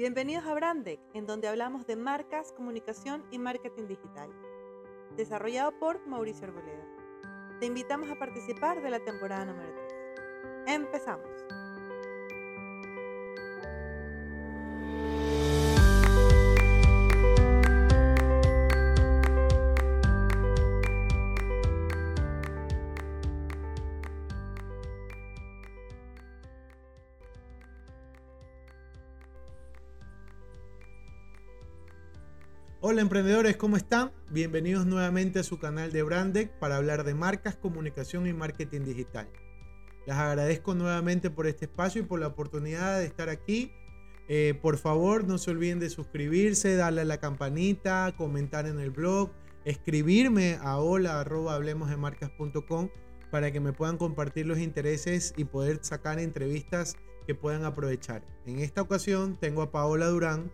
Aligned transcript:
Bienvenidos 0.00 0.46
a 0.46 0.54
Brandec, 0.54 0.98
en 1.12 1.26
donde 1.26 1.46
hablamos 1.46 1.86
de 1.86 1.94
marcas, 1.94 2.52
comunicación 2.52 3.22
y 3.30 3.38
marketing 3.38 3.86
digital. 3.86 4.30
Desarrollado 5.14 5.78
por 5.78 6.06
Mauricio 6.06 6.46
Arboleda. 6.46 6.86
Te 7.60 7.66
invitamos 7.66 8.08
a 8.08 8.18
participar 8.18 8.82
de 8.82 8.88
la 8.88 9.00
temporada 9.00 9.44
número 9.44 9.70
3. 10.64 10.74
Empezamos. 10.74 11.28
Hola 32.90 33.02
emprendedores, 33.02 33.56
¿cómo 33.56 33.76
están? 33.76 34.10
Bienvenidos 34.30 34.84
nuevamente 34.84 35.38
a 35.38 35.44
su 35.44 35.60
canal 35.60 35.92
de 35.92 36.02
Brandec 36.02 36.50
para 36.58 36.76
hablar 36.76 37.04
de 37.04 37.14
marcas, 37.14 37.54
comunicación 37.54 38.26
y 38.26 38.32
marketing 38.32 38.80
digital. 38.80 39.28
Les 40.08 40.16
agradezco 40.16 40.74
nuevamente 40.74 41.30
por 41.30 41.46
este 41.46 41.66
espacio 41.66 42.02
y 42.02 42.04
por 42.04 42.18
la 42.18 42.26
oportunidad 42.26 42.98
de 42.98 43.06
estar 43.06 43.28
aquí. 43.28 43.70
Eh, 44.28 44.58
por 44.60 44.76
favor, 44.76 45.22
no 45.22 45.38
se 45.38 45.52
olviden 45.52 45.78
de 45.78 45.88
suscribirse, 45.88 46.74
darle 46.74 47.02
a 47.02 47.04
la 47.04 47.18
campanita, 47.18 48.12
comentar 48.18 48.66
en 48.66 48.80
el 48.80 48.90
blog, 48.90 49.30
escribirme 49.64 50.58
a 50.60 50.80
hola 50.80 51.24
para 53.30 53.52
que 53.52 53.60
me 53.60 53.72
puedan 53.72 53.98
compartir 53.98 54.46
los 54.46 54.58
intereses 54.58 55.32
y 55.36 55.44
poder 55.44 55.78
sacar 55.82 56.18
entrevistas 56.18 56.96
que 57.24 57.36
puedan 57.36 57.64
aprovechar. 57.64 58.26
En 58.46 58.58
esta 58.58 58.82
ocasión 58.82 59.38
tengo 59.38 59.62
a 59.62 59.70
Paola 59.70 60.06
Durán, 60.08 60.50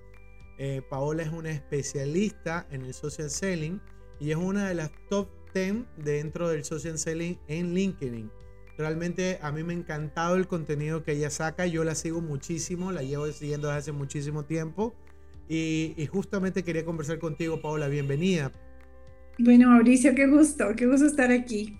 eh, 0.58 0.82
Paola 0.88 1.22
es 1.22 1.30
una 1.30 1.50
especialista 1.50 2.66
en 2.70 2.82
el 2.82 2.94
social 2.94 3.30
selling 3.30 3.80
y 4.18 4.30
es 4.30 4.36
una 4.36 4.68
de 4.68 4.74
las 4.74 4.90
top 5.08 5.28
10 5.54 5.84
dentro 5.98 6.48
del 6.48 6.64
social 6.64 6.98
selling 6.98 7.38
en 7.48 7.74
LinkedIn. 7.74 8.30
Realmente 8.78 9.38
a 9.40 9.52
mí 9.52 9.62
me 9.62 9.72
ha 9.72 9.76
encantado 9.76 10.36
el 10.36 10.46
contenido 10.46 11.02
que 11.02 11.12
ella 11.12 11.30
saca. 11.30 11.66
Yo 11.66 11.82
la 11.84 11.94
sigo 11.94 12.20
muchísimo, 12.20 12.92
la 12.92 13.02
llevo 13.02 13.26
siguiendo 13.28 13.68
desde 13.68 13.78
hace 13.78 13.92
muchísimo 13.92 14.44
tiempo. 14.44 14.94
Y, 15.48 15.94
y 15.96 16.06
justamente 16.06 16.62
quería 16.62 16.84
conversar 16.84 17.18
contigo, 17.18 17.60
Paola. 17.62 17.88
Bienvenida. 17.88 18.52
Bueno, 19.38 19.70
Mauricio, 19.70 20.14
qué 20.14 20.26
gusto, 20.26 20.66
qué 20.76 20.86
gusto 20.86 21.06
estar 21.06 21.30
aquí. 21.30 21.78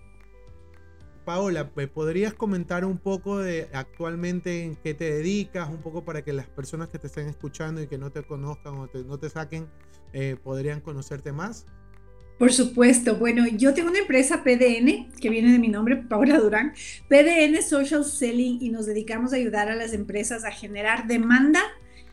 Paola, 1.27 1.73
¿me 1.75 1.89
podrías 1.89 2.35
comentar 2.35 2.85
un 2.85 2.99
poco 2.99 3.39
de 3.39 3.67
actualmente 3.73 4.63
en 4.63 4.77
qué 4.77 4.95
te 4.95 5.13
dedicas? 5.13 5.69
Un 5.69 5.83
poco 5.83 6.05
para 6.05 6.23
que 6.23 6.33
las 6.33 6.47
personas 6.47 6.89
que 6.89 7.01
te 7.01 7.09
estén 7.09 7.27
escuchando 7.27 7.83
y 7.83 7.89
que 7.89 7.99
no 7.99 8.13
te 8.13 8.23
conozcan 8.23 8.75
o 8.75 8.89
no 9.05 9.19
te 9.19 9.29
saquen 9.29 9.67
eh, 10.13 10.37
podrían 10.41 10.81
conocerte 10.81 11.33
más. 11.33 11.67
Por 12.39 12.53
supuesto. 12.53 13.17
Bueno, 13.17 13.45
yo 13.49 13.75
tengo 13.75 13.91
una 13.91 13.99
empresa 13.99 14.45
PDN, 14.45 15.11
que 15.21 15.29
viene 15.29 15.51
de 15.51 15.59
mi 15.59 15.67
nombre, 15.67 15.97
Paola 15.97 16.39
Durán, 16.39 16.75
PDN 17.09 17.61
Social 17.61 18.05
Selling, 18.05 18.63
y 18.63 18.71
nos 18.71 18.87
dedicamos 18.87 19.33
a 19.33 19.37
ayudar 19.37 19.69
a 19.69 19.75
las 19.75 19.95
empresas 19.95 20.45
a 20.45 20.53
generar 20.53 21.09
demanda 21.09 21.61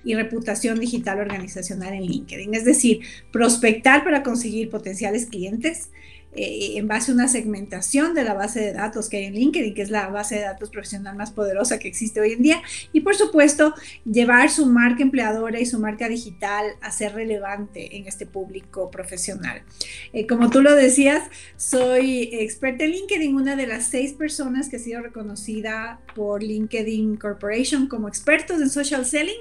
y 0.04 0.16
reputación 0.16 0.80
digital 0.80 1.20
organizacional 1.20 1.94
en 1.94 2.02
LinkedIn. 2.02 2.56
Es 2.56 2.66
decir, 2.66 3.02
prospectar 3.32 4.04
para 4.04 4.24
conseguir 4.24 4.72
potenciales 4.72 5.28
clientes, 5.28 5.92
eh, 6.36 6.78
en 6.78 6.88
base 6.88 7.12
a 7.12 7.14
una 7.14 7.28
segmentación 7.28 8.14
de 8.14 8.24
la 8.24 8.34
base 8.34 8.60
de 8.60 8.74
datos 8.74 9.10
que 9.10 9.18
hay 9.18 9.26
en 9.26 9.36
LinkedIn, 9.36 9.74
que 9.74 9.82
es 9.82 9.90
la 9.90 10.08
base 10.08 10.36
de 10.36 10.42
datos 10.42 10.70
profesional 10.70 11.16
más 11.16 11.32
poderosa 11.32 11.80
que 11.80 11.88
existe 11.88 12.20
hoy 12.20 12.34
en 12.34 12.42
día, 12.42 12.62
y 12.92 13.02
por 13.02 13.16
supuesto 13.16 13.74
llevar 14.06 14.50
su 14.50 14.66
marca 14.66 15.04
empleadora 15.04 15.60
y 15.60 15.66
su 15.66 15.80
marca 15.80 16.10
digital 16.10 16.66
a 16.82 16.92
ser 16.92 17.14
relevante 17.14 17.98
en 17.98 18.08
este 18.08 18.26
público 18.26 18.90
profesional. 18.90 19.64
Eh, 20.12 20.26
como 20.28 20.50
tú 20.50 20.62
lo 20.62 20.76
decías, 20.76 21.24
soy 21.58 22.30
experta 22.32 22.86
en 22.86 22.92
LinkedIn, 22.92 23.36
una 23.36 23.56
de 23.56 23.68
las 23.68 23.88
seis 23.88 24.14
personas 24.14 24.70
que 24.70 24.78
ha 24.78 24.80
sido 24.80 25.02
reconocida 25.02 26.02
por 26.16 26.42
LinkedIn 26.42 27.18
Corporation 27.18 27.88
como 27.88 28.08
expertos 28.08 28.62
en 28.62 28.70
social 28.70 29.06
selling. 29.06 29.36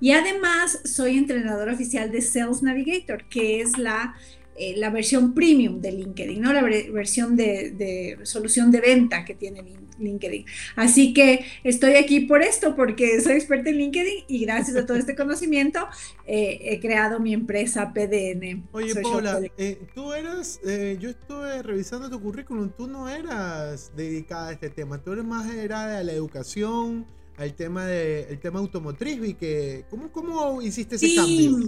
Y 0.00 0.10
además 0.10 0.80
soy 0.84 1.16
entrenadora 1.16 1.72
oficial 1.72 2.10
de 2.10 2.20
Sales 2.20 2.62
Navigator, 2.62 3.24
que 3.28 3.60
es 3.60 3.78
la 3.78 4.14
eh, 4.56 4.74
la 4.76 4.90
versión 4.90 5.34
premium 5.34 5.80
de 5.80 5.92
LinkedIn, 5.92 6.40
¿no? 6.40 6.52
La 6.52 6.62
versión 6.62 7.36
de, 7.36 8.18
solución 8.22 8.70
de 8.70 8.80
venta 8.80 9.24
que 9.24 9.34
tiene 9.34 9.64
LinkedIn. 9.98 10.44
Así 10.76 11.12
que 11.12 11.44
estoy 11.64 11.94
aquí 11.94 12.20
por 12.20 12.42
esto, 12.42 12.76
porque 12.76 13.20
soy 13.20 13.34
experta 13.34 13.70
en 13.70 13.78
LinkedIn 13.78 14.24
y 14.28 14.44
gracias 14.44 14.76
a 14.76 14.86
todo 14.86 14.96
este 14.96 15.16
conocimiento 15.16 15.86
eh, 16.26 16.60
he 16.62 16.80
creado 16.80 17.20
mi 17.20 17.32
empresa 17.32 17.92
PDN. 17.92 18.68
Oye, 18.72 18.94
Paula, 19.02 19.40
eh, 19.58 19.78
tú 19.94 20.12
eras, 20.12 20.60
yo 20.64 21.10
estuve 21.10 21.62
revisando 21.62 22.08
tu 22.08 22.20
currículum, 22.20 22.70
tú 22.70 22.86
no 22.86 23.08
eras 23.08 23.92
dedicada 23.96 24.48
a 24.48 24.52
este 24.52 24.70
tema, 24.70 25.02
tú 25.02 25.12
eres 25.12 25.24
más 25.24 25.52
era 25.52 25.86
de 25.86 26.04
la 26.04 26.12
educación, 26.12 27.06
al 27.36 27.54
tema 27.54 27.84
de 27.86 28.22
el 28.30 28.38
tema 28.38 28.60
automotriz 28.60 29.18
y 29.24 29.34
que 29.34 29.84
¿cómo, 29.90 30.12
cómo 30.12 30.62
hiciste 30.62 30.96
ese 30.96 31.14
cambio? 31.14 31.58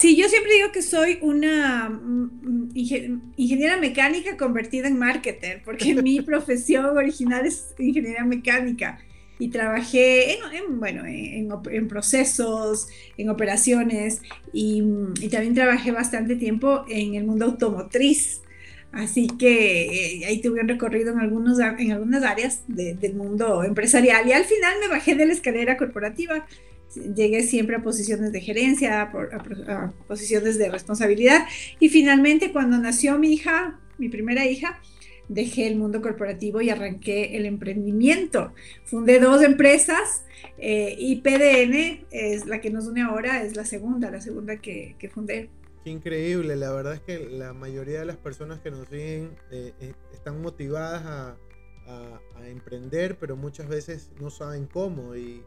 Sí, 0.00 0.16
yo 0.16 0.28
siempre 0.28 0.52
digo 0.54 0.72
que 0.72 0.82
soy 0.82 1.18
una 1.22 1.88
mm, 1.88 2.70
ingeniera 2.74 3.76
mecánica 3.78 4.36
convertida 4.36 4.88
en 4.88 4.98
marketer, 4.98 5.62
porque 5.64 5.94
mi 5.94 6.20
profesión 6.22 6.96
original 6.96 7.46
es 7.46 7.74
ingeniería 7.78 8.24
mecánica 8.24 8.98
y 9.38 9.48
trabajé 9.48 10.34
en, 10.34 10.78
bueno, 10.78 11.04
en, 11.06 11.88
procesos, 11.88 12.88
en 13.16 13.28
operaciones 13.28 14.22
y, 14.52 14.82
también 15.30 15.54
trabajé 15.54 15.92
bastante 15.92 16.36
tiempo 16.36 16.84
en 16.88 17.14
el 17.14 17.24
mundo 17.24 17.46
automotriz. 17.46 18.42
Así 18.92 19.26
que 19.26 20.20
eh, 20.20 20.26
ahí 20.26 20.40
tuve 20.40 20.60
un 20.60 20.68
recorrido 20.68 21.12
en, 21.12 21.18
algunos, 21.18 21.58
en 21.58 21.92
algunas 21.92 22.22
áreas 22.22 22.62
del 22.66 23.14
mundo 23.14 23.62
empresarial 23.62 24.26
y 24.26 24.32
al 24.32 24.44
final 24.44 24.74
me 24.80 24.88
bajé 24.88 25.14
de 25.14 25.26
la 25.26 25.34
escalera 25.34 25.76
corporativa 25.76 26.46
llegué 26.94 27.42
siempre 27.42 27.76
a 27.76 27.82
posiciones 27.82 28.32
de 28.32 28.40
gerencia, 28.40 29.02
a, 29.02 29.92
posiciones 30.06 30.58
de 30.58 30.70
responsabilidad 30.70 31.46
y 31.78 31.88
finalmente 31.88 32.52
cuando 32.52 32.78
nació 32.78 33.18
mi 33.18 33.32
hija, 33.32 33.78
mi 33.98 34.08
primera 34.08 34.46
hija, 34.46 34.80
dejé 35.28 35.66
el 35.66 35.76
mundo 35.76 36.00
corporativo 36.00 36.60
y 36.60 36.70
arranqué 36.70 37.36
el 37.36 37.46
emprendimiento. 37.46 38.52
Fundé 38.84 39.18
dos 39.18 39.42
empresas 39.42 40.24
eh, 40.58 40.94
y 40.98 41.16
PDN 41.16 42.06
es 42.10 42.46
la 42.46 42.60
que 42.60 42.70
nos 42.70 42.86
une 42.86 43.02
ahora, 43.02 43.42
es 43.42 43.56
la 43.56 43.64
segunda, 43.64 44.10
la 44.10 44.20
segunda 44.20 44.56
que, 44.58 44.94
que 44.98 45.08
fundé. 45.08 45.50
Qué 45.84 45.90
increíble, 45.90 46.56
la 46.56 46.72
verdad 46.72 46.94
es 46.94 47.00
que 47.00 47.18
la 47.30 47.52
mayoría 47.52 48.00
de 48.00 48.06
las 48.06 48.16
personas 48.16 48.60
que 48.60 48.70
nos 48.70 48.88
siguen 48.88 49.36
eh, 49.52 49.72
eh, 49.80 49.92
están 50.12 50.42
motivadas 50.42 51.04
a, 51.04 51.36
a, 51.86 52.48
emprender, 52.48 53.16
pero 53.18 53.36
muchas 53.36 53.68
veces 53.68 54.10
no 54.20 54.30
saben 54.30 54.66
cómo 54.66 55.14
y 55.14 55.42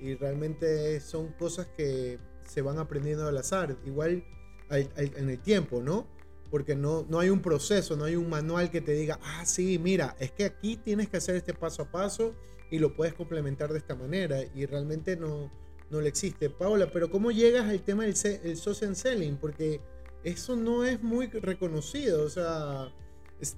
y 0.00 0.14
realmente 0.14 1.00
son 1.00 1.32
cosas 1.32 1.66
que 1.76 2.18
se 2.46 2.62
van 2.62 2.78
aprendiendo 2.78 3.26
al 3.26 3.36
azar, 3.36 3.76
igual 3.84 4.24
en 4.70 5.30
el 5.30 5.38
tiempo, 5.40 5.82
¿no? 5.82 6.06
Porque 6.50 6.74
no, 6.74 7.06
no 7.08 7.20
hay 7.20 7.30
un 7.30 7.42
proceso, 7.42 7.96
no 7.96 8.04
hay 8.04 8.16
un 8.16 8.28
manual 8.28 8.70
que 8.70 8.80
te 8.80 8.92
diga, 8.92 9.18
ah, 9.22 9.44
sí, 9.44 9.78
mira, 9.78 10.16
es 10.18 10.32
que 10.32 10.44
aquí 10.44 10.76
tienes 10.76 11.08
que 11.08 11.18
hacer 11.18 11.36
este 11.36 11.52
paso 11.52 11.82
a 11.82 11.90
paso 11.90 12.34
y 12.70 12.78
lo 12.78 12.94
puedes 12.94 13.14
complementar 13.14 13.72
de 13.72 13.78
esta 13.78 13.94
manera 13.94 14.38
y 14.54 14.66
realmente 14.66 15.16
no, 15.16 15.50
no 15.90 16.00
le 16.00 16.08
existe. 16.08 16.50
Paola, 16.50 16.90
pero 16.92 17.10
¿cómo 17.10 17.30
llegas 17.30 17.66
al 17.68 17.82
tema 17.82 18.04
del 18.04 18.14
el 18.44 18.56
social 18.56 18.96
selling? 18.96 19.36
Porque 19.36 19.80
eso 20.24 20.56
no 20.56 20.84
es 20.84 21.02
muy 21.02 21.26
reconocido, 21.26 22.24
o 22.24 22.28
sea, 22.28 22.92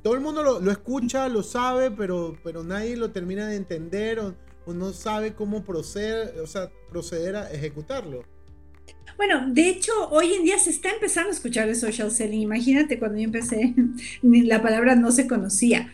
todo 0.02 0.14
el 0.14 0.20
mundo 0.20 0.42
lo, 0.42 0.70
escucha, 0.70 1.28
lo 1.28 1.42
sabe, 1.42 1.90
pero, 1.90 2.36
pero 2.44 2.62
nadie 2.62 2.96
lo 2.96 3.10
termina 3.12 3.48
de 3.48 3.56
entender 3.56 4.20
no 4.74 4.92
sabe 4.92 5.34
cómo 5.34 5.64
proceder, 5.64 6.38
o 6.40 6.46
sea, 6.46 6.70
proceder 6.88 7.36
a 7.36 7.50
ejecutarlo. 7.50 8.24
Bueno, 9.16 9.52
de 9.52 9.68
hecho, 9.68 9.92
hoy 10.10 10.32
en 10.32 10.44
día 10.44 10.58
se 10.58 10.70
está 10.70 10.90
empezando 10.90 11.30
a 11.30 11.32
escuchar 11.32 11.68
el 11.68 11.76
social 11.76 12.10
selling. 12.10 12.40
Imagínate 12.40 12.98
cuando 12.98 13.18
yo 13.18 13.24
empecé, 13.24 13.74
la 14.22 14.62
palabra 14.62 14.94
no 14.96 15.12
se 15.12 15.26
conocía. 15.26 15.92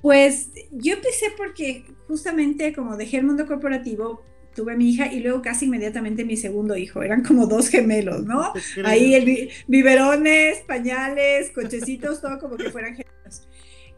Pues 0.00 0.48
yo 0.70 0.94
empecé 0.94 1.26
porque 1.36 1.84
justamente 2.08 2.72
como 2.72 2.96
dejé 2.96 3.18
el 3.18 3.24
mundo 3.24 3.46
corporativo, 3.46 4.22
tuve 4.54 4.72
a 4.72 4.76
mi 4.76 4.90
hija 4.90 5.12
y 5.12 5.20
luego 5.20 5.42
casi 5.42 5.66
inmediatamente 5.66 6.24
mi 6.24 6.36
segundo 6.36 6.76
hijo. 6.76 7.02
Eran 7.02 7.22
como 7.22 7.46
dos 7.46 7.68
gemelos, 7.68 8.24
¿no? 8.24 8.52
Ahí 8.84 9.14
el 9.14 9.50
biberones, 9.66 10.60
pañales, 10.60 11.50
cochecitos, 11.50 12.20
todo 12.20 12.38
como 12.38 12.56
que 12.56 12.70
fueran 12.70 12.96
gemelos. 12.96 13.48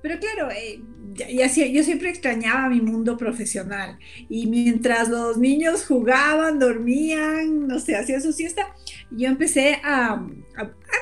Pero 0.04 0.18
claro, 0.20 0.50
eh, 0.50 0.82
yo 1.72 1.82
siempre 1.82 2.10
extrañaba 2.10 2.68
mi 2.68 2.82
mundo 2.82 3.16
profesional. 3.16 3.98
Y 4.28 4.46
mientras 4.48 5.08
los 5.08 5.38
niños 5.38 5.86
jugaban, 5.86 6.58
dormían, 6.58 7.66
no 7.66 7.78
sé, 7.78 7.96
hacían 7.96 8.20
su 8.20 8.34
siesta, 8.34 8.66
yo 9.10 9.28
empecé 9.28 9.80
a, 9.82 10.22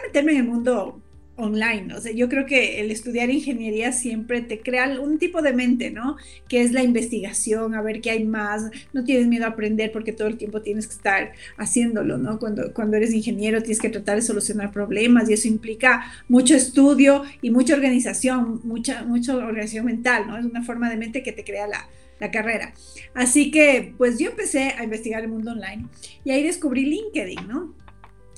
meterme 0.07 0.33
en 0.35 0.39
el 0.39 0.45
mundo 0.45 1.02
online. 1.43 1.95
O 1.95 2.01
sea, 2.01 2.13
yo 2.13 2.29
creo 2.29 2.47
que 2.47 2.81
el 2.81 2.91
estudiar 2.91 3.31
ingeniería 3.31 3.93
siempre 3.93 4.43
te 4.43 4.61
crea 4.61 5.01
un 5.01 5.19
tipo 5.19 5.43
de 5.43 5.53
mente, 5.53 5.91
¿no? 5.91 6.17
Que 6.49 6.63
es 6.63 6.73
la 6.73 6.83
investigación, 6.83 7.75
a 7.75 7.83
ver 7.83 8.01
qué 8.01 8.11
hay 8.11 8.25
más. 8.25 8.71
No 8.93 9.05
tienes 9.05 9.27
miedo 9.27 9.45
a 9.45 9.49
aprender 9.49 9.93
porque 9.93 10.13
todo 10.13 10.29
el 10.29 10.37
tiempo 10.37 10.63
tienes 10.63 10.87
que 10.87 10.95
estar 10.95 11.33
haciéndolo, 11.57 12.19
¿no? 12.19 12.39
Cuando, 12.39 12.73
cuando 12.73 12.97
eres 12.97 13.13
ingeniero 13.13 13.61
tienes 13.61 13.81
que 13.81 13.91
tratar 13.91 14.17
de 14.17 14.23
solucionar 14.23 14.73
problemas 14.73 15.29
y 15.29 15.35
eso 15.35 15.49
implica 15.49 16.05
mucho 16.29 16.55
estudio 16.55 17.23
y 17.41 17.51
mucha 17.51 17.75
organización, 17.75 18.61
mucha, 18.65 19.05
mucha 19.05 19.37
organización 19.37 19.87
mental, 19.87 20.27
¿no? 20.27 20.39
Es 20.39 20.45
una 20.45 20.63
forma 20.63 20.89
de 20.91 20.97
mente 20.97 21.23
que 21.23 21.33
te 21.33 21.45
crea 21.45 21.67
la, 21.67 21.89
la 22.21 22.31
carrera. 22.31 22.73
Así 23.15 23.51
que, 23.51 23.95
pues 23.99 24.19
yo 24.19 24.31
empecé 24.31 24.75
a 24.79 24.85
investigar 24.85 25.23
el 25.23 25.29
mundo 25.29 25.53
online 25.53 25.87
y 26.25 26.31
ahí 26.31 26.43
descubrí 26.43 26.85
LinkedIn, 26.85 27.49
¿no? 27.49 27.75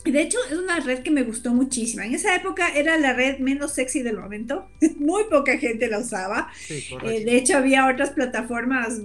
De 0.04 0.20
hecho, 0.20 0.38
es 0.50 0.58
una 0.58 0.80
red 0.80 1.02
que 1.02 1.10
me 1.10 1.22
gustó 1.22 1.52
muchísimo. 1.54 2.02
En 2.02 2.14
esa 2.14 2.34
época 2.36 2.68
era 2.74 2.98
la 2.98 3.14
red 3.14 3.38
menos 3.38 3.72
sexy 3.72 4.02
del 4.02 4.18
momento. 4.18 4.68
Muy 4.98 5.24
poca 5.24 5.56
gente 5.58 5.88
la 5.88 5.98
usaba. 5.98 6.48
Eh, 6.68 7.24
de 7.24 7.36
hecho, 7.36 7.56
había 7.56 7.88
otras 7.88 8.10
plataformas 8.10 9.00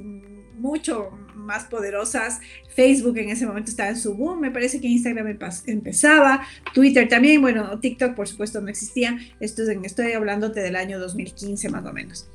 mucho 0.58 1.12
más 1.36 1.64
poderosas. 1.64 2.42
Facebook 2.76 3.18
en 3.18 3.30
ese 3.30 3.46
momento 3.46 3.72
estaba 3.72 3.90
en 3.90 3.98
su 3.98 4.14
boom. 4.14 4.42
Me 4.42 4.52
parece 4.52 4.82
que 4.82 4.88
Instagram 4.88 5.38
empezaba. 5.68 6.46
Twitter 6.74 7.08
también. 7.08 7.42
Bueno, 7.42 7.80
TikTok, 7.80 8.14
por 8.14 8.28
supuesto, 8.28 8.60
no 8.60 8.68
existía. 8.68 9.18
Esto 9.40 9.64
es 9.64 9.70
estoy 9.84 10.12
hablándote 10.12 10.60
del 10.60 10.76
año 10.76 11.00
2015 11.00 11.70
más 11.70 11.86
o 11.86 11.94
menos 11.94 12.30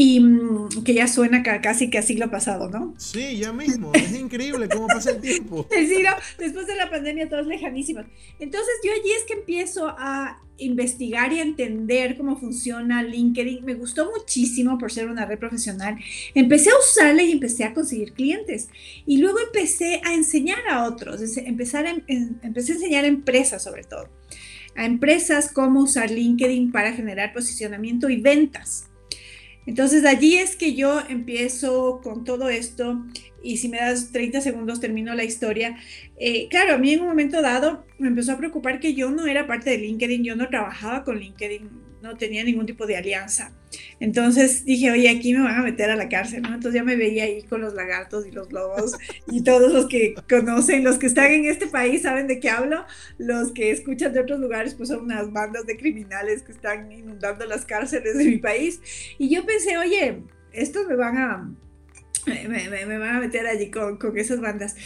y 0.00 0.20
mm, 0.20 0.84
que 0.84 0.94
ya 0.94 1.08
suena 1.08 1.42
casi 1.42 1.90
que 1.90 1.98
a 1.98 2.02
siglo 2.02 2.30
pasado, 2.30 2.70
¿no? 2.70 2.94
Sí, 2.98 3.36
ya 3.36 3.52
mismo, 3.52 3.90
es 3.92 4.14
increíble 4.14 4.68
cómo 4.68 4.86
pasa 4.86 5.10
el 5.10 5.20
tiempo. 5.20 5.66
Sí, 5.88 6.02
¿no? 6.04 6.10
Después 6.38 6.68
de 6.68 6.76
la 6.76 6.88
pandemia 6.88 7.28
todos 7.28 7.48
lejanísimos. 7.48 8.06
Entonces 8.38 8.74
yo 8.84 8.92
allí 8.92 9.10
es 9.18 9.24
que 9.24 9.32
empiezo 9.32 9.88
a 9.88 10.40
investigar 10.58 11.32
y 11.32 11.40
a 11.40 11.42
entender 11.42 12.16
cómo 12.16 12.38
funciona 12.38 13.02
LinkedIn. 13.02 13.64
Me 13.64 13.74
gustó 13.74 14.08
muchísimo 14.08 14.78
por 14.78 14.92
ser 14.92 15.08
una 15.08 15.26
red 15.26 15.40
profesional. 15.40 15.96
Empecé 16.32 16.70
a 16.70 16.78
usarla 16.78 17.24
y 17.24 17.32
empecé 17.32 17.64
a 17.64 17.74
conseguir 17.74 18.12
clientes. 18.12 18.68
Y 19.04 19.18
luego 19.18 19.40
empecé 19.40 20.00
a 20.04 20.14
enseñar 20.14 20.60
a 20.70 20.84
otros, 20.84 21.20
empezar 21.38 21.86
empecé 22.06 22.72
a 22.72 22.74
enseñar 22.76 23.04
a 23.04 23.08
empresas 23.08 23.64
sobre 23.64 23.82
todo. 23.82 24.08
A 24.76 24.86
empresas 24.86 25.50
cómo 25.52 25.80
usar 25.80 26.12
LinkedIn 26.12 26.70
para 26.70 26.92
generar 26.92 27.32
posicionamiento 27.32 28.08
y 28.08 28.20
ventas. 28.20 28.87
Entonces 29.68 30.06
allí 30.06 30.38
es 30.38 30.56
que 30.56 30.74
yo 30.74 30.98
empiezo 31.10 32.00
con 32.02 32.24
todo 32.24 32.48
esto 32.48 33.04
y 33.42 33.58
si 33.58 33.68
me 33.68 33.76
das 33.76 34.12
30 34.12 34.40
segundos 34.40 34.80
termino 34.80 35.14
la 35.14 35.24
historia. 35.24 35.76
Eh, 36.18 36.48
claro, 36.48 36.72
a 36.72 36.78
mí 36.78 36.94
en 36.94 37.00
un 37.00 37.08
momento 37.08 37.42
dado 37.42 37.84
me 37.98 38.08
empezó 38.08 38.32
a 38.32 38.38
preocupar 38.38 38.80
que 38.80 38.94
yo 38.94 39.10
no 39.10 39.26
era 39.26 39.46
parte 39.46 39.68
de 39.68 39.76
LinkedIn, 39.76 40.24
yo 40.24 40.36
no 40.36 40.48
trabajaba 40.48 41.04
con 41.04 41.18
LinkedIn, 41.18 41.68
no 42.02 42.16
tenía 42.16 42.44
ningún 42.44 42.66
tipo 42.66 42.86
de 42.86 42.96
alianza. 42.96 43.52
Entonces 44.00 44.64
dije, 44.64 44.90
oye, 44.90 45.08
aquí 45.08 45.34
me 45.34 45.42
van 45.42 45.60
a 45.60 45.62
meter 45.62 45.90
a 45.90 45.96
la 45.96 46.08
cárcel, 46.08 46.42
¿no? 46.42 46.48
Entonces 46.48 46.74
ya 46.74 46.84
me 46.84 46.96
veía 46.96 47.24
ahí 47.24 47.42
con 47.42 47.60
los 47.60 47.74
lagartos 47.74 48.26
y 48.26 48.30
los 48.30 48.52
lobos 48.52 48.92
y 49.26 49.42
todos 49.42 49.72
los 49.72 49.86
que 49.86 50.14
conocen, 50.28 50.84
los 50.84 50.98
que 50.98 51.06
están 51.06 51.30
en 51.32 51.46
este 51.46 51.66
país 51.66 52.02
saben 52.02 52.26
de 52.26 52.40
qué 52.40 52.50
hablo, 52.50 52.84
los 53.18 53.52
que 53.52 53.70
escuchan 53.70 54.12
de 54.12 54.20
otros 54.20 54.40
lugares 54.40 54.74
pues 54.74 54.88
son 54.88 55.04
unas 55.04 55.32
bandas 55.32 55.66
de 55.66 55.76
criminales 55.76 56.42
que 56.42 56.52
están 56.52 56.90
inundando 56.90 57.44
las 57.46 57.64
cárceles 57.64 58.16
de 58.16 58.24
mi 58.24 58.38
país. 58.38 58.80
Y 59.18 59.28
yo 59.28 59.44
pensé, 59.44 59.76
oye, 59.76 60.22
estos 60.52 60.86
me 60.86 60.96
van 60.96 61.18
a... 61.18 61.54
Me, 62.26 62.98
van 62.98 63.16
a 63.16 63.20
meter 63.20 63.46
allí 63.46 63.70
con, 63.70 63.96
con 63.96 64.18
esas 64.18 64.40
bandas. 64.40 64.76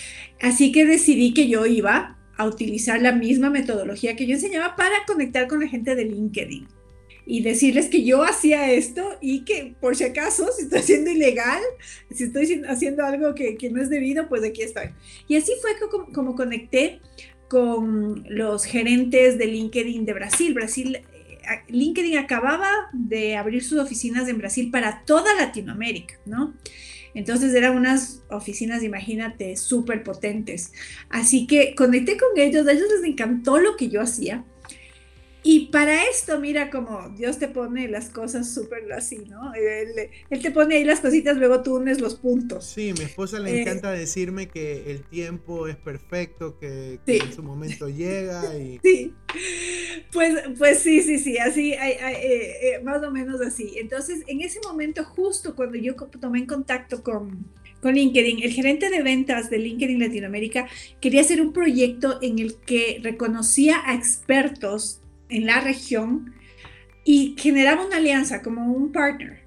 Así 0.40 0.70
que 0.70 0.86
decidí 0.86 1.34
que 1.34 1.48
yo 1.48 1.66
iba 1.66 2.16
a 2.36 2.46
utilizar 2.46 3.02
la 3.02 3.10
misma 3.10 3.50
metodología 3.50 4.14
que 4.14 4.26
yo 4.26 4.34
enseñaba 4.34 4.76
para 4.76 4.94
conectar 5.08 5.48
con 5.48 5.58
la 5.58 5.66
gente 5.66 5.96
de 5.96 6.04
LinkedIn 6.04 6.68
y 7.24 7.42
decirles 7.42 7.88
que 7.88 8.04
yo 8.04 8.22
hacía 8.24 8.72
esto 8.72 9.16
y 9.20 9.44
que 9.44 9.74
por 9.80 9.96
si 9.96 10.04
acaso, 10.04 10.48
si 10.56 10.64
estoy 10.64 10.80
haciendo 10.80 11.10
ilegal, 11.10 11.62
si 12.10 12.24
estoy 12.24 12.62
haciendo 12.69 13.04
algo 13.04 13.34
que, 13.34 13.56
que 13.56 13.70
no 13.70 13.80
es 13.80 13.90
debido, 13.90 14.28
pues 14.28 14.44
aquí 14.44 14.62
estoy. 14.62 14.90
Y 15.28 15.36
así 15.36 15.52
fue 15.60 15.72
como, 15.78 16.12
como 16.12 16.34
conecté 16.34 17.00
con 17.48 18.24
los 18.28 18.64
gerentes 18.64 19.38
de 19.38 19.46
LinkedIn 19.46 20.06
de 20.06 20.14
Brasil. 20.14 20.54
Brasil 20.54 20.96
eh, 20.96 21.62
LinkedIn 21.69 22.16
acababa 22.16 22.69
de 22.92 23.36
abrir 23.36 23.62
sus 23.62 23.78
oficinas 23.78 24.28
en 24.28 24.38
Brasil 24.38 24.70
para 24.70 25.04
toda 25.04 25.34
Latinoamérica, 25.34 26.14
¿no? 26.24 26.54
Entonces 27.14 27.54
eran 27.54 27.76
unas 27.76 28.22
oficinas, 28.30 28.82
imagínate, 28.82 29.56
súper 29.56 30.02
potentes. 30.02 30.72
Así 31.10 31.46
que 31.46 31.74
conecté 31.74 32.16
con 32.16 32.38
ellos, 32.38 32.66
a 32.66 32.72
ellos 32.72 32.88
les 32.88 33.04
encantó 33.04 33.58
lo 33.58 33.76
que 33.76 33.88
yo 33.88 34.00
hacía. 34.00 34.44
Y 35.44 35.66
para 35.66 36.04
esto, 36.04 36.38
mira 36.38 36.70
como 36.70 37.08
Dios 37.16 37.38
te 37.38 37.48
pone 37.48 37.88
las 37.88 38.10
cosas 38.10 38.52
súper 38.54 38.92
así, 38.92 39.18
¿no? 39.28 39.52
Él, 39.54 40.40
te 40.40 40.50
pone 40.52 40.76
ahí 40.76 40.84
las 40.84 41.00
cositas, 41.00 41.36
luego 41.36 41.62
tú 41.62 41.76
unes 41.76 42.00
los 42.00 42.14
puntos. 42.14 42.64
Sí, 42.64 42.92
mi 42.96 43.04
esposa 43.04 43.40
le 43.40 43.50
eh, 43.50 43.62
encanta 43.62 43.90
decirme 43.90 44.48
que 44.48 44.90
el 44.92 45.02
tiempo 45.02 45.66
es 45.66 45.76
perfecto, 45.76 46.58
que, 46.60 47.00
en 47.06 47.32
su 47.32 47.42
momento 47.42 47.88
llega 47.88 48.56
y... 48.56 48.80
Sí, 48.92 49.14
pues, 50.12 50.34
pues 50.58 50.80
sí, 50.80 51.00
sí, 51.02 51.18
sí, 51.18 51.38
así, 51.38 51.72
eh, 51.72 51.78
eh, 51.80 52.80
más 52.84 53.02
o 53.02 53.10
menos 53.10 53.40
así. 53.40 53.74
Entonces, 53.78 54.22
en 54.26 54.42
ese 54.42 54.60
momento, 54.60 55.04
justo 55.04 55.56
cuando 55.56 55.78
yo 55.78 55.94
tomé 56.20 56.40
en 56.40 56.46
contacto 56.46 57.02
con, 57.02 57.46
con 57.80 57.94
LinkedIn, 57.94 58.42
el 58.42 58.52
gerente 58.52 58.90
de 58.90 59.02
ventas 59.02 59.48
de 59.48 59.58
LinkedIn 59.58 59.98
Latinoamérica 59.98 60.68
quería 61.00 61.22
hacer 61.22 61.40
un 61.40 61.52
proyecto 61.52 62.18
en 62.20 62.38
el 62.38 62.56
que 62.56 63.00
reconocía 63.02 63.82
a 63.84 63.94
expertos 63.94 65.01
en 65.32 65.46
la 65.46 65.61
región 65.61 66.34
y 67.05 67.34
generaba 67.38 67.84
una 67.84 67.96
alianza 67.96 68.43
como 68.43 68.73
un 68.73 68.93
partner. 68.93 69.43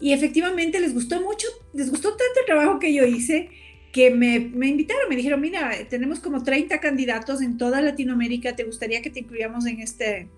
Y 0.00 0.12
efectivamente 0.12 0.80
les 0.80 0.92
gustó 0.92 1.20
mucho, 1.20 1.46
les 1.72 1.90
gustó 1.90 2.10
tanto 2.10 2.40
el 2.40 2.46
trabajo 2.46 2.78
que 2.78 2.92
yo 2.92 3.04
hice 3.04 3.50
que 3.92 4.10
me, 4.10 4.40
me, 4.40 4.68
invitaron, 4.68 5.08
me 5.08 5.16
dijeron, 5.16 5.40
mira, 5.40 5.72
tenemos 5.88 6.20
como 6.20 6.42
30 6.42 6.80
candidatos 6.80 7.40
en 7.40 7.56
toda 7.56 7.80
Latinoamérica, 7.80 8.54
¿te 8.54 8.64
gustaría 8.64 9.00
que 9.00 9.08
te 9.08 9.20
incluyamos 9.20 9.64
en 9.64 9.80
este, 9.80 10.28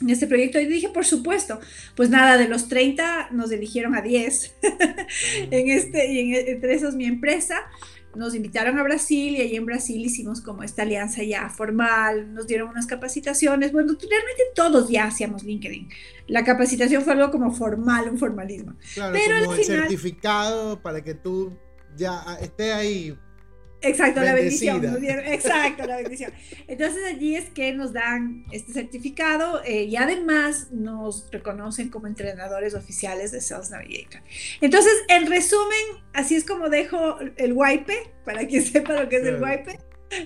en 0.00 0.10
este 0.10 0.28
proyecto? 0.28 0.60
Y 0.60 0.66
dije, 0.66 0.90
por 0.90 1.04
supuesto. 1.04 1.58
Pues 1.96 2.08
nada, 2.10 2.38
de 2.38 2.46
los 2.46 2.68
30 2.68 3.30
nos 3.32 3.50
eligieron 3.50 3.96
a 3.96 4.00
10 4.00 4.54
en 5.50 5.70
este, 5.70 6.12
y 6.12 6.18
en, 6.20 6.48
entre 6.48 6.74
esos 6.74 6.94
mi 6.94 7.06
empresa 7.06 7.62
nos 8.16 8.34
invitaron 8.34 8.78
a 8.78 8.82
Brasil 8.82 9.36
y 9.36 9.40
ahí 9.40 9.56
en 9.56 9.66
Brasil 9.66 10.04
hicimos 10.04 10.40
como 10.40 10.62
esta 10.62 10.82
alianza 10.82 11.22
ya 11.22 11.48
formal, 11.50 12.32
nos 12.34 12.46
dieron 12.46 12.68
unas 12.68 12.86
capacitaciones, 12.86 13.72
bueno, 13.72 13.92
realmente 13.92 14.42
todos 14.54 14.88
ya 14.88 15.06
hacíamos 15.06 15.42
LinkedIn. 15.44 15.88
La 16.26 16.44
capacitación 16.44 17.02
fue 17.02 17.14
algo 17.14 17.30
como 17.30 17.52
formal, 17.52 18.08
un 18.08 18.18
formalismo. 18.18 18.74
Claro, 18.94 19.12
Pero 19.12 19.44
como 19.46 19.56
el 19.56 19.64
certificado 19.64 20.80
para 20.80 21.02
que 21.02 21.14
tú 21.14 21.56
ya 21.96 22.22
esté 22.40 22.72
ahí 22.72 23.16
Exacto, 23.84 24.22
la 24.22 24.34
bendición. 24.34 24.84
exacto, 25.04 25.86
la 25.86 25.96
bendición. 25.96 26.32
Entonces 26.66 27.04
allí 27.04 27.36
es 27.36 27.50
que 27.50 27.72
nos 27.72 27.92
dan 27.92 28.44
este 28.50 28.72
certificado 28.72 29.62
eh, 29.64 29.84
y 29.84 29.96
además 29.96 30.70
nos 30.72 31.30
reconocen 31.30 31.90
como 31.90 32.06
entrenadores 32.06 32.74
oficiales 32.74 33.32
de 33.32 33.40
Sales 33.40 33.70
Navigator. 33.70 34.20
Entonces, 34.60 34.92
en 35.08 35.26
resumen, 35.26 36.02
así 36.12 36.34
es 36.34 36.44
como 36.44 36.68
dejo 36.68 37.18
el 37.36 37.52
wipe, 37.52 38.10
para 38.24 38.46
quien 38.46 38.64
sepa 38.64 39.00
lo 39.00 39.08
que 39.08 39.16
es 39.16 39.24
el 39.24 39.42
wipe, 39.42 39.78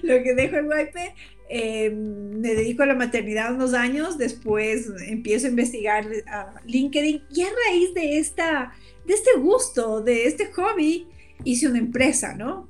lo 0.03 0.23
que 0.23 0.35
dejo 0.35 0.57
el 0.57 0.67
wipe. 0.67 1.15
Eh, 1.51 1.91
me 1.91 2.55
dedico 2.55 2.83
a 2.83 2.87
la 2.87 2.95
maternidad 2.95 3.55
unos 3.55 3.73
años, 3.73 4.19
después 4.19 4.87
empiezo 5.07 5.47
a 5.47 5.51
investigar 5.51 6.07
a 6.27 6.61
LinkedIn 6.67 7.25
y 7.31 7.43
a 7.43 7.49
raíz 7.67 7.95
de, 7.95 8.19
esta, 8.19 8.75
de 9.07 9.15
este 9.15 9.31
gusto, 9.39 10.03
de 10.03 10.27
este 10.27 10.53
hobby, 10.53 11.09
hice 11.45 11.69
una 11.69 11.79
empresa, 11.79 12.35
¿no? 12.35 12.68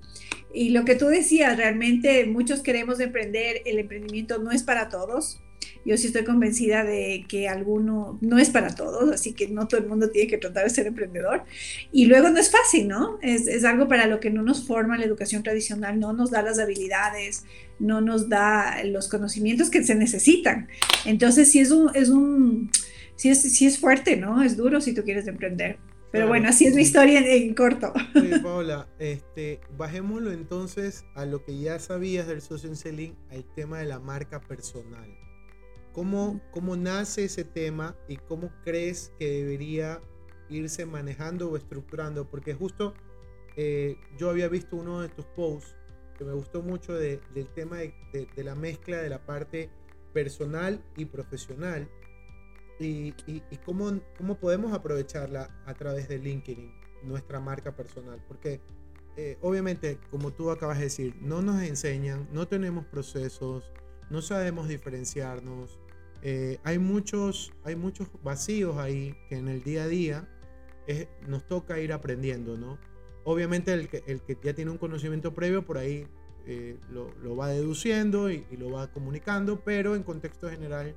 Y 0.52 0.70
lo 0.70 0.84
que 0.84 0.94
tú 0.94 1.06
decías, 1.06 1.56
realmente 1.56 2.24
muchos 2.26 2.60
queremos 2.60 3.00
emprender, 3.00 3.62
el 3.64 3.78
emprendimiento 3.78 4.38
no 4.38 4.50
es 4.50 4.62
para 4.62 4.88
todos. 4.88 5.40
Yo 5.84 5.96
sí 5.96 6.08
estoy 6.08 6.24
convencida 6.24 6.84
de 6.84 7.24
que 7.28 7.48
alguno 7.48 8.18
no 8.20 8.38
es 8.38 8.50
para 8.50 8.74
todos, 8.74 9.10
así 9.10 9.32
que 9.32 9.48
no 9.48 9.68
todo 9.68 9.80
el 9.80 9.86
mundo 9.86 10.10
tiene 10.10 10.28
que 10.28 10.38
tratar 10.38 10.64
de 10.64 10.70
ser 10.70 10.86
emprendedor. 10.86 11.44
Y 11.92 12.06
luego 12.06 12.28
no 12.30 12.38
es 12.38 12.50
fácil, 12.50 12.88
¿no? 12.88 13.18
Es, 13.22 13.46
es 13.46 13.64
algo 13.64 13.88
para 13.88 14.06
lo 14.06 14.20
que 14.20 14.30
no 14.30 14.42
nos 14.42 14.66
forma 14.66 14.98
la 14.98 15.04
educación 15.04 15.42
tradicional, 15.42 15.98
no 15.98 16.12
nos 16.12 16.30
da 16.30 16.42
las 16.42 16.58
habilidades, 16.58 17.44
no 17.78 18.00
nos 18.00 18.28
da 18.28 18.82
los 18.84 19.08
conocimientos 19.08 19.70
que 19.70 19.82
se 19.84 19.94
necesitan. 19.94 20.68
Entonces 21.06 21.50
sí 21.50 21.60
es 21.60 21.70
un, 21.70 21.90
es 21.94 22.08
un, 22.08 22.70
sí 23.16 23.30
es, 23.30 23.40
sí 23.40 23.66
es 23.66 23.78
fuerte, 23.78 24.16
¿no? 24.16 24.42
Es 24.42 24.56
duro 24.56 24.80
si 24.80 24.94
tú 24.94 25.04
quieres 25.04 25.26
emprender. 25.26 25.78
Pero 26.10 26.26
bueno, 26.26 26.48
así 26.48 26.66
es 26.66 26.74
mi 26.74 26.82
historia 26.82 27.20
en, 27.20 27.54
corto. 27.54 27.92
Oye, 28.14 28.38
Paola, 28.42 28.88
este, 28.98 29.60
bajémoslo 29.76 30.32
entonces 30.32 31.04
a 31.14 31.26
lo 31.26 31.44
que 31.44 31.58
ya 31.58 31.78
sabías 31.78 32.26
del 32.26 32.40
social 32.40 32.76
selling, 32.76 33.14
al 33.30 33.44
tema 33.54 33.78
de 33.78 33.84
la 33.84 33.98
marca 33.98 34.40
personal. 34.40 35.14
¿Cómo, 35.92 36.40
¿Cómo 36.50 36.76
nace 36.76 37.24
ese 37.24 37.44
tema 37.44 37.96
y 38.08 38.16
cómo 38.16 38.50
crees 38.64 39.12
que 39.18 39.28
debería 39.28 40.00
irse 40.48 40.86
manejando 40.86 41.50
o 41.50 41.56
estructurando? 41.56 42.30
Porque 42.30 42.54
justo 42.54 42.94
eh, 43.56 43.96
yo 44.16 44.30
había 44.30 44.48
visto 44.48 44.76
uno 44.76 45.00
de 45.00 45.08
tus 45.08 45.26
posts 45.26 45.74
que 46.16 46.24
me 46.24 46.32
gustó 46.32 46.62
mucho 46.62 46.94
del 46.94 47.20
tema 47.54 47.78
de, 47.78 47.92
de, 48.12 48.44
la 48.44 48.54
mezcla 48.54 48.98
de 48.98 49.08
la 49.08 49.24
parte 49.24 49.70
personal 50.12 50.82
y 50.96 51.04
profesional 51.04 51.88
y, 52.78 53.12
cómo, 53.64 54.00
cómo, 54.16 54.36
podemos 54.38 54.72
aprovecharla 54.72 55.50
a 55.66 55.74
través 55.74 56.08
de 56.08 56.18
LinkedIn, 56.18 56.72
nuestra 57.02 57.40
marca 57.40 57.74
personal. 57.74 58.22
Porque 58.26 58.60
eh, 59.16 59.36
obviamente, 59.40 59.98
como 60.10 60.32
tú 60.32 60.50
acabas 60.50 60.78
de 60.78 60.84
decir, 60.84 61.16
no 61.20 61.42
nos 61.42 61.62
enseñan, 61.62 62.28
no 62.32 62.46
tenemos 62.46 62.84
procesos, 62.86 63.72
no 64.10 64.22
sabemos 64.22 64.68
diferenciarnos. 64.68 65.78
Eh, 66.22 66.58
hay, 66.64 66.78
muchos, 66.78 67.52
hay 67.64 67.76
muchos 67.76 68.08
vacíos 68.22 68.76
ahí 68.76 69.14
que 69.28 69.36
en 69.36 69.48
el 69.48 69.62
día 69.62 69.84
a 69.84 69.88
día 69.88 70.28
nos 71.26 71.46
toca 71.46 71.78
ir 71.80 71.92
aprendiendo, 71.92 72.56
¿no? 72.56 72.78
Obviamente 73.24 73.74
el 73.74 73.90
que, 73.90 74.02
el 74.06 74.22
que 74.22 74.38
ya 74.42 74.54
tiene 74.54 74.70
un 74.70 74.78
conocimiento 74.78 75.34
previo 75.34 75.66
por 75.66 75.76
ahí 75.76 76.06
eh, 76.50 76.78
lo, 76.90 77.36
va 77.36 77.48
deduciendo 77.48 78.30
y, 78.30 78.46
lo 78.56 78.70
va 78.70 78.90
comunicando, 78.90 79.62
pero 79.62 79.94
en 79.94 80.02
contexto 80.02 80.48
general 80.48 80.96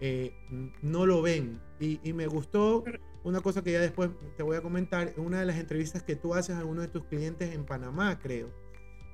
eh, 0.00 0.32
no 0.82 1.06
lo 1.06 1.22
ven. 1.22 1.60
Y, 1.78 2.12
me 2.12 2.26
gustó 2.26 2.84
una 3.24 3.40
cosa 3.40 3.62
que 3.62 3.72
ya 3.72 3.80
después 3.80 4.10
te 4.36 4.42
voy 4.42 4.56
a 4.56 4.62
comentar, 4.62 5.14
una 5.16 5.40
de 5.40 5.46
las 5.46 5.56
entrevistas 5.58 6.02
que 6.02 6.16
tú 6.16 6.34
haces 6.34 6.56
a 6.56 6.64
uno 6.64 6.82
de 6.82 6.88
tus 6.88 7.04
clientes 7.04 7.54
en 7.54 7.64
Panamá, 7.64 8.18
creo, 8.18 8.50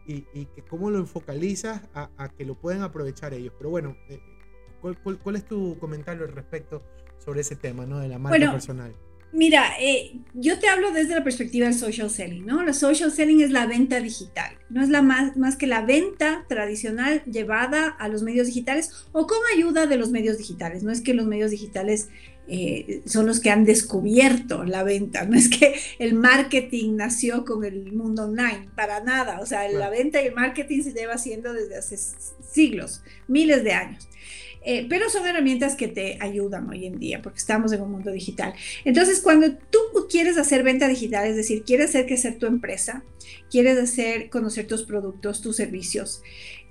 y, 0.07 0.23
que 0.47 0.63
cómo 0.63 0.91
lo 0.91 1.05
focalizas 1.07 1.83
a, 1.95 2.29
que 2.37 2.45
lo 2.45 2.55
pueden 2.55 2.83
aprovechar 2.83 3.35
ellos. 3.35 3.53
Pero 3.57 3.71
bueno, 3.71 3.97
eh, 4.09 4.21
¿cuál, 4.81 5.37
es 5.37 5.45
tu 5.45 5.79
comentario 5.79 6.25
al 6.25 6.33
respecto 6.33 6.83
sobre 7.19 7.41
ese 7.41 7.57
tema, 7.57 7.87
¿no? 7.87 7.99
De 7.99 8.09
la 8.09 8.19
marca 8.19 8.53
personal. 8.53 8.95
Mira, 9.33 9.73
eh, 9.81 10.17
yo 10.35 10.59
te 10.59 10.69
hablo 10.69 10.93
desde 10.93 11.15
la 11.15 11.25
perspectiva 11.25 11.67
del 11.67 11.75
social 11.75 12.09
selling, 12.09 12.47
¿no? 12.47 12.63
La 12.63 12.73
social 12.73 13.13
selling 13.13 13.43
es 13.43 13.51
la 13.51 13.67
venta 13.67 14.01
digital, 14.01 14.57
no 14.71 14.83
es 14.83 14.89
la 14.89 15.03
más, 15.03 15.37
más 15.37 15.57
que 15.57 15.67
la 15.67 15.83
venta 15.83 16.45
tradicional 16.49 17.23
llevada 17.25 17.89
a 17.89 18.09
los 18.09 18.23
medios 18.23 18.47
digitales 18.47 18.93
o 19.13 19.27
con 19.27 19.39
ayuda 19.55 19.87
de 19.87 19.97
los 19.97 20.11
medios 20.11 20.39
digitales. 20.39 20.85
No 20.85 20.93
es 20.93 21.01
que 21.01 21.13
los 21.13 21.27
medios 21.27 21.51
digitales 21.51 22.09
eh, 22.49 23.03
son 23.07 23.27
los 23.27 23.41
que 23.41 23.51
han 23.51 23.65
descubierto 23.65 24.63
la 24.65 24.85
venta, 24.85 25.25
no 25.25 25.37
es 25.37 25.49
que 25.49 25.75
el 25.99 26.15
marketing 26.15 26.95
nació 26.95 27.45
con 27.45 27.65
el 27.65 27.93
mundo 27.93 28.25
online, 28.25 28.69
para 28.77 29.01
nada. 29.01 29.41
O 29.41 29.47
sea, 29.47 29.69
la 29.69 29.91
venta 29.91 30.23
y 30.23 30.27
el 30.27 30.35
marketing 30.35 30.83
se 30.83 30.93
lleva 30.93 31.15
haciendo 31.15 31.53
desde 31.53 31.77
hace 31.77 31.99
siglos, 32.49 33.03
miles 33.27 33.65
de 33.65 33.73
años. 33.73 34.09
Eh, 34.69 34.85
pero 34.89 35.09
son 35.09 35.25
herramientas 35.25 35.77
que 35.77 35.87
te 35.87 36.19
ayudan 36.21 36.69
hoy 36.69 36.87
en 36.87 36.99
día 36.99 37.23
porque 37.23 37.39
estamos 37.39 37.71
en 37.73 37.81
un 37.83 37.93
mundo 37.93 38.11
digital. 38.11 38.53
Entonces, 38.85 39.21
cuando 39.21 39.53
tú 39.71 39.79
quieres 40.11 40.37
hacer 40.39 40.65
venta 40.65 40.89
digital, 40.89 41.25
es 41.25 41.37
decir, 41.37 41.63
quieres 41.63 41.91
hacer 41.91 42.07
crecer 42.07 42.37
tu 42.39 42.47
empresa, 42.47 43.05
quieres 43.49 43.79
hacer 43.79 44.29
conocer 44.29 44.67
tus 44.67 44.83
productos, 44.83 45.41
tus 45.41 45.55
servicios, 45.55 46.21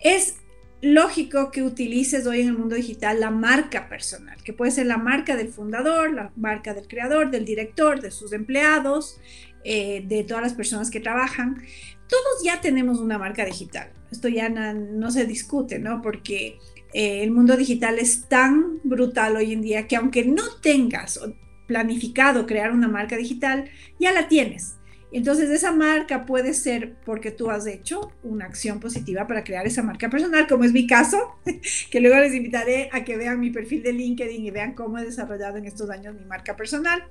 es 0.01 0.35
lógico 0.81 1.51
que 1.51 1.63
utilices 1.63 2.27
hoy 2.27 2.41
en 2.41 2.49
el 2.49 2.57
mundo 2.57 2.75
digital 2.75 3.21
la 3.21 3.31
marca 3.31 3.87
personal, 3.87 4.43
que 4.43 4.51
puede 4.51 4.71
ser 4.71 4.87
la 4.87 4.97
marca 4.97 5.37
del 5.37 5.47
fundador, 5.47 6.11
la 6.11 6.33
marca 6.35 6.73
del 6.73 6.89
creador, 6.89 7.31
del 7.31 7.45
director, 7.45 8.01
de 8.01 8.11
sus 8.11 8.33
empleados, 8.33 9.21
eh, 9.63 10.03
de 10.05 10.25
todas 10.25 10.43
las 10.43 10.53
personas 10.53 10.91
que 10.91 10.99
trabajan. 10.99 11.63
Todos 12.09 12.43
ya 12.43 12.59
tenemos 12.59 12.99
una 12.99 13.17
marca 13.17 13.45
digital. 13.45 13.89
Esto 14.11 14.27
ya 14.27 14.49
no 14.49 15.11
se 15.11 15.25
discute, 15.25 15.79
¿no? 15.79 16.01
Porque 16.01 16.59
eh, 16.93 17.23
el 17.23 17.31
mundo 17.31 17.57
digital 17.57 17.99
es 17.99 18.27
tan 18.27 18.79
brutal 18.83 19.35
hoy 19.35 19.53
en 19.53 19.61
día 19.61 19.87
que 19.87 19.95
aunque 19.95 20.25
no 20.25 20.43
tengas 20.61 21.19
planificado 21.67 22.45
crear 22.45 22.71
una 22.71 22.87
marca 22.87 23.17
digital, 23.17 23.69
ya 23.99 24.11
la 24.11 24.27
tienes. 24.27 24.77
Entonces 25.11 25.49
esa 25.49 25.71
marca 25.71 26.25
puede 26.25 26.53
ser 26.53 26.95
porque 27.05 27.31
tú 27.31 27.49
has 27.49 27.65
hecho 27.67 28.11
una 28.21 28.45
acción 28.45 28.81
positiva 28.81 29.27
para 29.27 29.45
crear 29.45 29.65
esa 29.65 29.81
marca 29.81 30.09
personal, 30.09 30.45
como 30.45 30.65
es 30.65 30.73
mi 30.73 30.87
caso, 30.87 31.17
que 31.89 32.01
luego 32.01 32.17
les 32.19 32.33
invitaré 32.33 32.89
a 32.91 33.05
que 33.05 33.15
vean 33.15 33.39
mi 33.39 33.49
perfil 33.49 33.81
de 33.81 33.93
LinkedIn 33.93 34.45
y 34.45 34.51
vean 34.51 34.73
cómo 34.73 34.97
he 34.97 35.05
desarrollado 35.05 35.55
en 35.55 35.65
estos 35.65 35.89
años 35.89 36.15
mi 36.15 36.25
marca 36.25 36.57
personal, 36.57 37.01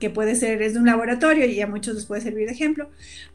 que 0.00 0.08
puede 0.08 0.34
ser, 0.34 0.62
es 0.62 0.72
de 0.72 0.80
un 0.80 0.86
laboratorio 0.86 1.44
y 1.44 1.60
a 1.60 1.66
muchos 1.66 1.94
les 1.94 2.06
puede 2.06 2.22
servir 2.22 2.46
de 2.46 2.54
ejemplo. 2.54 2.90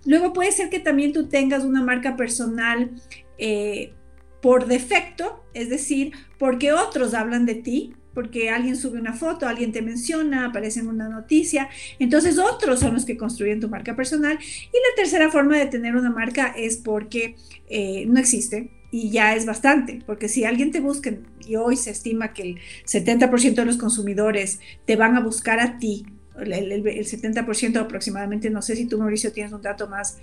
Luego 0.05 0.33
puede 0.33 0.51
ser 0.51 0.69
que 0.69 0.79
también 0.79 1.13
tú 1.13 1.29
tengas 1.29 1.63
una 1.63 1.83
marca 1.83 2.15
personal 2.15 2.91
eh, 3.37 3.93
por 4.41 4.67
defecto, 4.67 5.43
es 5.53 5.69
decir, 5.69 6.11
porque 6.37 6.73
otros 6.73 7.13
hablan 7.13 7.45
de 7.45 7.55
ti, 7.55 7.93
porque 8.17 8.49
alguien 8.49 8.75
sube 8.75 8.99
una 8.99 9.13
foto, 9.13 9.47
alguien 9.47 9.71
te 9.71 9.83
menciona, 9.83 10.47
aparece 10.47 10.79
en 10.79 10.87
una 10.87 11.07
noticia. 11.07 11.69
Entonces 11.99 12.39
otros 12.39 12.79
son 12.79 12.95
los 12.95 13.05
que 13.05 13.15
construyen 13.15 13.59
tu 13.59 13.69
marca 13.69 13.95
personal. 13.95 14.39
Y 14.41 14.75
la 14.75 14.95
tercera 14.95 15.29
forma 15.29 15.55
de 15.55 15.67
tener 15.67 15.95
una 15.95 16.09
marca 16.09 16.47
es 16.57 16.77
porque 16.77 17.35
eh, 17.69 18.05
no 18.07 18.19
existe. 18.19 18.71
Y 18.89 19.11
ya 19.11 19.35
es 19.35 19.45
bastante, 19.45 20.01
porque 20.05 20.29
si 20.29 20.45
alguien 20.45 20.71
te 20.71 20.79
busca, 20.79 21.11
y 21.45 21.57
hoy 21.57 21.75
se 21.75 21.91
estima 21.91 22.33
que 22.33 22.41
el 22.41 22.59
70% 22.85 23.53
de 23.53 23.65
los 23.65 23.77
consumidores 23.77 24.61
te 24.85 24.95
van 24.95 25.15
a 25.15 25.19
buscar 25.19 25.59
a 25.59 25.77
ti, 25.77 26.05
el, 26.39 26.53
el 26.53 26.83
70% 26.83 27.77
aproximadamente, 27.77 28.49
no 28.49 28.63
sé 28.63 28.75
si 28.75 28.85
tú 28.85 28.97
Mauricio 28.97 29.31
tienes 29.31 29.53
un 29.53 29.61
dato 29.61 29.87
más, 29.87 30.17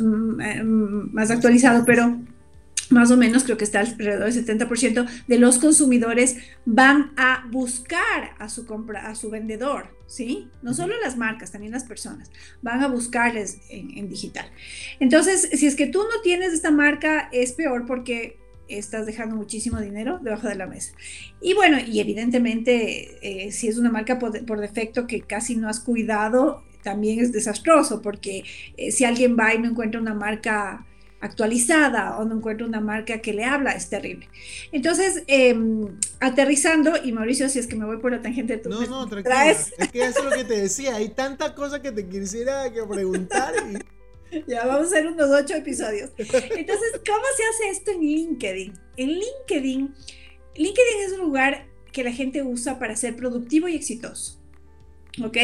mm, 0.00 0.40
eh, 0.40 0.64
mm, 0.64 1.12
más 1.12 1.30
actualizado, 1.30 1.84
pero 1.84 2.18
más 2.90 3.10
o 3.10 3.16
menos 3.16 3.44
creo 3.44 3.56
que 3.56 3.64
está 3.64 3.80
alrededor 3.80 4.32
del 4.32 4.46
70% 4.46 5.06
de 5.26 5.38
los 5.38 5.58
consumidores 5.58 6.36
van 6.64 7.12
a 7.16 7.46
buscar 7.50 8.34
a 8.38 8.48
su 8.48 8.66
compra, 8.66 9.08
a 9.08 9.14
su 9.14 9.30
vendedor, 9.30 9.88
¿sí? 10.06 10.48
No 10.62 10.74
solo 10.74 10.94
las 11.00 11.16
marcas, 11.16 11.52
también 11.52 11.72
las 11.72 11.84
personas 11.84 12.30
van 12.62 12.82
a 12.82 12.88
buscarles 12.88 13.58
en, 13.68 14.08
digital. 14.08 14.50
Entonces, 15.00 15.48
si 15.52 15.66
es 15.66 15.74
que 15.74 15.86
tú 15.86 16.00
no 16.00 16.20
tienes 16.22 16.52
esta 16.52 16.70
marca, 16.70 17.28
es 17.32 17.52
peor 17.52 17.86
porque 17.86 18.38
estás 18.68 19.06
dejando 19.06 19.36
muchísimo 19.36 19.80
dinero 19.80 20.18
debajo 20.22 20.48
de 20.48 20.56
la 20.56 20.66
mesa. 20.66 20.92
Y 21.40 21.54
bueno, 21.54 21.78
y 21.78 22.00
evidentemente, 22.00 23.18
eh, 23.22 23.52
si 23.52 23.68
es 23.68 23.78
una 23.78 23.90
marca 23.90 24.18
por, 24.18 24.60
defecto 24.60 25.06
que 25.06 25.20
casi 25.20 25.56
no 25.56 25.68
has 25.68 25.80
cuidado, 25.80 26.64
también 26.82 27.18
es 27.18 27.32
desastroso 27.32 28.00
porque 28.00 28.44
eh, 28.76 28.92
si 28.92 29.04
alguien 29.04 29.36
va 29.36 29.54
y 29.54 29.58
no 29.58 29.68
encuentra 29.68 30.00
una 30.00 30.14
marca 30.14 30.86
actualizada 31.20 32.18
o 32.18 32.24
no 32.24 32.36
encuentro 32.36 32.66
una 32.66 32.80
marca 32.80 33.20
que 33.20 33.32
le 33.32 33.44
habla, 33.44 33.72
es 33.72 33.88
terrible. 33.88 34.28
Entonces, 34.72 35.22
em, 35.26 35.88
aterrizando, 36.20 36.92
y 37.02 37.12
Mauricio, 37.12 37.48
si 37.48 37.58
es 37.58 37.66
que 37.66 37.76
me 37.76 37.86
voy 37.86 37.98
por 37.98 38.12
la 38.12 38.22
tangente, 38.22 38.58
tú 38.58 38.68
no, 38.68 38.86
no, 38.86 39.08
tranquila. 39.08 39.50
Es 39.50 39.72
que 39.92 40.04
eso 40.04 40.18
es 40.20 40.24
lo 40.24 40.30
que 40.30 40.44
te 40.44 40.60
decía, 40.60 40.96
hay 40.96 41.08
tanta 41.08 41.54
cosa 41.54 41.80
que 41.80 41.92
te 41.92 42.06
quisiera 42.08 42.72
que 42.72 42.82
preguntar. 42.84 43.54
Ya 44.48 44.66
vamos 44.66 44.86
a 44.86 44.96
hacer 44.96 45.06
unos 45.06 45.30
ocho 45.30 45.54
episodios. 45.54 46.10
Entonces, 46.18 47.00
¿cómo 47.06 47.24
se 47.36 47.44
hace 47.44 47.70
esto 47.70 47.92
en 47.92 48.00
LinkedIn? 48.00 48.72
En 48.96 49.08
LinkedIn, 49.08 49.94
LinkedIn 50.56 51.00
es 51.06 51.12
un 51.12 51.20
lugar 51.20 51.66
que 51.92 52.02
la 52.02 52.10
gente 52.10 52.42
usa 52.42 52.78
para 52.78 52.96
ser 52.96 53.14
productivo 53.14 53.68
y 53.68 53.76
exitoso. 53.76 54.38
¿Ok? 55.22 55.36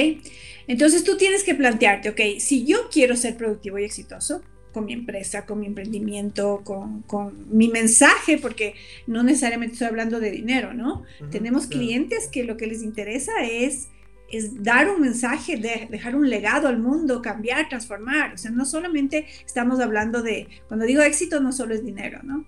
Entonces 0.67 1.05
tú 1.05 1.17
tienes 1.17 1.45
que 1.45 1.55
plantearte, 1.55 2.11
ok, 2.11 2.41
si 2.41 2.67
yo 2.67 2.91
quiero 2.91 3.17
ser 3.17 3.37
productivo 3.37 3.79
y 3.79 3.85
exitoso, 3.85 4.43
con 4.73 4.87
mi 4.87 4.93
empresa, 4.93 5.47
con 5.47 5.61
mi 5.61 5.67
emprendimiento, 5.67 6.63
con, 6.65 7.47
mi 7.51 7.69
mensaje, 7.69 8.39
porque 8.39 8.75
no 9.07 9.23
necesariamente 9.23 9.75
estoy 9.75 9.89
hablando 9.89 10.21
de 10.21 10.31
dinero, 10.31 10.75
¿no? 10.75 11.05
Tenemos 11.31 11.67
clientes 11.67 12.29
que 12.29 12.45
lo 12.45 12.57
que 12.57 12.67
les 12.67 12.83
interesa 12.83 13.33
es, 13.45 13.89
es 14.31 14.63
dar 14.63 14.89
un 14.89 15.01
mensaje, 15.01 15.57
de, 15.57 15.89
dejar 15.91 16.17
un 16.17 16.29
legado 16.29 16.69
al 16.69 16.79
mundo, 16.79 17.21
cambiar, 17.21 17.69
transformar. 17.69 18.35
O 18.35 18.39
sea, 18.39 18.51
no 18.51 18.65
solamente 18.65 19.27
estamos 19.45 19.79
hablando 19.81 20.23
de, 20.23 20.49
cuando 20.69 20.87
digo 20.87 21.03
éxito, 21.03 21.41
no 21.41 21.53
solo 21.53 21.75
es 21.75 21.85
dinero, 21.85 22.21
¿no? 22.23 22.47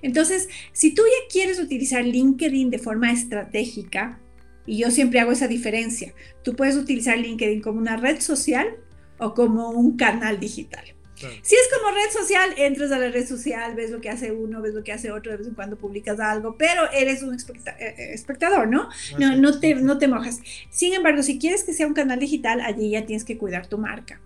Entonces, 0.00 0.48
si 0.72 0.94
tú 0.94 1.02
ya 1.02 1.32
quieres 1.32 1.58
utilizar 1.58 2.04
LinkedIn 2.04 2.70
de 2.70 2.78
forma 2.78 3.12
estratégica, 3.12 4.20
y 4.66 4.78
yo 4.78 4.90
siempre 4.90 5.20
hago 5.20 5.32
esa 5.32 5.48
diferencia, 5.48 6.14
tú 6.42 6.56
puedes 6.56 6.76
utilizar 6.76 7.18
LinkedIn 7.18 7.60
como 7.60 7.78
una 7.78 7.96
red 7.96 8.20
social 8.20 8.76
o 9.18 9.34
como 9.34 9.70
un 9.70 9.96
canal 9.96 10.40
digital. 10.40 10.84
Si 11.16 11.54
es 11.54 11.68
como 11.72 11.94
red 11.94 12.10
social, 12.10 12.54
entras 12.56 12.90
a 12.90 12.98
la 12.98 13.08
red 13.08 13.26
social, 13.26 13.74
ves 13.74 13.90
lo 13.90 14.00
que 14.00 14.10
hace 14.10 14.32
uno, 14.32 14.60
ves 14.60 14.74
lo 14.74 14.82
que 14.82 14.92
hace 14.92 15.12
otro, 15.12 15.30
de 15.30 15.38
vez 15.38 15.46
en 15.46 15.54
cuando 15.54 15.76
publicas 15.76 16.18
algo, 16.20 16.56
pero 16.56 16.90
eres 16.92 17.22
un 17.22 17.34
eh, 17.34 17.38
eh, 17.78 17.94
espectador, 18.12 18.68
¿no? 18.68 18.88
No, 19.18 19.36
no, 19.36 19.60
te, 19.60 19.74
no 19.76 19.98
te 19.98 20.08
mojas. 20.08 20.40
Sin 20.70 20.92
embargo, 20.92 21.22
si 21.22 21.38
quieres 21.38 21.64
que 21.64 21.72
sea 21.72 21.86
un 21.86 21.94
canal 21.94 22.18
digital, 22.18 22.60
allí 22.60 22.90
ya 22.90 23.06
tienes 23.06 23.24
que 23.24 23.38
cuidar 23.38 23.68
tu 23.68 23.78
marca. 23.78 24.20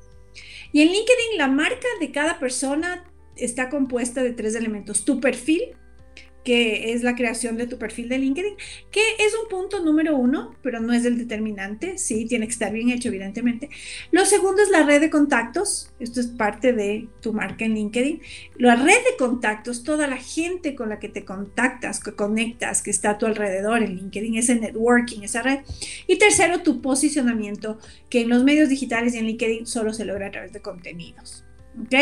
Y 0.72 0.82
en 0.82 0.88
LinkedIn, 0.88 1.38
la 1.38 1.48
marca 1.48 1.86
de 2.00 2.10
cada 2.10 2.38
persona 2.38 3.04
está 3.36 3.68
compuesta 3.68 4.22
de 4.22 4.32
tres 4.32 4.54
elementos. 4.54 5.04
Tu 5.04 5.20
perfil, 5.20 5.76
que 6.48 6.94
es 6.94 7.02
la 7.02 7.14
creación 7.14 7.58
de 7.58 7.66
tu 7.66 7.76
perfil 7.76 8.08
de 8.08 8.16
LinkedIn, 8.16 8.54
que 8.90 9.02
es 9.18 9.34
un 9.34 9.50
punto 9.50 9.84
número 9.84 10.16
uno, 10.16 10.54
pero 10.62 10.80
no 10.80 10.94
es 10.94 11.04
el 11.04 11.18
determinante, 11.18 11.98
sí, 11.98 12.24
tiene 12.24 12.46
que 12.46 12.52
estar 12.52 12.72
bien 12.72 12.88
hecho, 12.88 13.08
evidentemente. 13.08 13.68
Lo 14.12 14.24
segundo 14.24 14.62
es 14.62 14.70
la 14.70 14.82
red 14.82 15.02
de 15.02 15.10
contactos, 15.10 15.90
esto 16.00 16.20
es 16.20 16.28
parte 16.28 16.72
de 16.72 17.06
tu 17.20 17.34
marca 17.34 17.66
en 17.66 17.74
LinkedIn. 17.74 18.22
La 18.56 18.76
red 18.76 18.86
de 18.86 19.18
contactos, 19.18 19.84
toda 19.84 20.06
la 20.06 20.16
gente 20.16 20.74
con 20.74 20.88
la 20.88 20.98
que 20.98 21.10
te 21.10 21.26
contactas, 21.26 22.02
que 22.02 22.12
conectas, 22.12 22.80
que 22.80 22.92
está 22.92 23.10
a 23.10 23.18
tu 23.18 23.26
alrededor 23.26 23.82
en 23.82 23.96
LinkedIn, 23.96 24.38
ese 24.38 24.54
networking, 24.54 25.24
esa 25.24 25.42
red. 25.42 25.58
Y 26.06 26.16
tercero, 26.16 26.62
tu 26.62 26.80
posicionamiento, 26.80 27.78
que 28.08 28.22
en 28.22 28.30
los 28.30 28.42
medios 28.42 28.70
digitales 28.70 29.14
y 29.14 29.18
en 29.18 29.26
LinkedIn 29.26 29.66
solo 29.66 29.92
se 29.92 30.06
logra 30.06 30.28
a 30.28 30.30
través 30.30 30.54
de 30.54 30.60
contenidos. 30.60 31.44
¿Ok? 31.78 31.94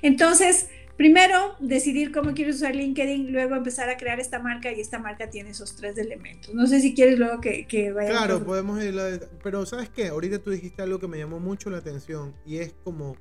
Entonces, 0.00 0.68
primero 1.00 1.56
decidir 1.60 2.12
cómo 2.12 2.34
quieres 2.34 2.56
usar 2.56 2.76
LinkedIn, 2.76 3.32
luego 3.32 3.54
empezar 3.54 3.88
a 3.88 3.96
crear 3.96 4.20
esta 4.20 4.38
marca 4.38 4.70
y 4.70 4.82
esta 4.82 4.98
marca 4.98 5.30
tiene 5.30 5.48
esos 5.48 5.74
tres 5.74 5.96
elementos. 5.96 6.54
No 6.54 6.66
sé 6.66 6.78
si 6.78 6.94
quieres 6.94 7.18
luego 7.18 7.40
que, 7.40 7.66
que 7.66 7.90
vaya. 7.90 8.10
Claro, 8.10 8.44
podemos 8.44 8.84
ir, 8.84 8.94
pero 9.42 9.64
¿sabes 9.64 9.88
qué? 9.88 10.08
Ahorita 10.08 10.40
tú 10.40 10.50
dijiste 10.50 10.82
algo 10.82 10.98
que 10.98 11.08
me 11.08 11.16
llamó 11.16 11.40
mucho 11.40 11.70
la 11.70 11.78
atención 11.78 12.34
y 12.44 12.58
es 12.58 12.74
como 12.84 13.16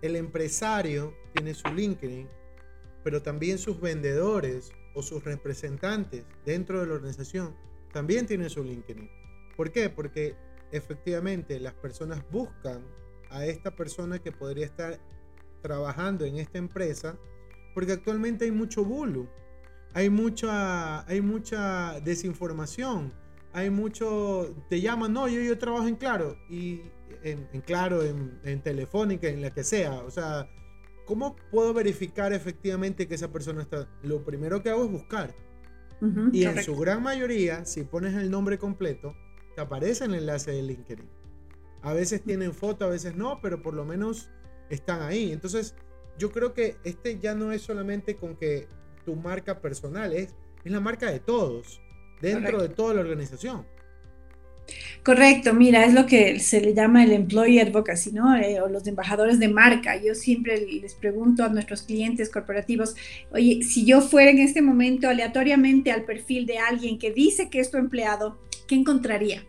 el 0.00 0.14
empresario 0.14 1.12
tiene 1.34 1.54
su 1.54 1.66
LinkedIn, 1.74 2.28
pero 3.02 3.20
también 3.20 3.58
sus 3.58 3.80
vendedores 3.80 4.70
o 4.94 5.02
sus 5.02 5.24
representantes 5.24 6.24
dentro 6.46 6.80
de 6.80 6.86
la 6.86 6.94
organización 6.94 7.56
también 7.92 8.28
tienen 8.28 8.48
su 8.48 8.62
LinkedIn. 8.62 9.10
¿Por 9.56 9.72
qué? 9.72 9.90
Porque 9.90 10.36
efectivamente 10.70 11.58
las 11.58 11.74
personas 11.74 12.22
buscan 12.30 12.84
a 13.28 13.44
esta 13.44 13.74
persona 13.74 14.20
que 14.20 14.30
podría 14.30 14.66
estar 14.66 15.00
trabajando 15.60 16.24
en 16.24 16.36
esta 16.36 16.58
empresa, 16.58 17.16
porque 17.74 17.92
actualmente 17.92 18.44
hay 18.44 18.52
mucho 18.52 18.84
bulo, 18.84 19.28
hay 19.94 20.10
mucha, 20.10 21.06
hay 21.08 21.20
mucha 21.20 22.00
desinformación, 22.00 23.12
hay 23.52 23.70
mucho, 23.70 24.54
te 24.68 24.80
llaman, 24.80 25.12
no, 25.12 25.28
yo, 25.28 25.40
yo 25.40 25.58
trabajo 25.58 25.88
en 25.88 25.96
Claro, 25.96 26.36
y 26.48 26.82
en, 27.22 27.46
Claro, 27.62 28.02
en, 28.02 28.60
Telefónica, 28.62 29.28
en 29.28 29.42
la 29.42 29.50
que 29.50 29.64
sea, 29.64 29.94
o 29.94 30.10
sea, 30.10 30.48
¿cómo 31.04 31.36
puedo 31.50 31.74
verificar 31.74 32.32
efectivamente 32.32 33.08
que 33.08 33.14
esa 33.14 33.32
persona 33.32 33.62
está? 33.62 33.88
Lo 34.02 34.24
primero 34.24 34.62
que 34.62 34.70
hago 34.70 34.84
es 34.84 34.90
buscar. 34.90 35.34
y 36.32 36.44
en 36.44 36.62
su 36.62 36.76
gran 36.76 37.02
mayoría, 37.02 37.64
si 37.64 37.82
pones 37.82 38.14
el 38.14 38.30
nombre 38.30 38.58
completo, 38.58 39.14
te 39.54 39.60
aparece 39.60 40.04
el 40.04 40.14
enlace 40.14 40.52
de 40.52 40.62
LinkedIn. 40.62 41.08
A 41.82 41.92
veces 41.92 42.22
tienen 42.22 42.52
foto, 42.52 42.84
a 42.84 42.88
veces 42.88 43.16
no, 43.16 43.40
pero 43.40 43.62
por 43.62 43.74
lo 43.74 43.84
menos 43.84 44.30
están 44.70 45.02
ahí. 45.02 45.32
Entonces, 45.32 45.74
yo 46.18 46.30
creo 46.30 46.54
que 46.54 46.76
este 46.84 47.18
ya 47.18 47.34
no 47.34 47.52
es 47.52 47.62
solamente 47.62 48.16
con 48.16 48.36
que 48.36 48.66
tu 49.04 49.16
marca 49.16 49.60
personal, 49.60 50.12
es, 50.12 50.34
es 50.64 50.72
la 50.72 50.80
marca 50.80 51.10
de 51.10 51.20
todos, 51.20 51.80
dentro 52.20 52.62
de 52.62 52.68
toda 52.68 52.94
la 52.94 53.00
organización. 53.00 53.66
Correcto, 55.02 55.54
mira, 55.54 55.84
es 55.84 55.94
lo 55.94 56.06
que 56.06 56.38
se 56.38 56.60
le 56.60 56.74
llama 56.74 57.02
el 57.02 57.12
employee 57.12 57.60
advocacy, 57.60 58.12
¿no? 58.12 58.36
Eh, 58.36 58.60
o 58.60 58.68
los 58.68 58.86
embajadores 58.86 59.38
de 59.38 59.48
marca. 59.48 59.96
Yo 59.96 60.14
siempre 60.14 60.60
les 60.66 60.94
pregunto 60.94 61.42
a 61.42 61.48
nuestros 61.48 61.82
clientes 61.82 62.30
corporativos, 62.30 62.94
oye, 63.32 63.62
si 63.62 63.84
yo 63.84 64.00
fuera 64.00 64.30
en 64.30 64.38
este 64.38 64.62
momento 64.62 65.08
aleatoriamente 65.08 65.90
al 65.90 66.04
perfil 66.04 66.46
de 66.46 66.58
alguien 66.58 66.98
que 66.98 67.10
dice 67.12 67.48
que 67.50 67.60
es 67.60 67.70
tu 67.70 67.78
empleado, 67.78 68.38
¿qué 68.68 68.74
encontraría? 68.74 69.44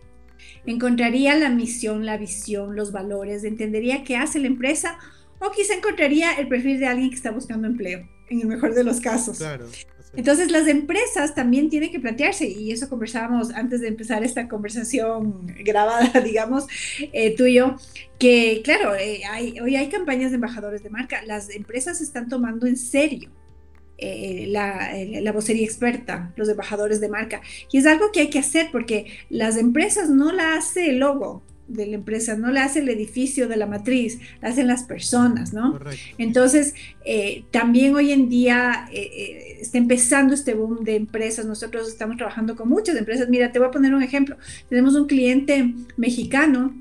Encontraría 0.66 1.36
la 1.36 1.50
misión, 1.50 2.06
la 2.06 2.18
visión, 2.18 2.76
los 2.76 2.92
valores, 2.92 3.44
entendería 3.44 4.04
qué 4.04 4.18
hace 4.18 4.40
la 4.40 4.48
empresa 4.48 4.98
o 5.40 5.52
quizá 5.52 5.74
encontraría 5.74 6.34
el 6.34 6.48
perfil 6.48 6.80
de 6.80 6.88
alguien 6.88 7.10
que 7.10 7.16
está 7.16 7.32
buscando 7.32 7.68
empleo, 7.68 8.08
en 8.30 8.42
el 8.42 8.48
mejor 8.48 8.76
de 8.76 8.84
los 8.84 9.02
casos. 9.02 9.38
Claro. 9.38 9.68
Entonces 10.14 10.52
las 10.52 10.68
empresas 10.68 11.34
también 11.34 11.70
tienen 11.70 11.92
que 11.92 12.00
plantearse, 12.00 12.48
y 12.48 12.72
eso 12.72 12.90
conversábamos 12.90 13.52
antes 13.52 13.80
de 13.82 13.88
empezar 13.88 14.24
esta 14.24 14.48
conversación 14.48 15.48
grabada, 15.64 16.20
digamos, 16.24 16.68
eh, 17.14 17.36
tú 17.36 17.46
y 17.46 17.56
yo, 17.56 17.78
que 18.20 18.62
claro, 18.64 18.96
eh, 18.96 19.22
hoy 19.62 19.76
hay 19.76 19.90
campañas 19.90 20.32
de 20.32 20.36
embajadores 20.36 20.84
de 20.84 20.90
marca, 20.90 21.24
las 21.26 21.50
empresas 21.50 22.02
están 22.02 22.28
tomando 22.28 22.68
en 22.68 22.76
serio 22.76 23.32
eh, 24.04 24.46
la, 24.48 24.98
eh, 25.00 25.22
la, 25.22 25.32
vocería 25.32 25.64
experta, 25.64 26.34
los 26.36 26.50
embajadores 26.50 27.00
de 27.00 27.08
marca. 27.08 27.42
Y 27.72 27.78
es 27.78 27.86
algo 27.86 28.12
que 28.12 28.22
hay 28.22 28.30
que 28.32 28.40
hacer 28.40 28.70
porque 28.72 29.06
las 29.30 29.58
empresas 29.58 30.10
no 30.10 30.32
la 30.32 30.56
hace 30.56 30.90
el 30.90 30.98
logo 30.98 31.44
de 31.68 31.86
la 31.86 31.96
empresa, 31.98 32.36
no 32.36 32.50
la 32.50 32.64
hace 32.64 32.80
el 32.80 32.90
edificio 32.90 33.48
de 33.48 33.58
la 33.58 33.68
matriz, 33.68 34.18
la 34.42 34.50
hacen 34.50 34.66
las 34.66 34.84
personas, 34.86 35.54
¿no? 35.54 35.80
Entonces, 36.18 36.74
eh, 37.06 37.44
también 37.52 37.96
hoy 37.96 38.12
en 38.12 38.28
día 38.28 38.90
está 38.92 39.78
empezando 39.78 40.34
este 40.34 40.56
boom 40.56 40.84
de 40.84 40.96
empresas. 40.96 41.46
Nosotros 41.46 41.88
estamos 41.88 42.18
trabajando 42.18 42.56
con 42.56 42.70
muchas 42.70 42.96
empresas. 42.96 43.30
Mira, 43.30 43.52
te 43.52 43.60
voy 43.60 43.68
a 43.68 43.72
poner 43.72 43.94
un 43.94 44.02
ejemplo. 44.02 44.36
Tenemos 44.68 44.96
un 44.96 45.06
cliente 45.06 45.76
mexicano 45.96 46.76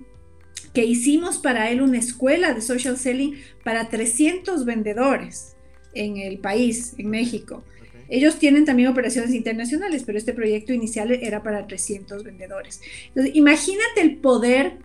que 0.73 0.87
hicimos 0.87 1.37
para 1.37 1.71
él 1.71 1.83
una 1.83 1.99
escuela 1.99 2.55
de 2.55 2.63
social 2.63 2.97
selling 2.97 3.35
para 3.63 3.91
300 3.91 4.65
vendedores 4.65 5.57
en 5.95 6.17
el 6.17 6.39
país, 6.39 6.95
en 6.99 7.11
México. 7.11 7.65
Ellos 8.09 8.39
tienen 8.39 8.65
también 8.65 8.89
operaciones 8.89 9.33
internacionales, 9.33 10.03
pero 10.05 10.19
este 10.19 10.33
proyecto 10.33 10.73
inicial 10.73 11.13
era 11.13 11.43
para 11.43 11.67
300 11.67 12.25
vendedores. 12.25 12.81
Entonces, 13.09 13.37
imagínate 13.37 14.01
el 14.01 14.17
poder 14.17 14.79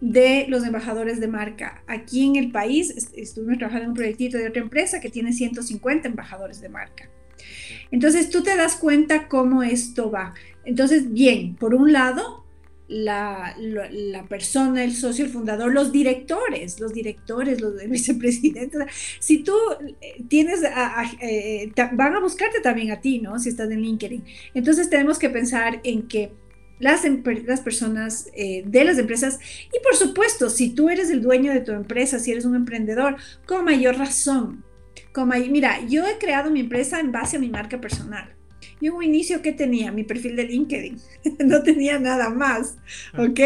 de 0.00 0.46
los 0.48 0.64
embajadores 0.64 1.20
de 1.20 1.28
marca. 1.28 1.82
Aquí 1.86 2.26
en 2.26 2.36
el 2.36 2.50
país 2.50 3.08
estuvimos 3.14 3.58
trabajando 3.58 3.84
en 3.84 3.90
un 3.90 3.96
proyectito 3.96 4.38
de 4.38 4.48
otra 4.48 4.62
empresa 4.62 5.00
que 5.00 5.10
tiene 5.10 5.32
150 5.32 6.08
embajadores 6.08 6.60
de 6.60 6.68
marca. 6.68 7.10
Entonces 7.90 8.30
tú 8.30 8.42
te 8.42 8.56
das 8.56 8.76
cuenta 8.76 9.28
cómo 9.28 9.62
esto 9.62 10.10
va. 10.10 10.34
Entonces, 10.64 11.12
bien, 11.12 11.56
por 11.56 11.74
un 11.74 11.92
lado, 11.92 12.44
la, 12.90 13.54
la, 13.56 14.24
persona, 14.24 14.82
el 14.82 14.92
socio, 14.92 15.24
el 15.24 15.30
fundador, 15.30 15.72
los 15.72 15.92
directores, 15.92 16.80
los 16.80 16.92
directores, 16.92 17.60
los 17.60 17.74
vicepresidentes. 17.88 18.82
Si 19.20 19.44
tú 19.44 19.54
eh, 20.00 20.24
tienes, 20.28 20.60
eh, 21.20 21.72
van 21.92 22.16
a 22.16 22.20
buscarte 22.20 22.60
también 22.60 22.90
a 22.90 23.00
ti, 23.00 23.20
¿no? 23.20 23.38
Si 23.38 23.48
estás 23.48 23.70
en 23.70 23.80
LinkedIn. 23.80 24.24
Entonces 24.54 24.90
tenemos 24.90 25.20
que 25.20 25.30
pensar 25.30 25.80
en 25.84 26.08
que 26.08 26.32
las, 26.80 27.02
las 27.46 27.60
personas 27.60 28.28
eh, 28.34 28.64
de 28.66 28.84
las 28.84 28.98
empresas 28.98 29.38
y 29.66 29.80
por 29.84 29.94
supuesto, 29.94 30.50
si 30.50 30.70
tú 30.70 30.88
eres 30.88 31.10
el 31.10 31.22
dueño 31.22 31.52
de 31.52 31.60
tu 31.60 31.70
empresa, 31.70 32.18
si 32.18 32.32
eres 32.32 32.44
un 32.44 32.56
emprendedor, 32.56 33.16
con 33.46 33.64
mayor 33.64 33.98
razón. 33.98 34.64
Con 35.12 35.28
mira, 35.28 35.80
yo 35.86 36.06
he 36.06 36.18
creado 36.18 36.50
mi 36.50 36.60
empresa 36.60 36.98
en 36.98 37.12
base 37.12 37.36
a 37.36 37.40
mi 37.40 37.50
marca 37.50 37.80
personal. 37.80 38.34
Yo 38.80 38.92
en 38.92 38.96
un 38.96 39.04
inicio, 39.04 39.42
¿qué 39.42 39.52
tenía? 39.52 39.92
Mi 39.92 40.04
perfil 40.04 40.36
de 40.36 40.44
LinkedIn. 40.44 40.98
no 41.46 41.62
tenía 41.62 41.98
nada 41.98 42.30
más, 42.30 42.76
ah, 43.12 43.22
¿ok? 43.22 43.40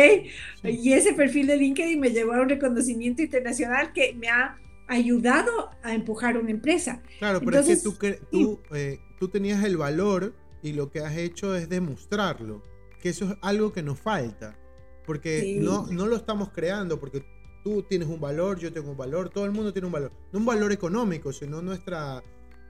Y 0.64 0.92
ese 0.92 1.12
perfil 1.12 1.48
de 1.48 1.56
LinkedIn 1.56 1.98
me 1.98 2.10
llevó 2.10 2.34
a 2.34 2.40
un 2.40 2.48
reconocimiento 2.48 3.22
internacional 3.22 3.92
que 3.92 4.14
me 4.14 4.28
ha 4.28 4.58
ayudado 4.86 5.70
a 5.82 5.94
empujar 5.94 6.36
una 6.36 6.50
empresa. 6.50 7.02
Claro, 7.18 7.40
pero 7.40 7.58
es 7.58 7.66
que 7.66 7.76
tú, 7.76 7.96
tú, 8.30 8.60
eh, 8.74 9.00
tú 9.18 9.28
tenías 9.28 9.64
el 9.64 9.76
valor 9.76 10.34
y 10.62 10.72
lo 10.72 10.90
que 10.90 11.00
has 11.00 11.16
hecho 11.16 11.54
es 11.54 11.68
demostrarlo, 11.68 12.62
que 13.00 13.10
eso 13.10 13.30
es 13.30 13.36
algo 13.42 13.72
que 13.72 13.82
nos 13.82 13.98
falta, 13.98 14.56
porque 15.04 15.58
no, 15.60 15.86
no 15.88 16.06
lo 16.06 16.16
estamos 16.16 16.50
creando, 16.50 16.98
porque 16.98 17.24
tú 17.62 17.82
tienes 17.82 18.08
un 18.08 18.20
valor, 18.20 18.58
yo 18.58 18.72
tengo 18.72 18.90
un 18.90 18.96
valor, 18.96 19.30
todo 19.30 19.46
el 19.46 19.52
mundo 19.52 19.72
tiene 19.72 19.86
un 19.86 19.92
valor, 19.92 20.12
no 20.32 20.38
un 20.38 20.46
valor 20.46 20.72
económico, 20.72 21.32
sino 21.32 21.60
nuestra, 21.60 22.22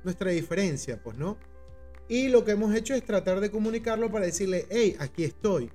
nuestra 0.03 0.31
diferencia, 0.31 1.03
pues, 1.03 1.17
¿no? 1.17 1.37
Y 2.09 2.29
lo 2.29 2.45
que 2.45 2.53
hemos 2.53 2.75
hecho 2.75 2.95
es 2.95 3.03
tratar 3.03 3.41
de 3.41 3.51
comunicarlo 3.51 4.11
para 4.11 4.27
decirle, 4.27 4.67
hey, 4.71 4.97
aquí 4.99 5.25
estoy. 5.25 5.71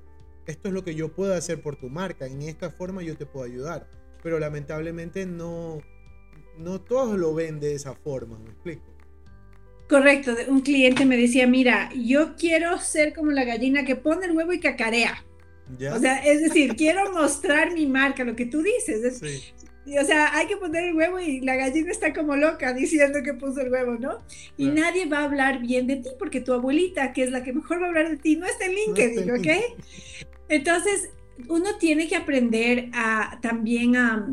Esto 0.46 0.68
es 0.68 0.74
lo 0.74 0.84
que 0.84 0.96
yo 0.96 1.10
puedo 1.10 1.34
hacer 1.34 1.62
por 1.62 1.76
tu 1.76 1.90
marca. 1.90 2.26
En 2.26 2.42
esta 2.42 2.70
forma 2.70 3.02
yo 3.02 3.16
te 3.18 3.26
puedo 3.26 3.46
ayudar. 3.46 3.88
Pero 4.22 4.40
lamentablemente 4.40 5.26
no, 5.26 5.82
no 6.58 6.82
todos 6.82 7.18
lo 7.18 7.34
ven 7.34 7.60
de 7.60 7.74
esa 7.74 7.94
forma, 7.94 8.38
¿me 8.40 8.50
explico? 8.50 8.84
Correcto, 9.88 10.36
un 10.48 10.62
cliente 10.62 11.04
me 11.04 11.18
decía, 11.18 11.48
mira, 11.48 11.90
yo 11.96 12.36
quiero 12.36 12.78
ser 12.78 13.14
como 13.14 13.32
la 13.32 13.44
gallina 13.44 13.86
que 13.86 13.96
pone 13.96 14.28
el 14.28 14.38
huevo 14.38 14.54
y 14.54 14.60
cacarea. 14.60 15.26
¿Ya? 15.80 15.96
O 15.96 16.00
sea, 16.00 16.18
es 16.18 16.42
decir, 16.42 16.76
quiero 16.76 17.12
mostrar 17.12 17.74
mi 17.74 17.88
marca, 17.88 18.24
lo 18.24 18.36
que 18.36 18.46
tú 18.46 18.62
dices. 18.62 19.18
sí 19.18 19.54
o 19.98 20.06
sea, 20.06 20.36
hay 20.36 20.48
que 20.48 20.58
poner 20.58 20.86
el 20.86 20.96
huevo 20.96 21.20
y 21.20 21.40
la 21.42 21.56
gallina 21.56 21.92
está 21.92 22.14
como 22.14 22.36
loca 22.36 22.74
diciendo 22.74 23.20
que 23.24 23.34
puso 23.34 23.62
el 23.62 23.72
huevo, 23.72 23.96
¿no? 24.00 24.20
Y 24.58 24.68
nadie 24.68 25.06
va 25.06 25.20
a 25.20 25.24
hablar 25.24 25.60
bien 25.60 25.88
de 25.88 25.98
ti 25.98 26.10
porque 26.18 26.42
tu 26.42 26.54
abuelita, 26.54 27.14
que 27.14 27.24
es 27.24 27.32
la 27.32 27.44
que 27.44 27.54
mejor 27.54 27.82
va 27.82 27.86
a 27.86 27.90
hablar 27.90 28.10
de 28.10 28.18
ti, 28.18 28.36
no 28.36 28.46
está 28.46 28.66
en 28.66 28.76
LinkedIn, 28.76 29.32
¿ok? 29.32 29.48
Entonces, 30.50 31.10
uno 31.48 31.78
tiene 31.78 32.08
que 32.08 32.16
aprender 32.16 32.90
a 32.94 33.40
también 33.42 33.96
a 33.96 34.28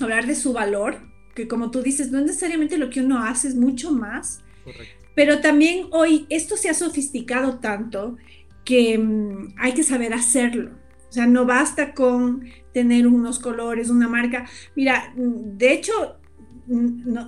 hablar 0.00 0.26
de 0.26 0.34
su 0.34 0.52
valor, 0.52 0.98
que 1.34 1.46
como 1.46 1.70
tú 1.70 1.82
dices, 1.82 2.10
no 2.10 2.18
es 2.18 2.26
necesariamente 2.26 2.78
lo 2.78 2.90
que 2.90 3.00
uno 3.00 3.22
hace, 3.22 3.48
es 3.48 3.54
mucho 3.54 3.92
más. 3.92 4.40
Correcto. 4.64 5.00
Pero 5.14 5.40
también 5.40 5.86
hoy 5.90 6.26
esto 6.30 6.56
se 6.56 6.68
ha 6.68 6.74
sofisticado 6.74 7.58
tanto 7.58 8.16
que 8.64 8.96
mm, 8.98 9.54
hay 9.58 9.72
que 9.72 9.82
saber 9.82 10.14
hacerlo. 10.14 10.79
O 11.10 11.12
sea, 11.12 11.26
no 11.26 11.44
basta 11.44 11.92
con 11.92 12.44
tener 12.72 13.08
unos 13.08 13.40
colores, 13.40 13.90
una 13.90 14.08
marca. 14.08 14.48
Mira, 14.76 15.12
de 15.16 15.72
hecho, 15.72 16.20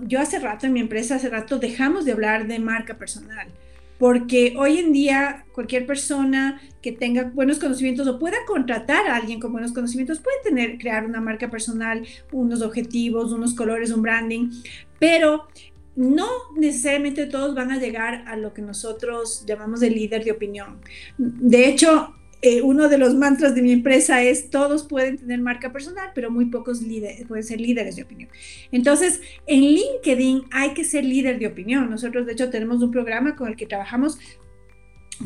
yo 0.06 0.20
hace 0.20 0.38
rato 0.38 0.66
en 0.66 0.72
mi 0.72 0.80
empresa, 0.80 1.16
hace 1.16 1.28
rato 1.28 1.58
dejamos 1.58 2.04
de 2.04 2.12
hablar 2.12 2.46
de 2.46 2.60
marca 2.60 2.96
personal, 2.96 3.48
porque 3.98 4.54
hoy 4.56 4.78
en 4.78 4.92
día 4.92 5.46
cualquier 5.52 5.84
persona 5.84 6.60
que 6.80 6.92
tenga 6.92 7.24
buenos 7.24 7.58
conocimientos 7.58 8.06
o 8.06 8.20
pueda 8.20 8.36
contratar 8.46 9.08
a 9.08 9.16
alguien 9.16 9.40
con 9.40 9.50
buenos 9.50 9.72
conocimientos 9.72 10.20
puede 10.20 10.36
tener, 10.44 10.78
crear 10.78 11.04
una 11.04 11.20
marca 11.20 11.50
personal, 11.50 12.06
unos 12.30 12.62
objetivos, 12.62 13.32
unos 13.32 13.54
colores, 13.54 13.90
un 13.90 14.02
branding, 14.02 14.50
pero 15.00 15.48
no 15.96 16.28
necesariamente 16.56 17.26
todos 17.26 17.54
van 17.54 17.72
a 17.72 17.78
llegar 17.78 18.24
a 18.28 18.36
lo 18.36 18.54
que 18.54 18.62
nosotros 18.62 19.44
llamamos 19.44 19.82
el 19.82 19.94
líder 19.94 20.24
de 20.24 20.30
opinión. 20.30 20.80
De 21.18 21.68
hecho, 21.68 22.14
eh, 22.44 22.60
uno 22.60 22.88
de 22.88 22.98
los 22.98 23.14
mantras 23.14 23.54
de 23.54 23.62
mi 23.62 23.70
empresa 23.70 24.20
es 24.20 24.50
todos 24.50 24.82
pueden 24.82 25.16
tener 25.16 25.40
marca 25.40 25.72
personal, 25.72 26.10
pero 26.12 26.28
muy 26.28 26.46
pocos 26.46 26.82
líderes, 26.82 27.24
pueden 27.26 27.44
ser 27.44 27.60
líderes 27.60 27.94
de 27.94 28.02
opinión. 28.02 28.28
Entonces, 28.72 29.20
en 29.46 29.60
LinkedIn 29.60 30.42
hay 30.50 30.74
que 30.74 30.82
ser 30.82 31.04
líder 31.04 31.38
de 31.38 31.46
opinión. 31.46 31.88
Nosotros, 31.88 32.26
de 32.26 32.32
hecho, 32.32 32.50
tenemos 32.50 32.82
un 32.82 32.90
programa 32.90 33.36
con 33.36 33.48
el 33.48 33.54
que 33.54 33.66
trabajamos 33.66 34.18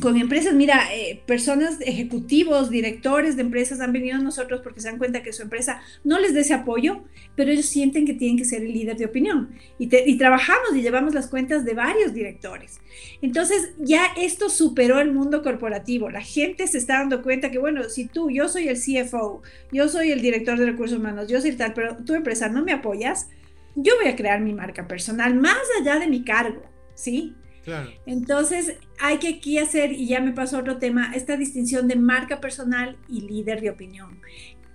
con 0.01 0.17
empresas, 0.17 0.53
mira, 0.53 0.95
eh, 0.95 1.23
personas, 1.27 1.81
ejecutivos, 1.81 2.71
directores 2.71 3.37
de 3.37 3.43
empresas 3.43 3.81
han 3.81 3.93
venido 3.93 4.17
a 4.17 4.21
nosotros 4.21 4.61
porque 4.63 4.81
se 4.81 4.89
dan 4.89 4.99
cuenta 4.99 5.23
que 5.23 5.33
su 5.33 5.43
empresa 5.43 5.81
no 6.05 6.19
les 6.19 6.35
dé 6.35 6.41
ese 6.41 6.55
apoyo, 6.55 7.05
pero 7.35 7.51
ellos 7.51 7.67
sienten 7.67 8.05
que 8.05 8.13
tienen 8.13 8.37
que 8.37 8.45
ser 8.45 8.63
el 8.63 8.73
líder 8.73 8.97
de 8.97 9.07
opinión. 9.07 9.55
Y, 9.79 9.89
trabajamos 10.19 10.75
y 10.75 10.83
llevamos 10.83 11.15
las 11.15 11.29
cuentas 11.29 11.65
de 11.65 11.75
varios 11.75 12.13
directores. 12.13 12.81
Entonces, 13.23 13.71
ya 13.79 14.07
esto 14.17 14.51
superó 14.51 15.01
el 15.01 15.13
mundo 15.13 15.43
corporativo. 15.43 16.11
La 16.11 16.23
gente 16.23 16.67
se 16.67 16.79
está 16.79 16.99
dando 16.99 17.23
cuenta 17.23 17.51
que, 17.51 17.59
bueno, 17.59 17.85
si 17.85 18.07
tú, 18.07 18.31
yo 18.31 18.49
soy 18.49 18.69
el 18.69 18.79
CFO, 18.79 19.43
yo 19.73 19.89
soy 19.89 20.11
el 20.11 20.21
director 20.21 20.59
de 20.59 20.67
recursos 20.67 20.99
humanos, 20.99 21.29
yo 21.29 21.41
soy 21.41 21.53
tal, 21.53 21.73
pero 21.73 21.97
tu 22.05 22.15
empresa 22.15 22.49
no 22.49 22.65
me 22.65 22.73
apoyas, 22.73 23.29
yo 23.77 23.95
voy 23.97 24.11
a 24.11 24.17
crear 24.17 24.41
mi 24.41 24.53
marca 24.53 24.87
personal 24.89 25.35
más 25.35 25.63
allá 25.81 25.99
de 25.99 26.09
mi 26.09 26.25
cargo, 26.25 26.63
¿sí? 26.95 27.35
Entonces, 28.07 28.77
hay 28.99 29.19
que 29.19 29.29
aquí 29.29 29.59
hacer, 29.59 29.93
y 29.93 30.07
ya 30.07 30.21
me 30.21 30.33
pasó 30.33 30.59
otro 30.59 30.79
tema, 30.79 31.13
esta 31.15 31.37
distinción 31.37 31.89
de 31.89 31.97
marca 31.97 32.41
personal 32.41 32.97
y 33.09 33.23
líder 33.23 33.61
de 33.61 33.71
opinión. 33.71 34.21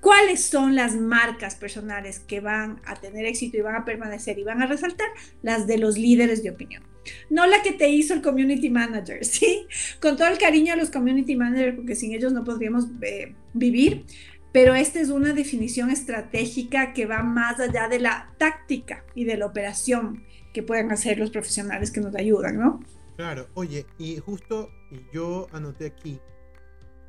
¿Cuáles 0.01 0.43
son 0.43 0.75
las 0.75 0.95
marcas 0.95 1.56
personales 1.56 2.19
que 2.19 2.39
van 2.39 2.82
a 2.86 2.95
tener 2.95 3.25
éxito 3.25 3.58
y 3.58 3.62
van 3.62 3.75
a 3.75 3.86
permanecer 3.86 4.39
y 4.39 4.43
van 4.43 4.62
a 4.62 4.65
resaltar? 4.65 5.08
Las 5.43 5.67
de 5.67 5.77
los 5.77 5.97
líderes 5.97 6.41
de 6.41 6.49
opinión. 6.49 6.84
No 7.30 7.45
la 7.45 7.62
que 7.62 7.71
te 7.71 7.89
hizo 7.89 8.13
el 8.13 8.21
community 8.21 8.69
manager, 8.69 9.23
¿sí? 9.25 9.67
Con 10.01 10.17
todo 10.17 10.27
el 10.27 10.39
cariño 10.39 10.73
a 10.73 10.75
los 10.75 10.89
community 10.89 11.36
managers, 11.36 11.75
porque 11.75 11.95
sin 11.95 12.13
ellos 12.13 12.34
no 12.34 12.43
podríamos 12.43 12.88
eh, 13.01 13.36
vivir, 13.54 14.06
pero 14.51 14.73
esta 14.75 14.99
es 14.99 15.10
una 15.10 15.34
definición 15.34 15.89
estratégica 15.91 16.93
que 16.93 17.06
va 17.06 17.23
más 17.23 17.60
allá 17.60 17.88
de 17.88 17.99
la 17.99 18.34
táctica 18.38 19.06
y 19.15 19.23
de 19.23 19.38
la 19.38 19.45
operación 19.45 20.23
que 20.53 20.63
pueden 20.63 20.91
hacer 20.91 21.17
los 21.17 21.31
profesionales 21.31 21.91
que 21.91 22.01
nos 22.01 22.15
ayudan, 22.15 22.57
¿no? 22.57 22.79
Claro, 23.15 23.47
oye, 23.53 23.85
y 23.97 24.17
justo 24.17 24.69
yo 25.13 25.47
anoté 25.51 25.85
aquí, 25.85 26.19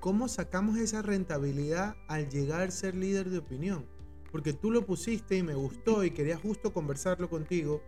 ¿cómo 0.00 0.28
sacamos 0.28 0.78
esa 0.78 1.02
rentabilidad 1.02 1.96
al 2.08 2.28
llegar 2.28 2.60
a 2.60 2.70
ser 2.70 2.94
líder 2.94 3.30
de 3.30 3.38
opinión? 3.38 3.86
Porque 4.30 4.52
tú 4.52 4.70
lo 4.70 4.84
pusiste 4.86 5.36
y 5.36 5.42
me 5.42 5.54
gustó 5.54 6.04
y 6.04 6.10
quería 6.10 6.36
justo 6.36 6.72
conversarlo 6.72 7.28
contigo. 7.28 7.82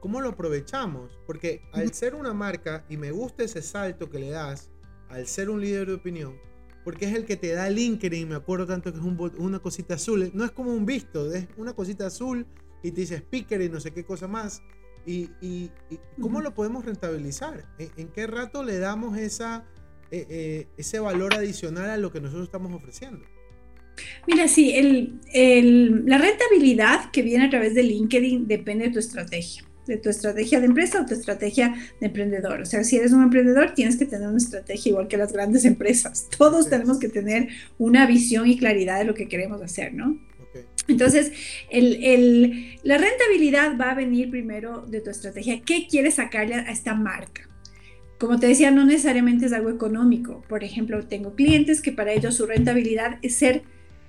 ¿Cómo 0.00 0.20
lo 0.20 0.30
aprovechamos? 0.30 1.18
Porque 1.26 1.62
al 1.72 1.92
ser 1.92 2.14
una 2.14 2.32
marca, 2.32 2.84
y 2.88 2.96
me 2.96 3.10
gusta 3.10 3.42
ese 3.42 3.62
salto 3.62 4.08
que 4.10 4.18
le 4.18 4.30
das 4.30 4.70
al 5.08 5.26
ser 5.26 5.50
un 5.50 5.60
líder 5.60 5.88
de 5.88 5.94
opinión, 5.94 6.36
porque 6.84 7.06
es 7.06 7.14
el 7.14 7.24
que 7.24 7.36
te 7.36 7.52
da 7.52 7.68
LinkedIn, 7.68 8.28
me 8.28 8.34
acuerdo 8.36 8.66
tanto 8.66 8.92
que 8.92 8.98
es 8.98 9.04
una 9.04 9.58
cosita 9.58 9.94
azul, 9.94 10.30
no 10.34 10.44
es 10.44 10.52
como 10.52 10.72
un 10.72 10.86
visto, 10.86 11.32
es 11.32 11.48
una 11.56 11.72
cosita 11.72 12.06
azul 12.06 12.46
y 12.86 12.92
te 12.92 13.00
dice 13.00 13.16
speaker 13.16 13.60
y 13.62 13.68
no 13.68 13.80
sé 13.80 13.92
qué 13.92 14.04
cosa 14.04 14.28
más. 14.28 14.62
¿Y, 15.04 15.30
y, 15.40 15.70
cómo 16.20 16.40
lo 16.40 16.54
podemos 16.54 16.84
rentabilizar? 16.84 17.64
¿En, 17.78 18.08
qué 18.08 18.26
rato 18.26 18.64
le 18.64 18.78
damos 18.78 19.18
esa, 19.18 19.64
eh, 20.10 20.26
eh, 20.28 20.66
ese 20.76 20.98
valor 20.98 21.34
adicional 21.34 21.90
a 21.90 21.96
lo 21.96 22.12
que 22.12 22.20
nosotros 22.20 22.46
estamos 22.46 22.72
ofreciendo? 22.72 23.24
Mira, 24.26 24.48
sí, 24.48 24.72
el, 24.74 25.20
el, 25.32 26.04
la 26.06 26.18
rentabilidad 26.18 27.10
que 27.10 27.22
viene 27.22 27.46
a 27.46 27.50
través 27.50 27.74
de 27.74 27.84
LinkedIn 27.84 28.46
depende 28.46 28.86
de 28.86 28.92
tu 28.92 28.98
estrategia, 28.98 29.64
de 29.86 29.96
tu 29.96 30.10
estrategia 30.10 30.60
de 30.60 30.66
empresa 30.66 31.00
o 31.00 31.06
tu 31.06 31.14
estrategia 31.14 31.74
de 32.00 32.06
emprendedor. 32.06 32.60
O 32.60 32.66
sea, 32.66 32.84
si 32.84 32.96
eres 32.96 33.12
un 33.12 33.22
emprendedor, 33.22 33.74
tienes 33.74 33.96
que 33.96 34.06
tener 34.06 34.28
una 34.28 34.38
estrategia 34.38 34.90
igual 34.90 35.08
que 35.08 35.16
las 35.16 35.32
grandes 35.32 35.64
empresas. 35.72 36.28
Todos 36.36 36.68
tenemos 36.68 36.98
que 36.98 37.08
tener 37.08 37.48
una 37.78 38.06
visión 38.06 38.48
y 38.48 38.58
claridad 38.58 38.98
de 38.98 39.04
lo 39.04 39.14
que 39.14 39.28
queremos 39.28 39.62
hacer, 39.62 39.94
¿no? 39.94 40.18
Entonces, 40.88 41.32
la 41.70 42.98
rentabilidad 42.98 43.76
va 43.78 43.90
a 43.90 43.94
venir 43.94 44.30
primero 44.30 44.86
de 44.86 45.00
tu 45.00 45.10
estrategia. 45.10 45.60
¿Qué 45.62 45.88
quieres 45.88 46.14
sacarle 46.14 46.54
a 46.54 46.70
esta 46.70 46.94
marca? 46.94 47.48
Como 48.18 48.38
te 48.38 48.46
decía, 48.46 48.70
no 48.70 48.84
necesariamente 48.84 49.46
es 49.46 49.52
algo 49.52 49.70
económico. 49.70 50.42
Por 50.48 50.64
ejemplo, 50.64 51.06
tengo 51.06 51.34
clientes 51.34 51.82
que 51.82 51.92
para 51.92 52.12
ellos 52.12 52.36
su 52.36 52.46
rentabilidad 52.46 53.18
es 53.22 53.36
ser 53.36 53.62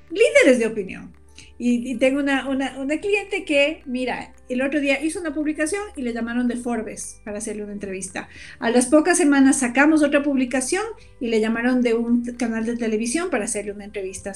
líderes 0.10 0.60
de 0.60 0.68
opinión. 0.68 1.12
Y, 1.60 1.96
tengo 1.96 2.20
una, 2.20 2.48
una, 2.48 2.78
una, 2.78 2.98
cliente 3.00 3.44
que, 3.44 3.82
mira, 3.86 4.34
el 4.48 4.62
otro 4.62 4.80
día 4.80 5.04
hizo 5.04 5.20
una 5.20 5.34
publicación 5.34 5.82
y 5.96 6.04
le 6.04 6.14
llamaron 6.14 6.48
de 6.48 6.56
Forbes 6.56 7.20
para 7.26 7.40
hacerle 7.40 7.64
una 7.64 7.74
entrevista. 7.74 8.30
A 8.60 8.70
las 8.70 8.86
pocas 8.88 9.18
semanas 9.18 9.60
sacamos 9.60 10.04
otra 10.04 10.22
publicación 10.22 10.84
y 11.20 11.28
le 11.28 11.40
llamaron 11.40 11.82
de 11.82 11.96
un 11.96 12.24
canal 12.38 12.66
de 12.66 12.78
televisión 12.78 13.32
para 13.32 13.46
hacerle 13.46 13.72
una 13.72 13.86
entrevista. 13.86 14.34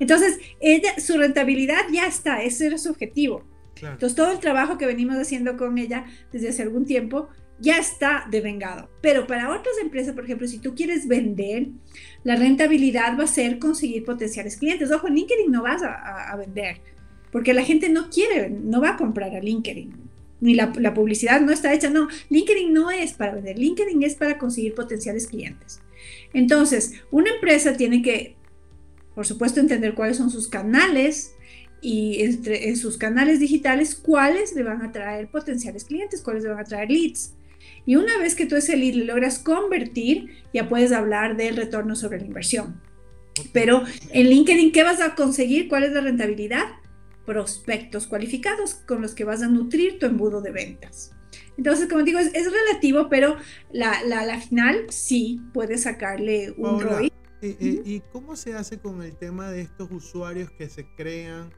Entonces, 0.00 0.38
ella, 0.60 0.98
su 0.98 1.16
rentabilidad 1.16 1.82
ya 1.92 2.06
está, 2.06 2.42
ese 2.42 2.66
era 2.66 2.78
su 2.78 2.90
objetivo. 2.90 3.44
Entonces, 3.80 4.14
todo 4.14 4.32
el 4.32 4.38
trabajo 4.38 4.78
que 4.78 4.86
venimos 4.86 5.16
haciendo 5.16 5.56
con 5.56 5.78
ella 5.78 6.06
desde 6.32 6.48
hace 6.48 6.62
algún 6.62 6.86
tiempo 6.86 7.28
ya 7.58 7.78
está 7.78 8.26
devengado. 8.30 8.88
Pero 9.00 9.26
para 9.26 9.50
otras 9.50 9.74
empresas, 9.80 10.14
por 10.14 10.24
ejemplo, 10.24 10.46
si 10.46 10.58
tú 10.58 10.74
quieres 10.74 11.06
vender, 11.06 11.68
la 12.22 12.36
rentabilidad 12.36 13.18
va 13.18 13.24
a 13.24 13.28
ser 13.28 13.58
conseguir 13.58 14.04
potenciales 14.04 14.56
clientes. 14.56 14.90
Ojo, 14.90 15.08
en 15.08 15.14
LinkedIn 15.14 15.50
no 15.50 15.62
vas 15.62 15.82
a, 15.82 16.34
vender, 16.36 16.80
porque 17.30 17.54
la 17.54 17.64
gente 17.64 17.88
no 17.88 18.10
quiere, 18.10 18.50
no 18.50 18.80
va 18.80 18.90
a 18.90 18.96
comprar 18.96 19.34
a 19.34 19.40
LinkedIn. 19.40 19.92
Ni 20.40 20.54
la, 20.54 20.72
la, 20.78 20.92
publicidad 20.92 21.40
no 21.40 21.52
está 21.52 21.72
hecha. 21.72 21.88
No, 21.88 22.08
LinkedIn 22.28 22.72
no 22.72 22.90
es 22.90 23.12
para 23.12 23.34
vender. 23.34 23.58
LinkedIn 23.58 24.02
es 24.02 24.14
para 24.14 24.36
conseguir 24.36 24.74
potenciales 24.74 25.26
clientes. 25.26 25.80
Entonces, 26.34 26.94
una 27.10 27.30
empresa 27.30 27.76
tiene 27.76 28.02
que, 28.02 28.36
por 29.14 29.26
supuesto, 29.26 29.60
entender 29.60 29.94
cuáles 29.94 30.18
son 30.18 30.30
sus 30.30 30.48
canales 30.48 31.34
y 31.80 32.22
entre, 32.22 32.68
en 32.68 32.76
sus 32.76 32.96
canales 32.96 33.40
digitales, 33.40 33.94
cuáles 33.94 34.54
le 34.54 34.64
van 34.64 34.82
a 34.82 34.90
traer 34.90 35.28
potenciales 35.28 35.84
clientes, 35.84 36.22
cuáles 36.22 36.42
le 36.42 36.50
van 36.50 36.60
a 36.60 36.64
traer 36.64 36.90
leads. 36.90 37.34
Y 37.86 37.96
una 37.96 38.18
vez 38.18 38.34
que 38.34 38.46
tú 38.46 38.56
ese 38.56 38.76
lead 38.76 38.94
lo 38.94 39.04
logras 39.04 39.38
convertir, 39.38 40.42
ya 40.52 40.68
puedes 40.68 40.92
hablar 40.92 41.36
del 41.36 41.56
retorno 41.56 41.96
sobre 41.96 42.18
la 42.18 42.26
inversión. 42.26 42.80
Pero 43.52 43.82
en 44.10 44.28
LinkedIn, 44.28 44.72
¿qué 44.72 44.82
vas 44.82 45.00
a 45.00 45.14
conseguir? 45.14 45.68
¿Cuál 45.68 45.84
es 45.84 45.92
la 45.92 46.00
rentabilidad? 46.00 46.64
Prospectos 47.26 48.06
cualificados 48.06 48.74
con 48.74 49.02
los 49.02 49.14
que 49.14 49.24
vas 49.24 49.42
a 49.42 49.48
nutrir 49.48 49.98
tu 49.98 50.06
embudo 50.06 50.40
de 50.40 50.52
ventas. 50.52 51.12
Entonces, 51.56 51.88
como 51.88 52.02
digo, 52.02 52.18
es, 52.18 52.32
relativo, 52.32 53.08
pero 53.08 53.36
la, 53.72 54.02
la, 54.04 54.40
final 54.40 54.86
sí 54.90 55.40
puedes 55.52 55.82
sacarle 55.82 56.52
un 56.56 56.80
ROI. 56.80 57.12
¿Y 57.42 58.00
cómo 58.12 58.36
se 58.36 58.54
hace 58.54 58.78
con 58.78 59.02
el 59.02 59.16
tema 59.16 59.50
de 59.50 59.60
estos 59.60 59.90
usuarios 59.90 60.50
que 60.50 60.68
se 60.68 60.86
crean 60.96 61.52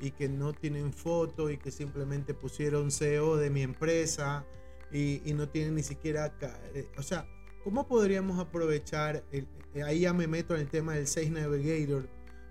y 0.00 0.10
que 0.10 0.28
no 0.28 0.52
tienen 0.52 0.92
foto 0.92 1.50
y 1.50 1.58
que 1.58 1.70
simplemente 1.70 2.34
pusieron 2.34 2.90
CEO 2.90 3.36
de 3.36 3.50
mi 3.50 3.62
empresa 3.62 4.44
y, 4.92 5.32
no 5.34 5.48
tienen 5.48 5.74
ni 5.74 5.82
siquiera, 5.82 6.34
eh, 6.74 6.88
o 6.96 7.02
sea, 7.02 7.26
¿cómo 7.62 7.86
podríamos 7.86 8.38
aprovechar, 8.38 9.24
eh, 9.32 9.46
ahí 9.84 10.00
ya 10.00 10.12
me 10.12 10.26
meto 10.26 10.54
en 10.54 10.62
el 10.62 10.68
tema 10.68 10.94
del 10.94 11.06
Sales 11.06 11.30
Navigator, 11.30 12.08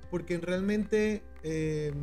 porque 0.09 0.37
realmente 0.37 1.21
eh, 1.43 1.93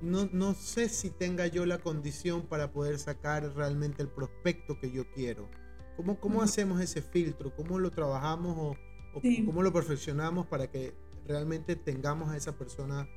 no, 0.00 0.28
no, 0.32 0.54
sé 0.54 0.88
si 0.88 1.10
tenga 1.10 1.46
yo 1.46 1.64
la 1.64 1.78
condición 1.78 2.42
para 2.42 2.72
poder 2.72 2.98
sacar 2.98 3.54
realmente 3.54 4.02
el 4.02 4.08
prospecto 4.08 4.78
que 4.80 4.90
yo 4.90 5.08
quiero. 5.12 5.48
¿Cómo, 5.96 6.18
cómo 6.18 6.42
hacemos 6.42 6.80
ese 6.80 7.02
filtro? 7.02 7.54
¿Cómo 7.54 7.78
lo 7.78 7.90
trabajamos 7.90 8.76
o, 9.14 9.20
cómo 9.46 9.62
lo 9.62 9.72
perfeccionamos 9.72 10.46
para 10.46 10.70
que 10.70 10.94
realmente 11.26 11.76
tengamos 11.76 12.30
a 12.30 12.36
esa 12.36 12.56
persona 12.56 13.08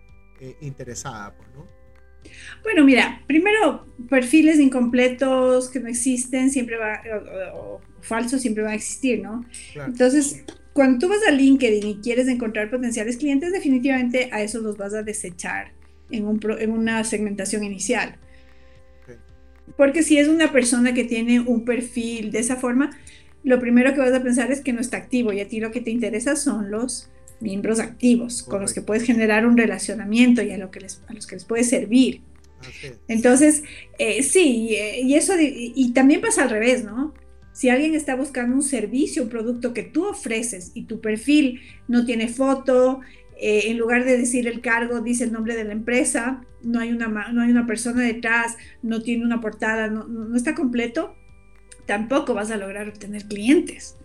interesada? 0.62 1.36
Pues, 1.36 1.49
¿no? 1.55 1.85
Bueno, 2.63 2.83
mira, 2.83 3.21
primero, 3.27 3.85
perfiles 4.09 4.59
incompletos 4.59 5.69
que 5.69 5.79
no 5.79 5.88
existen, 5.88 6.49
siempre 6.49 6.77
va, 6.77 7.01
o, 7.53 7.81
falsos 8.01 8.41
siempre 8.41 8.63
van 8.63 8.73
a 8.73 8.75
existir, 8.75 9.21
¿no? 9.21 9.45
Entonces, 9.75 10.43
cuando 10.73 10.99
tú 10.99 11.09
vas 11.09 11.19
a 11.27 11.31
LinkedIn 11.31 11.88
y 11.88 11.95
quieres 12.01 12.27
encontrar 12.27 12.69
potenciales 12.69 13.17
clientes, 13.17 13.51
definitivamente 13.51 14.29
a 14.31 14.41
esos 14.41 14.61
los 14.61 14.77
vas 14.77 14.93
a 14.93 15.03
desechar 15.03 15.71
en, 16.11 16.25
un, 16.25 16.39
en 16.59 16.71
una 16.71 17.03
segmentación 17.03 17.63
inicial. 17.63 18.17
Porque 19.77 20.03
si 20.03 20.17
es 20.17 20.27
una 20.27 20.51
persona 20.51 20.93
que 20.93 21.03
tiene 21.03 21.39
un 21.39 21.65
perfil 21.65 22.31
de 22.31 22.39
esa 22.39 22.55
forma, 22.55 22.91
lo 23.43 23.59
primero 23.59 23.93
que 23.93 23.99
vas 23.99 24.13
a 24.13 24.23
pensar 24.23 24.51
es 24.51 24.61
que 24.61 24.73
no 24.73 24.81
está 24.81 24.97
activo 24.97 25.33
y 25.33 25.39
a 25.39 25.47
ti 25.47 25.59
lo 25.59 25.71
que 25.71 25.81
te 25.81 25.91
interesa 25.91 26.35
son 26.35 26.71
los 26.71 27.09
miembros 27.39 27.80
activos 27.80 28.43
con 28.43 28.62
los 28.62 28.74
que 28.74 28.82
puedes 28.82 29.04
generar 29.04 29.45
un 29.45 29.58
relacionamiento 29.58 30.41
y 30.41 30.52
a, 30.52 30.58
lo 30.58 30.71
que 30.71 30.82
les, 30.82 31.02
a 31.08 31.13
los 31.13 31.28
que 31.28 31.36
les 31.36 31.45
puedes 31.45 31.69
servir. 31.69 32.21
Entonces, 33.08 33.63
eh, 34.00 34.24
sí, 34.24 34.76
y 35.04 35.13
eso, 35.13 35.34
y 35.39 35.93
también 35.93 36.21
pasa 36.21 36.43
al 36.43 36.50
revés, 36.50 36.84
¿no? 36.84 37.13
Si 37.56 37.69
alguien 37.69 37.95
está 37.95 38.15
buscando 38.15 38.56
un 38.56 38.63
servicio, 38.63 39.24
un 39.24 39.30
producto 39.30 39.74
que 39.74 39.84
tú 39.84 40.06
ofreces 40.06 40.71
y 40.74 40.84
tu 40.84 41.00
perfil 41.00 41.62
no 41.88 42.06
tiene 42.06 42.28
foto, 42.28 43.00
eh, 43.38 43.63
en 43.67 43.78
lugar 43.78 44.04
de 44.04 44.17
decir 44.17 44.48
el 44.48 44.62
cargo, 44.62 45.02
dice 45.02 45.26
el 45.26 45.32
nombre 45.32 45.56
de 45.56 45.63
la 45.63 45.71
empresa, 45.71 46.41
no 46.63 46.80
hay 46.80 46.91
una, 46.91 47.08
no 47.08 47.41
hay 47.41 47.52
una 47.52 47.65
persona 47.65 48.02
detrás, 48.02 48.58
no 48.82 49.02
tiene 49.02 49.24
una 49.24 49.39
portada, 49.39 49.88
no, 49.88 50.06
no 50.06 50.36
está 50.36 50.54
completo, 50.56 51.15
tampoco 51.86 52.34
vas 52.34 52.52
a 52.52 52.58
lograr 52.58 52.89
obtener 52.89 53.26
clientes. 53.26 53.98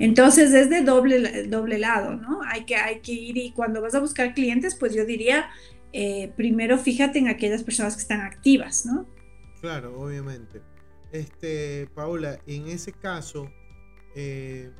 Entonces 0.00 0.54
es 0.54 0.70
de 0.70 0.80
doble, 0.80 1.46
doble 1.46 1.78
lado, 1.78 2.16
¿no? 2.16 2.40
Hay 2.46 2.64
que, 2.64 2.74
hay 2.74 3.00
que 3.00 3.12
ir 3.12 3.36
y 3.36 3.52
cuando 3.52 3.82
vas 3.82 3.94
a 3.94 4.00
buscar 4.00 4.32
clientes, 4.32 4.74
pues 4.74 4.94
yo 4.94 5.04
diría, 5.04 5.50
eh, 5.92 6.32
primero 6.36 6.78
fíjate 6.78 7.18
en 7.18 7.28
aquellas 7.28 7.62
personas 7.62 7.96
que 7.96 8.00
están 8.00 8.22
activas, 8.22 8.86
¿no? 8.86 9.06
Claro, 9.60 10.00
obviamente. 10.00 10.62
Este, 11.12 11.86
Paula, 11.94 12.40
en 12.46 12.68
ese 12.68 12.94
caso, 12.94 13.52
eh, 14.16 14.70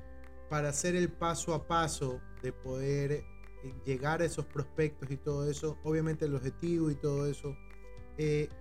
para 0.48 0.70
hacer 0.70 0.96
el 0.96 1.11
paso 1.11 1.52
a 1.52 1.68
paso 1.68 2.18
de 2.42 2.52
poder 2.52 3.12
eh, 3.12 3.24
llegar 3.85 4.22
a 4.22 4.24
esos 4.24 4.46
prospectos 4.46 5.11
y 5.11 5.18
todo 5.18 5.50
eso, 5.50 5.78
obviamente 5.85 6.24
el 6.24 6.35
objetivo 6.35 6.90
y 6.90 6.94
todo 6.94 7.26
eso, 7.26 7.54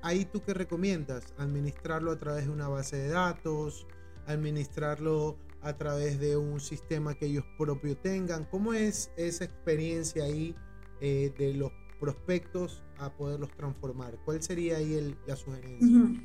ahí 0.02 0.24
tú 0.24 0.42
qué 0.42 0.54
recomiendas? 0.54 1.34
¿Administrarlo 1.38 2.12
a 2.12 2.20
través 2.20 2.46
de 2.46 2.52
una 2.52 2.70
base 2.70 2.96
de 2.96 3.10
datos? 3.10 3.88
¿Administrarlo 4.26 5.38
a 5.62 5.76
través 5.78 6.20
de 6.20 6.38
un 6.38 6.60
sistema 6.60 7.16
que 7.16 7.26
ellos 7.26 7.46
propios 7.58 8.02
tengan. 8.02 8.46
¿Cómo 8.46 8.74
es 8.74 9.12
esa 9.18 9.44
experiencia 9.44 10.24
ahí 10.24 10.56
eh, 11.02 11.32
de 11.38 11.54
los 11.54 11.72
prospectos 12.00 12.84
a 12.98 13.12
poderlos 13.12 13.50
transformar? 13.56 14.18
¿Cuál 14.26 14.42
sería 14.42 14.78
ahí 14.78 15.16
la 15.28 15.36
sugerencia? 15.36 16.22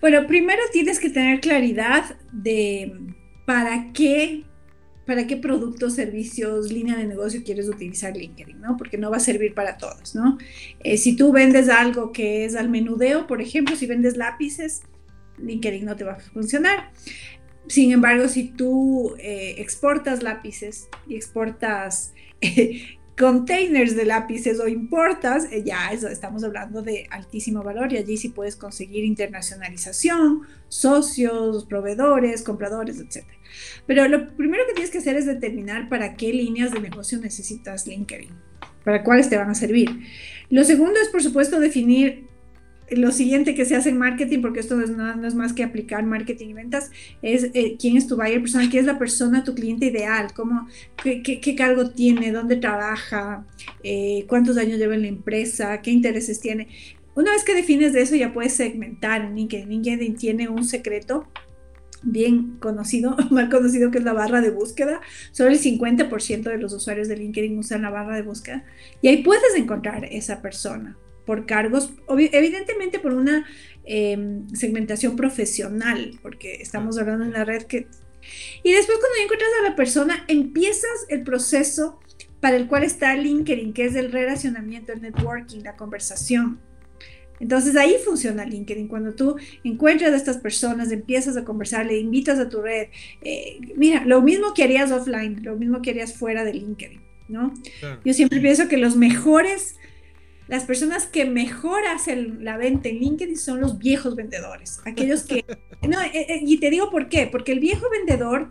Bueno, 0.00 0.26
primero 0.26 0.62
tienes 0.72 1.00
que 1.00 1.10
tener 1.10 1.40
claridad 1.40 2.16
de 2.32 2.92
para 3.46 3.92
qué, 3.92 4.44
para 5.06 5.26
qué 5.26 5.36
productos, 5.36 5.94
servicios, 5.94 6.70
línea 6.70 6.96
de 6.96 7.06
negocio 7.06 7.42
quieres 7.42 7.68
utilizar 7.68 8.16
LinkedIn, 8.16 8.60
¿no? 8.60 8.76
Porque 8.76 8.98
no 8.98 9.10
va 9.10 9.16
a 9.16 9.20
servir 9.20 9.54
para 9.54 9.78
todos, 9.78 10.14
¿no? 10.14 10.38
Eh, 10.80 10.98
si 10.98 11.16
tú 11.16 11.32
vendes 11.32 11.68
algo 11.68 12.12
que 12.12 12.44
es 12.44 12.54
al 12.54 12.68
menudeo, 12.68 13.26
por 13.26 13.40
ejemplo, 13.40 13.74
si 13.74 13.86
vendes 13.86 14.16
lápices, 14.16 14.82
LinkedIn 15.38 15.84
no 15.84 15.96
te 15.96 16.04
va 16.04 16.12
a 16.12 16.20
funcionar. 16.20 16.92
Sin 17.68 17.92
embargo, 17.92 18.28
si 18.28 18.44
tú 18.48 19.14
eh, 19.18 19.56
exportas 19.58 20.22
lápices 20.22 20.88
y 21.06 21.16
exportas 21.16 22.14
containers 23.18 23.96
de 23.96 24.06
lápices 24.06 24.60
o 24.60 24.68
importas, 24.68 25.46
eh, 25.50 25.62
ya 25.64 25.90
estamos 25.90 26.44
hablando 26.44 26.80
de 26.82 27.06
altísimo 27.10 27.62
valor 27.62 27.92
y 27.92 27.98
allí 27.98 28.16
sí 28.16 28.30
puedes 28.30 28.56
conseguir 28.56 29.04
internacionalización, 29.04 30.42
socios, 30.68 31.66
proveedores, 31.66 32.42
compradores, 32.42 33.00
etc. 33.00 33.26
Pero 33.86 34.08
lo 34.08 34.34
primero 34.36 34.64
que 34.66 34.74
tienes 34.74 34.90
que 34.90 34.98
hacer 34.98 35.16
es 35.16 35.26
determinar 35.26 35.88
para 35.88 36.14
qué 36.14 36.32
líneas 36.32 36.72
de 36.72 36.80
negocio 36.80 37.18
necesitas 37.18 37.86
LinkedIn, 37.86 38.30
para 38.84 39.02
cuáles 39.02 39.28
te 39.28 39.36
van 39.36 39.50
a 39.50 39.54
servir. 39.54 39.90
Lo 40.48 40.64
segundo 40.64 40.98
es, 41.02 41.08
por 41.08 41.22
supuesto, 41.22 41.60
definir 41.60 42.28
lo 42.90 43.12
siguiente 43.12 43.54
que 43.54 43.64
se 43.64 43.76
hace 43.76 43.90
en 43.90 43.98
marketing, 43.98 44.40
porque 44.40 44.60
esto 44.60 44.76
no 44.76 45.26
es, 45.26 45.34
más 45.34 45.52
que 45.52 45.62
aplicar 45.62 46.04
marketing 46.04 46.48
y 46.48 46.52
ventas, 46.54 46.90
es 47.22 47.50
eh, 47.54 47.76
quién 47.78 47.96
es 47.96 48.06
tu 48.06 48.16
buyer 48.16 48.40
persona, 48.40 48.68
quién 48.70 48.80
es 48.80 48.86
la 48.86 48.98
persona, 48.98 49.44
tu 49.44 49.54
cliente 49.54 49.86
ideal, 49.86 50.32
cómo, 50.34 50.68
qué, 51.02 51.22
qué, 51.22 51.54
cargo 51.54 51.90
tiene, 51.90 52.32
dónde 52.32 52.56
trabaja, 52.56 53.46
eh, 53.82 54.24
cuántos 54.28 54.56
años 54.56 54.78
lleva 54.78 54.94
en 54.94 55.02
la 55.02 55.08
empresa, 55.08 55.80
qué 55.82 55.90
intereses 55.90 56.40
tiene. 56.40 56.68
Una 57.14 57.32
vez 57.32 57.44
que 57.44 57.54
defines 57.54 57.92
de 57.92 58.02
eso, 58.02 58.14
ya 58.14 58.32
puedes 58.32 58.54
segmentar 58.54 59.22
en 59.22 59.34
LinkedIn. 59.34 59.68
LinkedIn 59.68 60.16
tiene 60.16 60.48
un 60.48 60.64
secreto 60.64 61.26
bien 62.02 62.58
conocido, 62.60 63.16
mal 63.30 63.50
conocido, 63.50 63.90
que 63.90 63.98
es 63.98 64.04
la 64.04 64.12
barra 64.12 64.40
de 64.40 64.50
búsqueda. 64.50 65.00
Solo 65.32 65.50
el 65.50 65.58
50% 65.58 66.42
de 66.42 66.58
los 66.58 66.72
usuarios 66.72 67.08
de 67.08 67.16
LinkedIn 67.16 67.58
usan 67.58 67.82
la 67.82 67.90
barra 67.90 68.14
de 68.14 68.22
búsqueda. 68.22 68.64
Y 69.02 69.08
ahí 69.08 69.22
puedes 69.22 69.54
encontrar 69.56 70.04
esa 70.04 70.40
persona 70.40 70.96
por 71.28 71.44
cargos, 71.44 71.92
evidentemente 72.08 72.98
por 72.98 73.12
una 73.12 73.44
em, 73.84 74.48
segmentación 74.54 75.14
profesional, 75.14 76.18
porque 76.22 76.54
estamos 76.54 76.96
hablando 76.98 77.26
de 77.26 77.30
una 77.32 77.44
red 77.44 77.64
que... 77.64 77.86
Y 78.62 78.72
después 78.72 78.96
cuando 78.96 79.22
encuentras 79.22 79.50
a 79.60 79.68
la 79.68 79.76
persona, 79.76 80.24
empiezas 80.26 81.04
el 81.10 81.24
proceso 81.24 82.00
para 82.40 82.56
el 82.56 82.66
cual 82.66 82.82
está 82.82 83.14
LinkedIn, 83.14 83.74
que 83.74 83.84
es 83.84 83.94
el 83.94 84.10
relacionamiento, 84.10 84.94
el 84.94 85.02
networking, 85.02 85.60
la 85.64 85.76
conversación. 85.76 86.60
Entonces 87.40 87.76
ahí 87.76 87.96
funciona 88.02 88.46
LinkedIn. 88.46 88.88
Cuando 88.88 89.14
tú 89.14 89.36
encuentras 89.64 90.12
a 90.12 90.16
estas 90.16 90.38
personas, 90.38 90.90
empiezas 90.92 91.36
a 91.36 91.44
conversar, 91.44 91.84
le 91.84 91.98
invitas 91.98 92.38
a 92.38 92.48
tu 92.48 92.62
red. 92.62 92.86
Eh, 93.20 93.58
mira, 93.76 94.02
lo 94.06 94.22
mismo 94.22 94.54
que 94.54 94.64
harías 94.64 94.90
offline, 94.92 95.42
lo 95.42 95.56
mismo 95.56 95.82
que 95.82 95.90
harías 95.90 96.14
fuera 96.14 96.42
de 96.42 96.54
LinkedIn, 96.54 97.02
¿no? 97.28 97.52
Yo 98.02 98.14
siempre 98.14 98.40
pienso 98.40 98.66
que 98.66 98.78
los 98.78 98.96
mejores 98.96 99.76
las 100.48 100.64
personas 100.64 101.06
que 101.06 101.26
mejor 101.26 101.86
hacen 101.86 102.44
la 102.44 102.56
venta 102.56 102.88
en 102.88 102.98
LinkedIn 102.98 103.36
son 103.36 103.60
los 103.60 103.78
viejos 103.78 104.16
vendedores, 104.16 104.80
aquellos 104.84 105.22
que... 105.22 105.44
No, 105.86 106.02
eh, 106.02 106.10
eh, 106.12 106.40
y 106.42 106.58
te 106.58 106.70
digo 106.70 106.90
por 106.90 107.08
qué, 107.08 107.28
porque 107.30 107.52
el 107.52 107.60
viejo 107.60 107.86
vendedor 107.88 108.50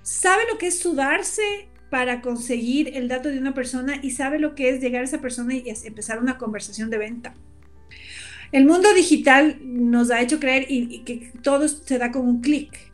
sabe 0.00 0.42
lo 0.50 0.56
que 0.56 0.68
es 0.68 0.78
sudarse 0.78 1.68
para 1.90 2.22
conseguir 2.22 2.96
el 2.96 3.08
dato 3.08 3.28
de 3.28 3.38
una 3.38 3.52
persona 3.52 4.00
y 4.02 4.12
sabe 4.12 4.38
lo 4.38 4.54
que 4.54 4.70
es 4.70 4.80
llegar 4.80 5.02
a 5.02 5.04
esa 5.04 5.20
persona 5.20 5.54
y 5.54 5.64
empezar 5.84 6.18
una 6.18 6.38
conversación 6.38 6.88
de 6.88 6.96
venta. 6.96 7.34
El 8.52 8.64
mundo 8.64 8.94
digital 8.94 9.58
nos 9.62 10.10
ha 10.10 10.22
hecho 10.22 10.40
creer 10.40 10.66
y, 10.68 11.00
que 11.00 11.32
todo 11.42 11.68
se 11.68 11.98
da 11.98 12.10
con 12.10 12.26
un 12.26 12.40
clic. 12.40 12.90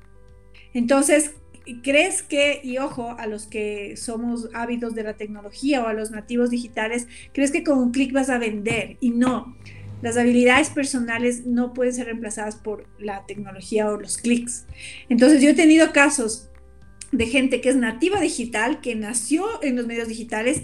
Entonces, 0.74 1.34
¿Crees 1.82 2.22
que, 2.22 2.60
y 2.62 2.78
ojo, 2.78 3.16
a 3.18 3.26
los 3.26 3.46
que 3.46 3.96
somos 3.96 4.48
ávidos 4.54 4.94
de 4.94 5.02
la 5.02 5.14
tecnología 5.14 5.82
o 5.82 5.86
a 5.86 5.92
los 5.92 6.10
nativos 6.10 6.50
digitales, 6.50 7.06
crees 7.32 7.50
que 7.50 7.64
con 7.64 7.78
un 7.78 7.90
clic 7.90 8.12
vas 8.12 8.30
a 8.30 8.38
vender? 8.38 8.96
Y 9.00 9.10
no, 9.10 9.56
las 10.02 10.16
habilidades 10.16 10.70
personales 10.70 11.46
no 11.46 11.74
pueden 11.74 11.92
ser 11.92 12.06
reemplazadas 12.06 12.56
por 12.56 12.86
la 12.98 13.26
tecnología 13.26 13.90
o 13.90 14.00
los 14.00 14.18
clics. 14.18 14.66
Entonces 15.08 15.42
yo 15.42 15.50
he 15.50 15.54
tenido 15.54 15.92
casos 15.92 16.50
de 17.12 17.26
gente 17.26 17.60
que 17.60 17.70
es 17.70 17.76
nativa 17.76 18.20
digital, 18.20 18.80
que 18.80 18.94
nació 18.94 19.62
en 19.62 19.76
los 19.76 19.86
medios 19.86 20.08
digitales 20.08 20.62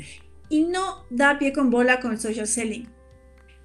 y 0.49 0.65
no 0.65 1.07
da 1.11 1.39
pie 1.39 1.53
con 1.53 1.71
bola 1.71 2.01
con 2.01 2.13
el 2.13 2.21
social 2.21 2.47
selling. 2.47 2.89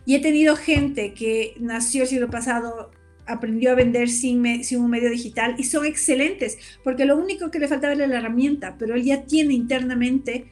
Y 0.05 0.15
he 0.15 0.21
tenido 0.21 0.55
gente 0.55 1.13
que 1.13 1.53
nació 1.59 2.03
el 2.03 2.09
siglo 2.09 2.29
pasado 2.29 2.91
aprendió 3.29 3.71
a 3.71 3.75
vender 3.75 4.09
sin, 4.09 4.63
sin, 4.63 4.81
un 4.81 4.89
medio 4.89 5.09
digital 5.09 5.55
y 5.57 5.63
son 5.63 5.85
excelentes, 5.85 6.57
porque 6.83 7.05
lo 7.05 7.17
único 7.17 7.51
que 7.51 7.59
le 7.59 7.67
faltaba 7.67 7.93
era 7.93 8.07
la 8.07 8.17
herramienta, 8.17 8.75
pero 8.77 8.95
él 8.95 9.03
ya 9.03 9.23
tiene 9.23 9.53
internamente 9.53 10.47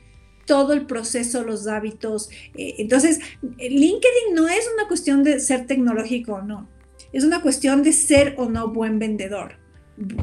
todo 0.46 0.74
el 0.74 0.86
proceso, 0.86 1.44
los 1.44 1.68
hábitos. 1.68 2.30
Eh, 2.56 2.76
entonces, 2.78 3.20
LinkedIn 3.42 4.34
no 4.34 4.48
es 4.48 4.70
una 4.74 4.88
cuestión 4.88 5.24
de 5.24 5.40
ser 5.40 5.68
tecnológico 5.68 6.36
o 6.36 6.42
no, 6.42 6.70
es 7.13 7.24
una 7.24 7.42
cuestión 7.42 7.84
de 7.84 7.94
ser 7.94 8.36
o 8.38 8.50
no 8.50 8.70
buen 8.70 9.00
vendedor, 9.00 9.56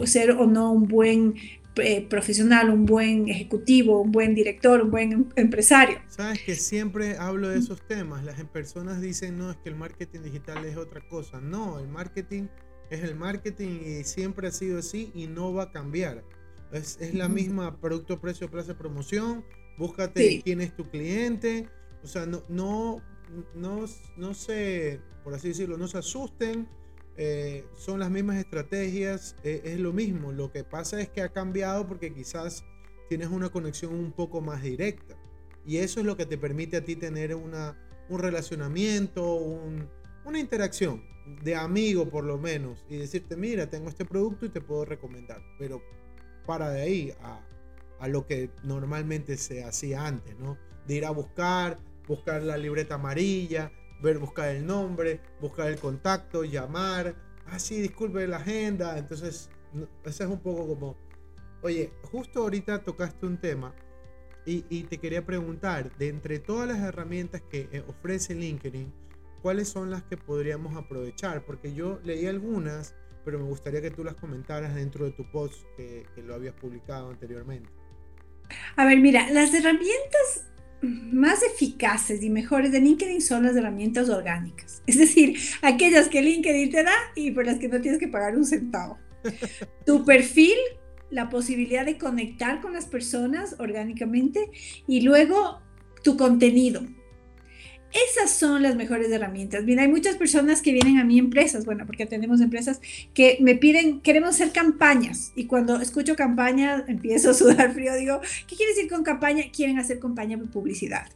ser 0.05 0.33
o 0.33 0.47
no 0.47 0.73
un 0.73 0.88
buen 0.88 1.35
eh, 1.77 2.07
profesional, 2.09 2.71
un 2.71 2.87
buen 2.87 3.29
ejecutivo, 3.29 4.01
un 4.01 4.13
buen 4.13 4.35
director, 4.35 4.83
un 4.83 4.91
buen 4.91 5.13
em, 5.13 5.29
empresario. 5.37 5.99
Sabes 6.09 6.43
que 6.43 6.55
siempre 6.55 7.17
hablo 7.17 7.49
de 7.49 7.59
esos 7.59 7.81
temas. 7.87 8.25
Las 8.25 8.43
personas 8.45 9.01
dicen, 9.01 9.39
no, 9.39 9.51
es 9.51 9.57
que 9.59 9.69
el 9.69 9.77
marketing 9.77 10.21
digital 10.21 10.65
es 10.65 10.77
otra 10.77 11.01
cosa. 11.09 11.41
No, 11.41 11.79
el 11.79 11.89
marketing 11.89 12.45
es 12.91 13.03
el 13.03 13.17
marketing 13.17 13.81
y 13.85 14.05
siempre 14.05 14.49
ha 14.49 14.53
sido 14.53 14.79
así 14.79 15.11
y 15.15 15.27
no 15.27 15.53
va 15.53 15.65
a 15.65 15.73
cambiar. 15.73 16.25
Es, 16.73 16.99
es 17.01 17.15
la 17.15 17.29
misma 17.29 17.81
producto, 17.81 18.21
precio, 18.21 18.51
plaza, 18.51 18.77
promoción. 18.77 19.45
Búscate 19.79 20.43
quién 20.43 20.61
es 20.61 20.75
tu 20.75 20.85
cliente. 20.85 21.69
O 22.03 22.07
sea, 22.07 22.27
no, 22.27 22.43
no, 22.49 23.03
no, 23.55 23.85
no 24.17 24.35
se, 24.35 25.01
por 25.23 25.35
así 25.35 25.49
decirlo, 25.49 25.77
no 25.77 25.89
se 25.89 25.99
asusten 25.99 26.69
eh, 27.16 27.64
son 27.77 28.00
las 28.00 28.11
mismas 28.11 28.38
estrategias, 28.38 29.37
eh, 29.44 29.62
es 29.64 29.79
lo 29.79 29.92
mismo. 29.92 30.33
Lo 30.33 30.50
que 30.50 30.64
pasa 30.64 31.00
es 31.00 31.09
que 31.09 31.22
ha 31.22 31.29
cambiado 31.29 31.87
porque 31.87 32.12
quizás 32.12 32.64
tienes 33.09 33.29
una 33.29 33.50
conexión 33.50 33.94
un 33.94 34.12
poco 34.12 34.40
más 34.40 34.62
directa. 34.62 35.16
Y 35.66 35.79
eso 35.79 36.00
es 36.00 36.07
lo 36.07 36.16
que 36.16 36.27
te 36.27 36.37
permite 36.37 36.77
a 36.79 36.85
ti 36.85 36.96
tener 36.96 37.35
una, 37.35 37.79
un 38.09 38.18
relacionamiento, 38.18 39.35
una 40.24 40.38
interacción 40.38 41.03
de 41.42 41.55
amigo 41.55 42.09
por 42.09 42.24
lo 42.24 42.38
menos. 42.38 42.85
Y 42.88 42.98
decirte, 42.98 43.37
mira, 43.37 43.70
tengo 43.70 43.88
este 43.88 44.05
producto 44.05 44.46
y 44.46 44.48
te 44.50 44.61
puedo 44.61 44.85
recomendar. 44.85 45.40
Pero 45.59 45.81
para 46.46 46.70
de 46.70 46.83
ahí 46.83 47.14
a, 47.22 47.40
a 48.00 48.09
lo 48.09 48.27
que 48.27 48.50
normalmente 48.64 49.37
se 49.37 49.64
hacía 49.64 50.07
antes, 50.07 50.37
¿no? 50.38 50.59
De 50.87 50.96
ir 50.96 51.07
a 51.07 51.11
buscar, 51.11 51.79
buscar 52.07 52.42
la 52.42 52.59
libreta 52.59 52.96
amarilla, 52.96 53.72
ver, 54.05 54.19
buscar 54.19 54.51
el 54.51 54.64
nombre, 54.64 55.21
buscar 55.40 55.69
el 55.69 55.79
contacto, 55.79 56.45
llamar. 56.45 57.14
Ah, 57.47 57.59
sí, 57.59 57.81
disculpe 57.81 58.27
la 58.29 58.37
agenda. 58.37 58.97
Entonces, 58.97 59.51
eso 60.05 60.25
es 60.25 60.31
un 60.31 60.40
poco 60.40 60.69
como, 60.69 60.97
oye, 61.62 61.93
justo 62.03 62.43
ahorita 62.43 62.85
tocaste 62.85 63.27
un 63.27 63.38
tema 63.38 63.75
y, 64.47 64.83
te 64.85 64.99
quería 64.99 65.25
preguntar, 65.25 65.97
de 65.97 66.09
entre 66.09 66.38
todas 66.38 66.69
las 66.69 66.79
herramientas 66.79 67.40
que 67.51 67.69
eh, 67.73 67.83
ofrece 67.88 68.35
LinkedIn, 68.35 68.93
¿cuáles 69.40 69.69
son 69.69 69.90
las 69.90 70.03
que 70.03 70.19
podríamos 70.19 70.77
aprovechar? 70.77 71.47
Porque 71.47 71.73
yo 71.73 71.99
leí 72.05 72.27
algunas, 72.27 72.95
pero 73.25 73.38
me 73.38 73.47
gustaría 73.47 73.81
que 73.81 73.90
tú 73.90 74.05
las 74.05 74.17
comentaras 74.17 74.75
dentro 74.75 75.07
de 75.07 75.12
tu 75.12 75.31
post 75.31 75.64
que 75.77 76.07
lo 76.23 76.35
habías 76.35 76.55
publicado 76.55 77.09
anteriormente. 77.09 77.71
A 78.77 78.85
ver, 78.85 78.99
mira, 78.99 79.31
las 79.31 79.55
herramientas 79.55 80.47
más 80.85 81.42
eficaces 81.42 82.23
y 82.23 82.31
mejores 82.31 82.73
de 82.73 82.81
LinkedIn 82.81 83.20
son 83.20 83.44
las 83.44 83.57
herramientas 83.57 84.09
orgánicas. 84.09 84.83
Es 84.87 84.99
decir, 84.99 85.37
aquellas 85.62 86.09
que 86.09 86.23
LinkedIn 86.23 86.70
te 86.70 86.83
da 86.83 86.94
y 87.14 87.31
por 87.31 87.47
las 87.47 87.59
que 87.59 87.68
no 87.68 87.81
tienes 87.81 87.99
que 87.99 88.09
pagar 88.09 88.37
un 88.37 88.44
centavo. 88.44 88.99
Tu 89.87 90.05
perfil 90.05 90.57
la 91.11 91.31
posibilidad 91.31 91.87
de 91.87 91.97
conectar 91.97 92.61
con 92.61 92.73
las 92.73 92.87
personas 92.87 93.57
orgánicamente 93.59 94.51
y 94.87 95.03
luego 95.03 95.62
tu 96.03 96.16
contenido. 96.16 96.83
Esas 97.95 98.31
son 98.33 98.63
las 98.63 98.75
mejores 98.75 99.11
herramientas. 99.11 99.65
Mira, 99.65 99.83
hay 99.83 99.89
muchas 99.89 100.17
personas 100.17 100.63
que 100.63 100.73
vienen 100.73 100.99
a 100.99 101.05
mi 101.05 101.19
empresas, 101.19 101.65
bueno, 101.65 101.87
porque 101.87 102.07
tenemos 102.07 102.41
empresas 102.41 102.81
que 103.15 103.39
me 103.41 103.55
piden, 103.55 104.01
queremos 104.01 104.31
hacer 104.31 104.51
campañas. 104.51 105.33
Y 105.37 105.47
cuando 105.47 105.81
escucho 105.81 106.17
campaña, 106.17 106.85
empiezo 106.89 107.31
a 107.31 107.35
sudar 107.35 107.73
frío. 107.73 107.95
Digo, 107.95 108.21
¿qué 108.49 108.57
quiere 108.57 108.75
decir 108.75 108.91
con 108.91 109.05
campaña? 109.05 109.45
Quieren 109.53 109.79
hacer 109.79 110.01
campaña 110.01 110.37
de 110.37 110.47
publicidad, 110.47 111.09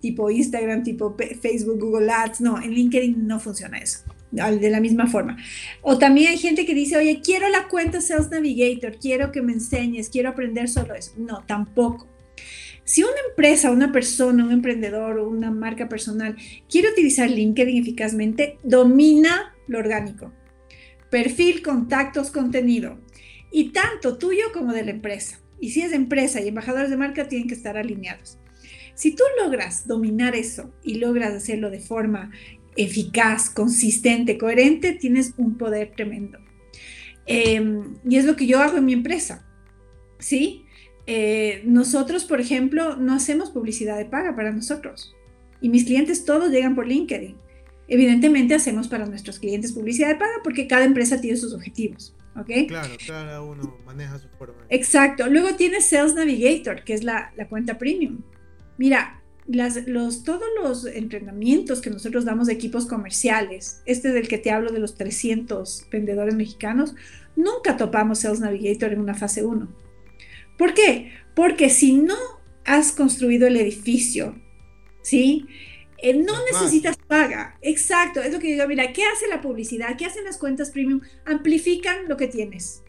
tipo 0.00 0.30
Instagram, 0.30 0.82
tipo 0.82 1.16
Facebook, 1.40 1.80
Google 1.80 2.10
Ads. 2.10 2.42
No, 2.42 2.60
en 2.60 2.72
LinkedIn 2.72 3.26
no 3.26 3.40
funciona 3.40 3.78
eso 3.78 4.00
de 4.30 4.70
la 4.70 4.80
misma 4.80 5.06
forma. 5.06 5.36
O 5.82 5.98
también 5.98 6.30
hay 6.30 6.38
gente 6.38 6.66
que 6.66 6.74
dice, 6.74 6.96
oye, 6.96 7.20
quiero 7.24 7.48
la 7.48 7.68
cuenta 7.68 8.00
Sales 8.00 8.30
Navigator, 8.30 8.98
quiero 8.98 9.32
que 9.32 9.42
me 9.42 9.52
enseñes, 9.52 10.10
quiero 10.10 10.30
aprender 10.30 10.68
solo 10.68 10.94
eso. 10.94 11.12
No, 11.16 11.44
tampoco. 11.46 12.08
Si 12.86 13.02
una 13.02 13.18
empresa, 13.28 13.72
una 13.72 13.90
persona, 13.90 14.44
un 14.44 14.52
emprendedor 14.52 15.18
o 15.18 15.28
una 15.28 15.50
marca 15.50 15.88
personal 15.88 16.36
quiere 16.70 16.92
utilizar 16.92 17.28
LinkedIn 17.28 17.82
eficazmente, 17.82 18.58
domina 18.62 19.56
lo 19.66 19.80
orgánico. 19.80 20.32
Perfil, 21.10 21.62
contactos, 21.62 22.30
contenido. 22.30 23.00
Y 23.50 23.70
tanto 23.70 24.18
tuyo 24.18 24.52
como 24.54 24.72
de 24.72 24.84
la 24.84 24.92
empresa. 24.92 25.40
Y 25.60 25.70
si 25.70 25.82
es 25.82 25.92
empresa 25.92 26.40
y 26.40 26.46
embajadores 26.46 26.88
de 26.88 26.96
marca, 26.96 27.26
tienen 27.26 27.48
que 27.48 27.54
estar 27.54 27.76
alineados. 27.76 28.38
Si 28.94 29.16
tú 29.16 29.24
logras 29.42 29.88
dominar 29.88 30.36
eso 30.36 30.72
y 30.84 30.94
logras 30.94 31.34
hacerlo 31.34 31.70
de 31.70 31.80
forma 31.80 32.30
eficaz, 32.76 33.50
consistente, 33.50 34.38
coherente, 34.38 34.92
tienes 34.92 35.34
un 35.38 35.58
poder 35.58 35.92
tremendo. 35.96 36.38
Em, 37.26 37.96
y 38.08 38.16
es 38.16 38.26
lo 38.26 38.36
que 38.36 38.46
yo 38.46 38.60
hago 38.60 38.78
en 38.78 38.84
mi 38.84 38.92
empresa. 38.92 39.44
¿Sí? 40.20 40.65
Eh, 41.06 41.62
nosotros, 41.64 42.24
por 42.24 42.40
ejemplo, 42.40 42.96
no 42.96 43.14
hacemos 43.14 43.50
publicidad 43.50 43.96
de 43.96 44.06
paga 44.06 44.34
para 44.34 44.52
nosotros. 44.52 45.14
Y 45.60 45.68
mis 45.68 45.84
clientes 45.84 46.24
todos 46.24 46.50
llegan 46.50 46.74
por 46.74 46.86
LinkedIn. 46.86 47.36
Evidentemente 47.88 48.54
hacemos 48.54 48.88
para 48.88 49.06
nuestros 49.06 49.38
clientes 49.38 49.72
publicidad 49.72 50.08
de 50.08 50.16
paga 50.16 50.34
porque 50.42 50.66
cada 50.66 50.84
empresa 50.84 51.20
tiene 51.20 51.36
sus 51.36 51.54
objetivos. 51.54 52.16
¿ok? 52.36 52.50
Claro, 52.68 52.94
cada 53.06 53.42
uno 53.42 53.78
maneja 53.86 54.18
su 54.18 54.28
forma. 54.30 54.66
Exacto. 54.68 55.28
Luego 55.28 55.54
tiene 55.56 55.80
Sales 55.80 56.14
Navigator, 56.14 56.84
que 56.84 56.94
es 56.94 57.04
la, 57.04 57.32
la 57.36 57.48
cuenta 57.48 57.78
premium. 57.78 58.22
Mira, 58.76 59.22
los, 59.46 60.24
todos 60.24 60.44
los 60.62 60.86
entrenamientos 60.86 61.80
que 61.80 61.90
nosotros 61.90 62.24
damos 62.24 62.48
de 62.48 62.54
equipos 62.54 62.86
comerciales, 62.86 63.82
este 63.86 64.10
del 64.10 64.28
que 64.28 64.38
te 64.38 64.50
hablo 64.50 64.72
de 64.72 64.80
los 64.80 64.96
300 64.96 65.86
vendedores 65.90 66.34
mexicanos, 66.34 66.94
nunca 67.36 67.76
topamos 67.76 68.20
Sales 68.20 68.40
Navigator 68.40 68.92
en 68.92 69.00
una 69.00 69.14
fase 69.14 69.44
1. 69.44 69.85
¿Por 70.56 70.74
qué? 70.74 71.12
Porque 71.34 71.70
si 71.70 71.94
no 71.94 72.16
has 72.64 72.92
construido 72.92 73.46
el 73.46 73.56
edificio, 73.56 74.40
¿sí? 75.02 75.46
Eh, 75.98 76.14
no 76.14 76.34
necesitas 76.50 76.96
paga. 76.96 77.58
Exacto, 77.62 78.20
es 78.20 78.32
lo 78.32 78.38
que 78.38 78.52
digo. 78.52 78.66
Mira, 78.66 78.92
¿qué 78.92 79.02
hace 79.04 79.28
la 79.28 79.40
publicidad? 79.40 79.96
¿Qué 79.96 80.04
hacen 80.04 80.24
las 80.24 80.38
cuentas 80.38 80.70
premium? 80.70 81.00
Amplifican 81.24 82.08
lo 82.08 82.16
que 82.16 82.28
tienes. 82.28 82.82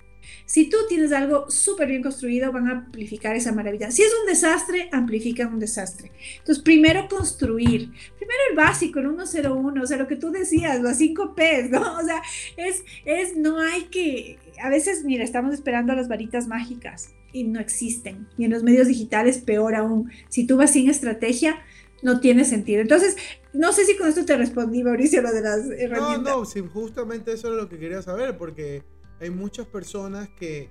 Si 0.45 0.69
tú 0.69 0.77
tienes 0.89 1.11
algo 1.11 1.49
súper 1.49 1.87
bien 1.87 2.01
construido, 2.01 2.51
van 2.51 2.67
a 2.67 2.71
amplificar 2.71 3.35
esa 3.35 3.53
maravilla. 3.53 3.91
Si 3.91 4.01
es 4.01 4.13
un 4.19 4.27
desastre, 4.27 4.89
amplifican 4.91 5.53
un 5.53 5.59
desastre. 5.59 6.11
Entonces, 6.39 6.63
primero 6.63 7.07
construir. 7.07 7.91
Primero 8.17 8.39
el 8.49 8.55
básico, 8.55 8.99
el 8.99 9.07
101, 9.25 9.81
o 9.81 9.87
sea, 9.87 9.97
lo 9.97 10.07
que 10.07 10.15
tú 10.15 10.31
decías, 10.31 10.81
los 10.81 10.97
5 10.97 11.35
P's, 11.35 11.69
¿no? 11.69 11.97
O 11.97 12.03
sea, 12.03 12.21
es, 12.57 12.83
es, 13.05 13.35
no 13.35 13.59
hay 13.59 13.83
que, 13.83 14.37
a 14.61 14.69
veces, 14.69 15.03
mira, 15.03 15.23
estamos 15.23 15.53
esperando 15.53 15.93
las 15.93 16.07
varitas 16.07 16.47
mágicas 16.47 17.13
y 17.31 17.43
no 17.43 17.59
existen. 17.59 18.27
Y 18.37 18.45
en 18.45 18.51
los 18.51 18.63
medios 18.63 18.87
digitales, 18.87 19.39
peor 19.39 19.75
aún. 19.75 20.11
Si 20.29 20.45
tú 20.45 20.57
vas 20.57 20.71
sin 20.71 20.89
estrategia, 20.89 21.61
no 22.01 22.19
tiene 22.19 22.45
sentido. 22.45 22.81
Entonces, 22.81 23.17
no 23.53 23.73
sé 23.73 23.85
si 23.85 23.97
con 23.97 24.07
esto 24.07 24.25
te 24.25 24.37
respondí, 24.37 24.83
Mauricio, 24.83 25.21
lo 25.21 25.31
de 25.31 25.41
las 25.41 25.65
herramientas. 25.69 26.33
No, 26.33 26.39
no, 26.39 26.45
sí, 26.45 26.61
justamente 26.61 27.33
eso 27.33 27.49
es 27.49 27.55
lo 27.55 27.69
que 27.69 27.79
quería 27.79 28.01
saber, 28.01 28.37
porque 28.37 28.83
hay 29.19 29.29
muchas 29.29 29.65
personas 29.65 30.29
que, 30.29 30.69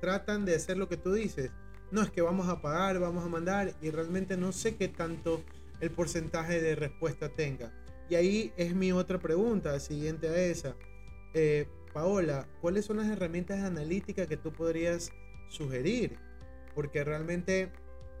tratan 0.00 0.44
de 0.44 0.54
hacer 0.54 0.76
lo 0.76 0.88
que 0.88 0.98
tú 0.98 1.14
dices. 1.14 1.50
No 1.90 2.02
es 2.02 2.10
que 2.10 2.20
vamos 2.20 2.48
a 2.48 2.60
pagar, 2.60 2.98
vamos 2.98 3.24
a 3.24 3.28
mandar 3.28 3.74
y 3.80 3.90
realmente 3.90 4.36
no 4.36 4.52
sé 4.52 4.76
qué 4.76 4.88
tanto 4.88 5.42
el 5.80 5.90
porcentaje 5.90 6.60
de 6.60 6.74
respuesta 6.74 7.30
tenga. 7.30 7.72
Y 8.10 8.16
ahí 8.16 8.52
es 8.58 8.74
mi 8.74 8.92
otra 8.92 9.18
pregunta, 9.18 9.80
siguiente 9.80 10.28
a 10.28 10.36
esa. 10.36 10.76
Eh, 11.32 11.66
Paola, 11.94 12.46
¿cuáles 12.60 12.84
son 12.84 12.98
las 12.98 13.08
herramientas 13.08 13.60
analíticas 13.62 14.26
que 14.26 14.36
tú 14.36 14.52
podrías 14.52 15.10
sugerir? 15.48 16.16
Porque 16.74 17.04
realmente 17.04 17.70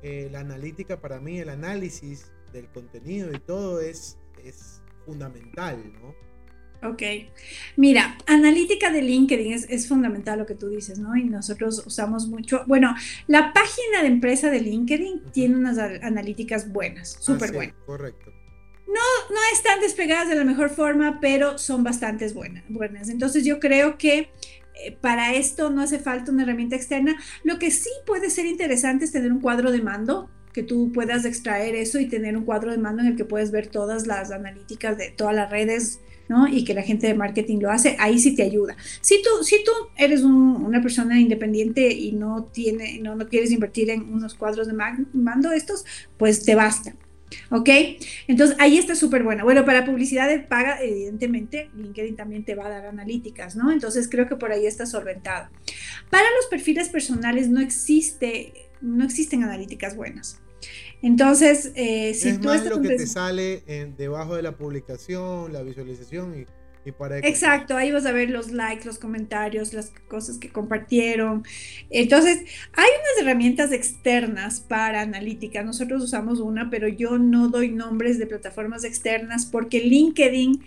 eh, 0.02 0.28
la 0.30 0.40
analítica 0.40 1.00
para 1.00 1.20
mí, 1.20 1.40
el 1.40 1.48
análisis 1.48 2.32
del 2.52 2.68
contenido 2.68 3.30
y 3.32 3.38
todo 3.38 3.80
es, 3.80 4.18
es 4.44 4.82
fundamental, 5.04 5.92
¿no? 6.00 6.14
Ok. 6.84 7.02
Mira, 7.76 8.18
analítica 8.26 8.90
de 8.90 9.00
LinkedIn 9.00 9.52
es, 9.68 9.88
fundamental 9.88 10.38
lo 10.38 10.46
que 10.46 10.54
tú 10.54 10.68
dices, 10.68 10.98
¿no? 10.98 11.16
Y 11.16 11.24
nosotros 11.24 11.82
usamos 11.86 12.28
mucho. 12.28 12.62
Bueno, 12.66 12.94
la 13.26 13.52
página 13.52 14.02
de 14.02 14.08
empresa 14.08 14.50
de 14.50 14.60
LinkedIn 14.60 15.22
tiene 15.32 15.56
unas 15.56 15.78
analíticas 15.78 16.70
buenas, 16.70 17.16
súper 17.20 17.52
buenas. 17.52 17.74
correcto. 17.86 18.30
No, 18.86 19.34
no 19.34 19.40
están 19.54 19.80
despegadas 19.80 20.28
de 20.28 20.34
la 20.34 20.44
mejor 20.44 20.68
forma, 20.68 21.18
pero 21.20 21.56
son 21.56 21.82
bastante 21.82 22.30
buenas. 22.32 22.64
buenas. 22.68 23.08
Entonces 23.08 23.44
yo 23.44 23.58
creo 23.58 23.96
que 23.96 24.28
para 25.00 25.34
esto 25.34 25.70
no 25.70 25.82
hace 25.82 25.98
falta 25.98 26.32
una 26.32 26.42
herramienta 26.42 26.76
externa. 26.76 27.16
Lo 27.42 27.58
que 27.58 27.70
sí 27.70 27.90
puede 28.06 28.30
ser 28.30 28.46
interesante 28.46 29.04
es 29.04 29.12
tener 29.12 29.32
un 29.32 29.40
cuadro 29.40 29.72
de 29.72 29.82
mando 29.82 30.30
que 30.52 30.62
tú 30.62 30.92
puedas 30.92 31.24
extraer 31.24 31.74
eso 31.74 31.98
y 31.98 32.06
tener 32.06 32.36
un 32.36 32.44
cuadro 32.44 32.70
de 32.70 32.78
mando 32.78 33.02
en 33.02 33.08
el 33.08 33.16
que 33.16 33.24
puedes 33.24 33.50
ver 33.50 33.66
todas 33.66 34.06
las 34.06 34.30
analíticas 34.30 34.96
de 34.96 35.10
todas 35.10 35.34
las 35.34 35.50
redes 35.50 36.00
¿no? 36.28 36.48
Y 36.48 36.64
que 36.64 36.74
la 36.74 36.82
gente 36.82 37.06
de 37.06 37.14
marketing 37.14 37.58
lo 37.60 37.70
hace, 37.70 37.96
ahí 37.98 38.18
sí 38.18 38.34
te 38.34 38.42
ayuda. 38.42 38.76
Si 39.00 39.22
tú, 39.22 39.44
si 39.44 39.62
tú 39.64 39.72
eres 39.96 40.22
una 40.22 40.80
persona 40.80 41.20
independiente 41.20 41.92
y 41.92 42.12
no, 42.12 42.44
tiene, 42.44 42.98
no, 43.00 43.14
no 43.14 43.28
quieres 43.28 43.50
invertir 43.50 43.90
en 43.90 44.12
unos 44.12 44.34
cuadros 44.34 44.66
de 44.66 44.72
mando 45.12 45.52
estos, 45.52 45.84
pues 46.16 46.42
te 46.44 46.54
basta. 46.54 46.94
¿Ok? 47.50 47.68
Entonces 48.28 48.56
ahí 48.60 48.78
está 48.78 48.94
súper 48.94 49.22
bueno. 49.22 49.44
Bueno, 49.44 49.64
para 49.64 49.84
publicidad 49.84 50.28
de 50.28 50.40
paga, 50.40 50.82
evidentemente, 50.82 51.70
LinkedIn 51.76 52.16
también 52.16 52.44
te 52.44 52.54
va 52.54 52.66
a 52.66 52.70
dar 52.70 52.86
analíticas, 52.86 53.56
¿no? 53.56 53.72
Entonces 53.72 54.08
creo 54.08 54.28
que 54.28 54.36
por 54.36 54.52
ahí 54.52 54.66
está 54.66 54.86
solventado. 54.86 55.48
Para 56.10 56.26
los 56.36 56.46
perfiles 56.46 56.88
personales 56.88 57.48
no 57.48 57.60
existe, 57.60 58.70
no 58.80 59.04
existen 59.04 59.42
analíticas 59.42 59.96
buenas. 59.96 60.40
Entonces, 61.02 61.72
eh, 61.74 62.14
si 62.14 62.30
es 62.30 62.40
más 62.40 62.64
lo 62.64 62.80
que 62.80 62.88
te 62.88 63.06
sale 63.06 63.62
debajo 63.96 64.36
de 64.36 64.42
la 64.42 64.56
publicación, 64.56 65.52
la 65.52 65.62
visualización 65.62 66.38
y, 66.40 66.46
para... 66.92 67.18
Exacto, 67.18 67.76
ahí 67.76 67.90
vas 67.92 68.06
a 68.06 68.12
ver 68.12 68.30
los 68.30 68.52
likes, 68.52 68.84
los 68.84 68.98
comentarios, 68.98 69.72
las 69.72 69.92
cosas 70.08 70.38
que 70.38 70.50
compartieron. 70.50 71.44
Entonces, 71.90 72.38
hay 72.72 72.88
unas 72.88 73.22
herramientas 73.22 73.72
externas 73.72 74.60
para 74.60 75.00
analítica. 75.00 75.62
Nosotros 75.62 76.02
usamos 76.02 76.40
una, 76.40 76.70
pero 76.70 76.88
yo 76.88 77.18
no 77.18 77.48
doy 77.48 77.70
nombres 77.70 78.18
de 78.18 78.26
plataformas 78.26 78.84
externas 78.84 79.46
porque 79.46 79.80
LinkedIn 79.80 80.62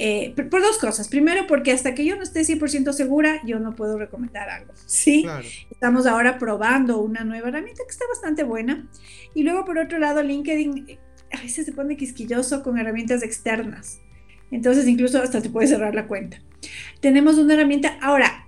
eh, 0.00 0.32
por 0.48 0.62
dos 0.62 0.78
cosas. 0.78 1.08
Primero, 1.08 1.46
porque 1.48 1.72
hasta 1.72 1.92
que 1.94 2.04
yo 2.04 2.14
no 2.14 2.22
esté 2.22 2.42
100% 2.42 2.92
segura, 2.92 3.42
yo 3.44 3.58
no 3.58 3.74
puedo 3.74 3.98
recomendar 3.98 4.48
algo. 4.48 4.72
Sí, 4.86 5.26
estamos 5.70 6.06
ahora 6.06 6.38
probando 6.38 7.00
una 7.00 7.24
nueva 7.24 7.48
herramienta 7.48 7.82
que 7.84 7.90
está 7.90 8.04
bastante 8.08 8.44
buena. 8.44 8.88
Y 9.34 9.42
luego, 9.42 9.64
por 9.64 9.76
otro 9.76 9.98
lado, 9.98 10.22
LinkedIn 10.22 10.84
eh, 10.88 10.98
a 11.32 11.42
veces 11.42 11.66
se 11.66 11.72
pone 11.72 11.96
quisquilloso 11.96 12.62
con 12.62 12.78
herramientas 12.78 13.24
externas. 13.24 14.00
Entonces, 14.50 14.86
incluso 14.86 15.22
hasta 15.22 15.42
te 15.42 15.50
puede 15.50 15.68
cerrar 15.68 15.94
la 15.94 16.06
cuenta. 16.06 16.42
Tenemos 17.00 17.36
una 17.36 17.54
herramienta. 17.54 17.98
Ahora, 18.00 18.46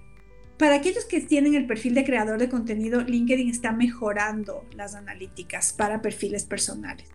para 0.59 0.77
aquellos 0.77 1.05
que 1.05 1.21
tienen 1.21 1.55
el 1.55 1.67
perfil 1.67 1.95
de 1.95 2.05
creador 2.05 2.39
de 2.39 2.49
contenido, 2.49 3.01
LinkedIn 3.01 3.49
está 3.49 3.73
mejorando 3.73 4.67
las 4.77 4.95
analíticas 4.95 5.73
para 5.73 6.03
perfiles 6.03 6.45
personales. 6.45 7.09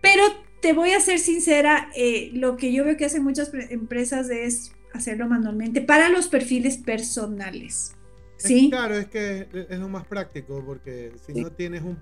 Pero 0.00 0.22
te 0.60 0.72
voy 0.72 0.90
a 0.90 1.00
ser 1.00 1.18
sincera, 1.18 1.90
eh, 1.94 2.30
lo 2.32 2.56
que 2.56 2.72
yo 2.72 2.84
veo 2.84 2.96
que 2.96 3.04
hacen 3.04 3.22
muchas 3.22 3.52
empresas 3.70 4.30
es 4.30 4.72
hacerlo 4.92 5.28
manualmente 5.28 5.80
para 5.80 6.08
los 6.08 6.28
perfiles 6.28 6.76
personales. 6.78 7.94
¿Sí? 8.36 8.68
claro, 8.68 8.96
es 8.96 9.06
que 9.06 9.46
es 9.70 9.78
lo 9.78 9.88
más 9.88 10.06
práctico 10.06 10.62
porque 10.66 11.12
si 11.24 11.40
no 11.40 11.52
tienes 11.52 11.82
un, 11.82 11.96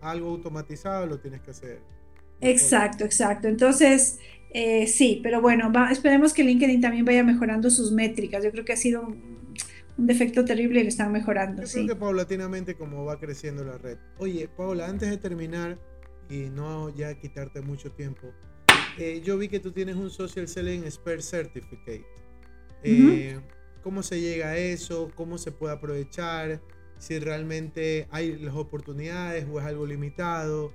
algo 0.00 0.30
automatizado 0.30 1.06
lo 1.06 1.18
tienes 1.18 1.42
que 1.42 1.50
hacer. 1.50 1.80
Exacto, 2.40 3.04
exacto. 3.04 3.48
Entonces, 3.48 4.18
eh, 4.50 4.86
sí, 4.86 5.20
pero 5.22 5.40
bueno, 5.40 5.72
esperemos 5.90 6.32
que 6.32 6.44
LinkedIn 6.44 6.80
también 6.80 7.04
vaya 7.04 7.22
mejorando 7.22 7.70
sus 7.70 7.92
métricas. 7.92 8.44
Yo 8.44 8.50
creo 8.50 8.64
que 8.64 8.72
ha 8.72 8.76
sido 8.76 9.02
un, 9.02 9.54
defecto 9.98 10.44
terrible 10.44 10.80
y 10.80 10.82
lo 10.82 10.88
están 10.88 11.10
mejorando. 11.10 11.62
Yo 11.62 11.68
creo 11.72 11.86
que 11.86 11.96
paulatinamente 11.96 12.74
como 12.74 13.04
va 13.04 13.18
creciendo 13.18 13.64
la 13.64 13.78
red. 13.78 13.96
Oye, 14.18 14.48
Paula, 14.48 14.86
antes 14.88 15.08
de 15.08 15.16
terminar, 15.16 15.78
y 16.28 16.50
no 16.50 16.94
ya 16.94 17.14
quitarte 17.14 17.60
mucho 17.60 17.90
tiempo. 17.92 18.32
Eh, 18.98 19.22
yo 19.24 19.38
vi 19.38 19.48
que 19.48 19.60
tú 19.60 19.72
tienes 19.72 19.96
un 19.96 20.10
Social 20.10 20.48
Selling 20.48 20.84
Expert 20.84 21.22
Certificate. 21.22 22.04
Eh, 22.82 23.38
cómo 23.82 24.02
se 24.02 24.20
llega 24.20 24.48
a 24.48 24.56
eso, 24.56 25.10
cómo 25.14 25.38
se 25.38 25.52
puede 25.52 25.74
aprovechar, 25.74 26.60
si 26.98 27.18
realmente 27.18 28.06
hay 28.10 28.36
las 28.36 28.54
oportunidades 28.54 29.46
o 29.50 29.60
es 29.60 29.66
algo 29.66 29.86
limitado. 29.86 30.72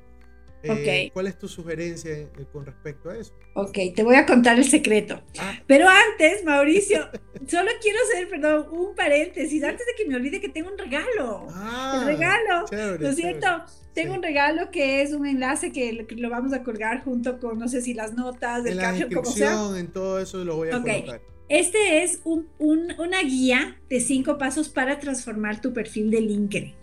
Eh, 0.63 1.09
¿Cuál 1.13 1.27
es 1.27 1.39
tu 1.39 1.47
sugerencia 1.47 2.11
eh, 2.11 2.29
con 2.51 2.65
respecto 2.65 3.09
a 3.09 3.17
eso? 3.17 3.33
Ok, 3.55 3.77
te 3.95 4.03
voy 4.03 4.15
a 4.15 4.25
contar 4.25 4.57
el 4.57 4.65
secreto. 4.65 5.21
Ah. 5.39 5.59
Pero 5.67 5.87
antes, 5.87 6.43
Mauricio, 6.43 7.09
solo 7.47 7.71
quiero 7.81 7.97
hacer, 8.03 8.29
perdón, 8.29 8.67
un 8.71 8.95
paréntesis, 8.95 9.63
antes 9.63 9.85
de 9.85 9.93
que 9.97 10.07
me 10.07 10.15
olvide 10.15 10.39
que 10.39 10.49
tengo 10.49 10.69
un 10.71 10.77
regalo. 10.77 11.47
Ah, 11.51 11.97
el 11.99 12.05
regalo, 12.05 12.65
¿no 12.99 13.09
es 13.09 13.15
cierto? 13.15 13.47
Tengo 13.93 14.13
un 14.13 14.23
regalo 14.23 14.71
que 14.71 15.01
es 15.01 15.13
un 15.13 15.25
enlace 15.25 15.71
que 15.71 16.05
lo 16.15 16.29
vamos 16.29 16.53
a 16.53 16.63
colgar 16.63 17.03
junto 17.03 17.39
con, 17.39 17.59
no 17.59 17.67
sé 17.67 17.81
si 17.81 17.93
las 17.93 18.13
notas, 18.13 18.63
del 18.63 18.79
en 18.79 19.13
como 19.13 19.29
sea. 19.29 19.77
En 19.77 19.87
todo 19.91 20.19
eso 20.19 20.43
lo 20.45 20.55
voy 20.55 20.69
a 20.69 20.77
okay. 20.77 21.01
colocar. 21.01 21.21
Este 21.49 22.03
es 22.03 22.21
un, 22.23 22.47
una 22.59 23.21
guía 23.23 23.77
de 23.89 23.99
cinco 23.99 24.37
pasos 24.37 24.69
para 24.69 24.99
transformar 24.99 25.59
tu 25.59 25.73
perfil 25.73 26.09
de 26.09 26.21
LinkedIn. 26.21 26.73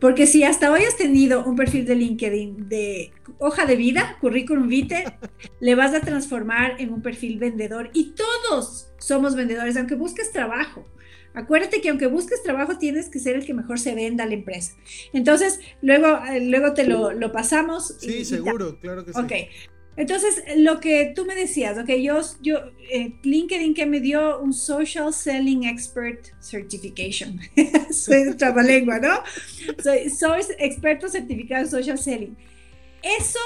Porque 0.00 0.26
si 0.26 0.44
hasta 0.44 0.70
hoy 0.70 0.82
has 0.82 0.96
tenido 0.96 1.44
un 1.44 1.56
perfil 1.56 1.84
de 1.84 1.94
LinkedIn 1.94 2.68
de 2.68 3.12
hoja 3.38 3.66
de 3.66 3.76
vida, 3.76 4.16
currículum 4.20 4.68
vitae, 4.68 5.04
le 5.60 5.74
vas 5.74 5.94
a 5.94 6.00
transformar 6.00 6.80
en 6.80 6.92
un 6.92 7.02
perfil 7.02 7.38
vendedor 7.38 7.90
y 7.92 8.14
todos 8.14 8.88
somos 8.98 9.34
vendedores, 9.34 9.76
aunque 9.76 9.94
busques 9.94 10.32
trabajo. 10.32 10.86
Acuérdate 11.34 11.80
que 11.80 11.88
aunque 11.88 12.06
busques 12.06 12.42
trabajo, 12.42 12.76
tienes 12.76 13.08
que 13.08 13.18
ser 13.18 13.36
el 13.36 13.46
que 13.46 13.54
mejor 13.54 13.78
se 13.78 13.94
venda 13.94 14.24
a 14.24 14.26
la 14.26 14.34
empresa. 14.34 14.76
Entonces, 15.14 15.60
luego, 15.80 16.20
eh, 16.30 16.44
luego 16.44 16.74
te 16.74 16.84
lo, 16.86 17.12
lo 17.12 17.32
pasamos. 17.32 17.96
Sí, 17.98 18.24
seguro, 18.24 18.78
claro 18.80 19.04
que 19.04 19.14
sí. 19.14 19.18
Ok, 19.18 19.32
entonces, 19.94 20.42
lo 20.56 20.80
que 20.80 21.12
tú 21.14 21.26
me 21.26 21.34
decías, 21.34 21.76
ok, 21.76 21.90
yo, 22.00 22.20
yo 22.40 22.58
eh, 22.90 23.14
LinkedIn 23.22 23.74
que 23.74 23.84
me 23.84 24.00
dio 24.00 24.40
un 24.40 24.54
Social 24.54 25.12
Selling 25.12 25.64
Expert 25.64 26.28
Certification. 26.40 27.38
soy 27.90 28.34
trabalengua, 28.36 28.98
¿no? 28.98 29.22
Soy, 29.82 30.08
soy 30.08 30.40
experto 30.58 31.08
certificado 31.08 31.64
en 31.64 31.70
Social 31.70 31.98
Selling. 31.98 32.34
Eso, 33.02 33.38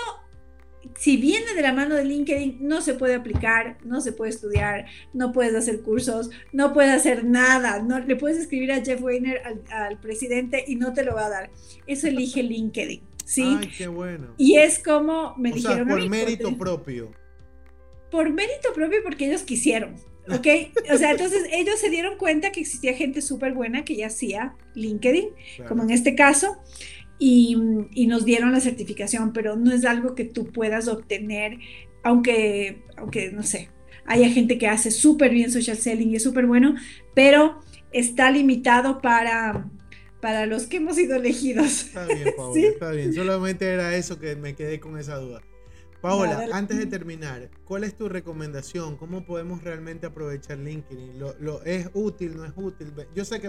si 0.95 1.17
viene 1.17 1.53
de 1.55 1.63
la 1.63 1.73
mano 1.73 1.97
de 1.97 2.05
LinkedIn, 2.05 2.59
no 2.61 2.81
se 2.81 2.95
puede 2.95 3.17
aplicar, 3.17 3.79
no 3.85 4.01
se 4.01 4.13
puede 4.13 4.31
estudiar, 4.31 4.87
no 5.13 5.33
puedes 5.33 5.55
hacer 5.55 5.81
cursos, 5.81 6.31
no 6.53 6.73
puedes 6.73 6.93
hacer 6.93 7.25
nada. 7.25 7.83
No, 7.83 7.99
le 7.99 8.15
puedes 8.15 8.39
escribir 8.39 8.71
a 8.71 8.85
Jeff 8.85 9.03
Weiner, 9.03 9.43
al, 9.45 9.63
al 9.69 9.99
presidente, 9.99 10.65
y 10.69 10.77
no 10.77 10.93
te 10.93 11.03
lo 11.03 11.17
va 11.17 11.27
a 11.27 11.31
dar. 11.31 11.51
Eso 11.89 12.07
elige 12.07 12.45
LinkedIn. 12.45 13.16
¿Sí? 13.27 13.59
Ay, 13.61 13.71
qué 13.77 13.89
bueno. 13.89 14.35
Y 14.39 14.57
es 14.57 14.79
como 14.79 15.35
me 15.37 15.51
o 15.51 15.55
dijeron. 15.55 15.87
Sea, 15.87 15.97
por 15.97 16.09
mérito 16.09 16.57
propio. 16.57 17.11
Por 18.11 18.33
mérito 18.33 18.73
propio 18.73 19.01
porque 19.05 19.27
ellos 19.27 19.43
quisieron. 19.43 19.97
¿Ok? 20.29 20.47
O 20.93 20.97
sea, 20.97 21.13
entonces 21.13 21.45
ellos 21.53 21.79
se 21.79 21.91
dieron 21.91 22.17
cuenta 22.17 22.51
que 22.51 22.61
existía 22.61 22.95
gente 22.95 23.21
súper 23.21 23.53
buena 23.53 23.85
que 23.85 23.95
ya 23.95 24.09
hacía 24.09 24.57
LinkedIn, 24.75 25.29
como 25.69 25.85
en 25.85 25.91
este 25.91 26.17
caso, 26.17 26.57
y, 27.19 27.57
y, 27.93 28.09
nos 28.09 28.25
dieron 28.25 28.51
la 28.51 28.61
certificación, 28.61 29.33
pero 29.33 29.55
no 29.55 29.73
es 29.73 29.85
algo 29.85 30.17
que 30.17 30.25
tú 30.25 30.51
puedas 30.51 30.89
obtener, 30.89 31.59
aunque, 32.03 32.83
aunque 32.97 33.31
no 33.31 33.45
sé, 33.45 33.71
haya 34.05 34.29
gente 34.29 34.59
que 34.59 34.67
hace 34.67 34.91
súper 34.91 35.31
bien 35.31 35.53
social 35.53 35.77
selling 35.77 36.11
y 36.11 36.17
es 36.17 36.25
súper 36.25 36.47
bueno, 36.47 36.75
pero 37.15 37.61
está 37.93 38.31
limitado 38.31 39.01
para, 39.01 39.71
para 40.27 40.45
los 40.45 40.67
que 40.67 40.79
hemos 40.79 40.97
sido 40.97 41.15
elegidos. 41.15 41.85
Está 41.85 42.05
bien, 42.05 42.35
Paola, 42.37 42.61
está 42.61 42.91
bien. 42.91 43.15
Solamente 43.15 43.65
era 43.65 43.95
eso 43.95 44.19
que 44.19 44.35
me 44.35 44.57
quedé 44.57 44.81
con 44.81 44.99
esa 44.99 45.19
duda. 45.19 45.41
Paola, 46.01 46.49
antes 46.53 46.79
de 46.79 46.87
terminar, 46.87 47.49
¿cuál 47.65 47.85
es 47.85 47.97
tu 47.97 48.09
recomendación? 48.09 48.97
¿Cómo 48.97 49.25
podemos 49.25 49.63
realmente 49.63 50.05
aprovechar 50.05 50.59
LinkedIn? 50.59 51.21
¿Lo, 51.21 51.63
es 51.63 51.91
útil, 51.95 52.37
no 52.37 52.45
es 52.45 52.51
útil? 52.57 52.93
Yo 53.15 53.25
sé 53.25 53.41
que 53.41 53.49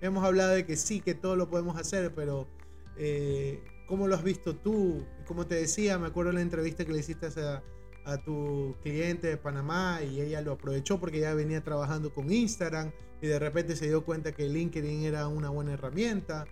hemos 0.00 0.24
hablado 0.24 0.50
de 0.50 0.66
que 0.66 0.74
sí, 0.76 1.00
que 1.00 1.14
todo 1.14 1.36
lo 1.36 1.48
podemos 1.48 1.78
hacer, 1.78 2.12
pero 2.12 2.48
eh, 2.96 3.62
¿cómo 3.86 4.08
lo 4.08 4.16
has 4.16 4.24
visto 4.24 4.56
tú? 4.56 5.06
Como 5.28 5.46
te 5.46 5.54
decía, 5.54 5.96
me 5.96 6.08
acuerdo 6.08 6.32
la 6.32 6.40
entrevista 6.40 6.84
que 6.84 6.90
le 6.90 6.98
hiciste 6.98 7.26
a, 7.40 7.62
a 8.04 8.18
tu 8.18 8.74
cliente 8.82 9.28
de 9.28 9.36
Panamá 9.36 10.00
y 10.02 10.20
ella 10.20 10.40
lo 10.40 10.50
aprovechó 10.50 10.98
porque 10.98 11.20
ya 11.20 11.34
venía 11.34 11.62
trabajando 11.62 12.12
con 12.12 12.32
Instagram 12.32 12.90
y 13.20 13.26
de 13.26 13.38
repente 13.38 13.76
se 13.76 13.86
dio 13.86 14.04
cuenta 14.04 14.32
que 14.32 14.48
LinkedIn 14.48 15.04
era 15.04 15.28
una 15.28 15.50
buena 15.50 15.72
herramienta. 15.72 16.46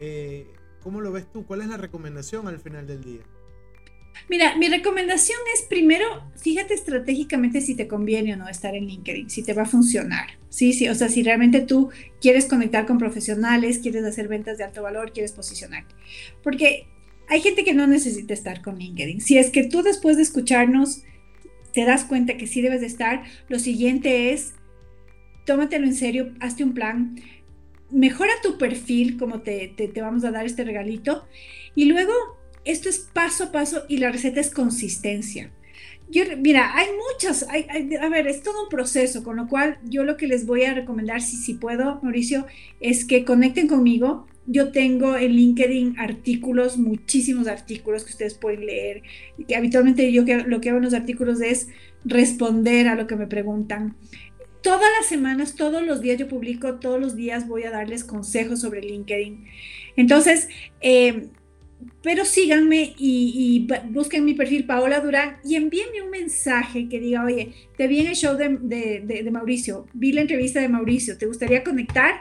Eh, 0.00 0.46
¿Cómo 0.82 1.00
lo 1.00 1.12
ves 1.12 1.30
tú? 1.32 1.46
¿Cuál 1.46 1.62
es 1.62 1.68
la 1.68 1.76
recomendación 1.76 2.48
al 2.48 2.60
final 2.60 2.86
del 2.86 3.02
día? 3.02 3.20
Mira, 4.28 4.56
mi 4.56 4.68
recomendación 4.68 5.38
es 5.54 5.62
primero, 5.62 6.04
fíjate 6.36 6.74
estratégicamente 6.74 7.60
si 7.60 7.74
te 7.74 7.86
conviene 7.86 8.34
o 8.34 8.36
no 8.36 8.48
estar 8.48 8.74
en 8.74 8.86
LinkedIn, 8.86 9.30
si 9.30 9.42
te 9.42 9.54
va 9.54 9.62
a 9.62 9.66
funcionar. 9.66 10.38
Sí, 10.48 10.72
sí, 10.72 10.88
o 10.88 10.94
sea, 10.94 11.08
si 11.08 11.22
realmente 11.22 11.60
tú 11.60 11.90
quieres 12.20 12.46
conectar 12.46 12.84
con 12.84 12.98
profesionales, 12.98 13.78
quieres 13.78 14.04
hacer 14.04 14.28
ventas 14.28 14.58
de 14.58 14.64
alto 14.64 14.82
valor, 14.82 15.12
quieres 15.12 15.32
posicionarte. 15.32 15.94
Porque 16.42 16.86
hay 17.28 17.40
gente 17.40 17.64
que 17.64 17.74
no 17.74 17.86
necesita 17.86 18.34
estar 18.34 18.60
con 18.60 18.78
LinkedIn. 18.78 19.20
Si 19.20 19.38
es 19.38 19.50
que 19.50 19.64
tú 19.64 19.82
después 19.82 20.16
de 20.16 20.22
escucharnos 20.22 21.02
te 21.72 21.84
das 21.84 22.04
cuenta 22.04 22.36
que 22.36 22.46
sí 22.46 22.60
debes 22.60 22.80
de 22.80 22.86
estar, 22.86 23.22
lo 23.48 23.58
siguiente 23.58 24.32
es, 24.32 24.54
tómatelo 25.48 25.86
en 25.86 25.94
serio, 25.94 26.34
hazte 26.40 26.62
un 26.62 26.74
plan, 26.74 27.16
mejora 27.90 28.32
tu 28.42 28.58
perfil, 28.58 29.16
como 29.16 29.40
te, 29.40 29.72
te, 29.74 30.02
vamos 30.02 30.22
a 30.24 30.30
dar 30.30 30.44
este 30.44 30.62
regalito, 30.62 31.26
y 31.74 31.86
luego 31.86 32.12
esto 32.66 32.90
es 32.90 32.98
paso 32.98 33.44
a 33.44 33.52
paso 33.52 33.84
y 33.88 33.96
la 33.96 34.12
receta 34.12 34.40
es 34.40 34.50
consistencia. 34.50 35.50
Yo, 36.10 36.24
mira, 36.36 36.76
hay 36.76 36.88
muchas, 37.12 37.46
hay, 37.48 37.66
a 37.96 38.08
ver, 38.10 38.26
es 38.26 38.42
todo 38.42 38.64
un 38.64 38.68
proceso, 38.68 39.24
con 39.24 39.36
lo 39.36 39.48
cual 39.48 39.78
yo 39.84 40.04
lo 40.04 40.18
que 40.18 40.26
les 40.26 40.44
voy 40.44 40.64
a 40.64 40.74
recomendar, 40.74 41.22
si, 41.22 41.36
si 41.36 41.54
puedo, 41.54 41.98
Mauricio, 42.02 42.46
es 42.80 43.06
que 43.06 43.24
conecten 43.24 43.68
conmigo, 43.68 44.26
yo 44.50 44.70
tengo 44.70 45.16
en 45.16 45.32
LinkedIn 45.32 45.98
artículos, 45.98 46.78
muchísimos 46.78 47.48
artículos 47.48 48.04
que 48.04 48.12
ustedes 48.12 48.34
pueden 48.34 48.64
leer. 48.64 49.02
Que 49.46 49.56
habitualmente 49.56 50.10
yo 50.10 50.24
lo 50.46 50.60
que 50.60 50.70
hago 50.70 50.78
en 50.78 50.84
los 50.84 50.94
artículos 50.94 51.42
es 51.42 51.68
responder 52.04 52.88
a 52.88 52.94
lo 52.94 53.06
que 53.06 53.16
me 53.16 53.26
preguntan. 53.26 53.94
Todas 54.62 54.90
las 54.98 55.06
semanas, 55.06 55.54
todos 55.54 55.82
los 55.82 56.00
días 56.00 56.18
yo 56.18 56.28
publico, 56.28 56.74
todos 56.74 57.00
los 57.00 57.14
días 57.14 57.46
voy 57.46 57.64
a 57.64 57.70
darles 57.70 58.04
consejos 58.04 58.60
sobre 58.60 58.80
LinkedIn. 58.80 59.46
Entonces, 59.96 60.48
eh, 60.80 61.28
pero 62.02 62.24
síganme 62.24 62.94
y, 62.98 63.68
busquen 63.90 64.24
mi 64.24 64.34
perfil 64.34 64.64
Paola 64.64 65.00
Durán 65.00 65.36
y 65.44 65.54
envíenme 65.54 66.02
un 66.02 66.10
mensaje 66.10 66.88
que 66.88 66.98
diga, 66.98 67.24
oye, 67.24 67.52
te 67.76 67.86
vi 67.86 68.00
en 68.00 68.08
el 68.08 68.16
show 68.16 68.36
de, 68.36 68.48
de 68.48 69.30
Mauricio, 69.30 69.86
vi 69.92 70.12
la 70.12 70.22
entrevista 70.22 70.60
de 70.60 70.68
Mauricio, 70.68 71.16
¿te 71.18 71.26
gustaría 71.26 71.62
conectar? 71.62 72.14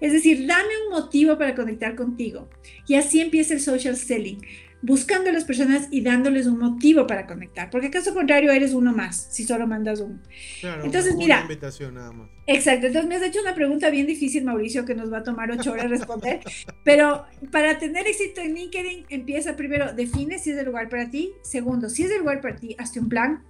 Es 0.00 0.12
decir, 0.12 0.46
dame 0.46 0.68
un 0.86 0.92
motivo 0.92 1.38
para 1.38 1.54
conectar 1.54 1.96
contigo. 1.96 2.48
Y 2.86 2.94
así 2.94 3.20
empieza 3.20 3.54
el 3.54 3.60
social 3.60 3.96
selling, 3.96 4.38
buscando 4.80 5.30
a 5.30 5.32
las 5.32 5.44
personas 5.44 5.88
y 5.90 6.02
dándoles 6.02 6.46
un 6.46 6.58
motivo 6.58 7.06
para 7.06 7.26
conectar. 7.26 7.70
Porque 7.70 7.90
caso 7.90 8.14
contrario, 8.14 8.52
eres 8.52 8.74
uno 8.74 8.92
más, 8.92 9.28
si 9.30 9.44
solo 9.44 9.66
mandas 9.66 10.00
un. 10.00 10.20
Claro, 10.60 10.84
entonces, 10.84 11.14
una 11.14 11.24
mira. 11.24 11.40
invitación 11.42 11.94
nada 11.94 12.12
más. 12.12 12.28
Exacto. 12.46 12.86
Entonces 12.86 13.08
me 13.08 13.16
has 13.16 13.22
hecho 13.22 13.40
una 13.40 13.54
pregunta 13.54 13.90
bien 13.90 14.06
difícil, 14.06 14.44
Mauricio, 14.44 14.84
que 14.84 14.94
nos 14.94 15.12
va 15.12 15.18
a 15.18 15.22
tomar 15.22 15.50
ocho 15.50 15.72
horas 15.72 15.90
responder. 15.90 16.40
pero 16.84 17.24
para 17.50 17.78
tener 17.78 18.06
éxito 18.06 18.40
en 18.40 18.54
LinkedIn, 18.54 19.06
empieza 19.08 19.56
primero, 19.56 19.92
define 19.92 20.38
si 20.38 20.50
es 20.50 20.58
el 20.58 20.66
lugar 20.66 20.88
para 20.88 21.10
ti. 21.10 21.32
Segundo, 21.42 21.88
si 21.88 22.04
es 22.04 22.10
el 22.10 22.18
lugar 22.18 22.40
para 22.40 22.56
ti, 22.56 22.76
hazte 22.78 23.00
un 23.00 23.08
plan 23.08 23.42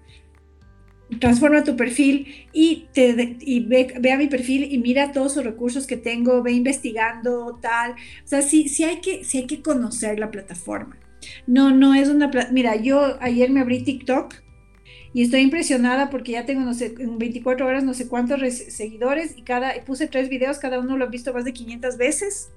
transforma 1.21 1.65
tu 1.65 1.75
perfil 1.75 2.49
y, 2.53 2.89
te, 2.93 3.15
ve, 3.15 3.95
ve, 3.99 4.13
a 4.13 4.19
mi 4.19 4.27
perfil 4.27 4.71
y 4.71 4.77
mira 4.79 5.11
todos 5.11 5.37
los 5.37 5.45
recursos 5.47 5.87
que 5.87 5.97
tengo, 5.97 6.43
ve 6.43 6.53
investigando, 6.53 7.59
tal. 7.63 7.93
O 7.93 8.27
sea, 8.27 8.43
sí, 8.43 8.69
sí, 8.69 8.85
hay, 8.85 9.01
que, 9.01 9.25
sí 9.25 9.39
hay 9.39 9.47
que 9.47 9.63
conocer 9.63 10.19
la 10.19 10.31
plataforma. 10.31 10.99
No, 11.47 11.71
no 11.71 11.95
es 11.95 12.09
una... 12.09 12.31
Mira, 12.51 12.77
yo 12.77 13.17
ayer 13.21 13.51
me 13.51 13.61
abrí 13.61 13.83
TikTok 13.83 14.35
y 15.13 15.23
estoy 15.23 15.41
impresionada 15.41 16.11
porque 16.11 16.33
ya 16.33 16.45
tengo, 16.45 16.61
no 16.61 16.75
sé, 16.75 16.95
en 16.99 17.19
24 17.19 17.67
horas 17.67 17.83
no 17.83 17.95
sé 17.95 18.09
cuántos 18.09 18.41
seguidores 18.53 19.37
y 19.37 19.43
cada, 19.43 19.73
puse 19.85 20.07
tres 20.07 20.29
videos, 20.29 20.59
cada 20.59 20.79
uno 20.79 20.97
lo 20.97 21.07
ha 21.07 21.09
visto 21.09 21.33
más 21.33 21.45
de 21.45 21.53
500 21.53 21.97
veces. 21.97 22.51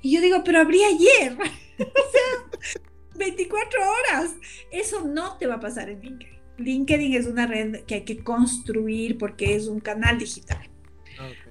Y 0.00 0.14
yo 0.14 0.20
digo, 0.20 0.42
pero 0.44 0.60
abrí 0.60 0.82
ayer. 0.84 1.32
o 1.78 1.84
sea, 1.84 2.78
24 3.16 3.80
horas. 3.80 4.36
Eso 4.70 5.04
no 5.04 5.36
te 5.38 5.46
va 5.46 5.54
a 5.54 5.60
pasar 5.60 5.90
en 5.90 6.00
LinkedIn. 6.00 6.38
LinkedIn 6.58 7.14
es 7.14 7.26
una 7.26 7.46
red 7.46 7.84
que 7.84 7.96
hay 7.96 8.04
que 8.04 8.18
construir 8.18 9.18
porque 9.18 9.54
es 9.54 9.66
un 9.68 9.80
canal 9.80 10.18
digital. 10.18 10.67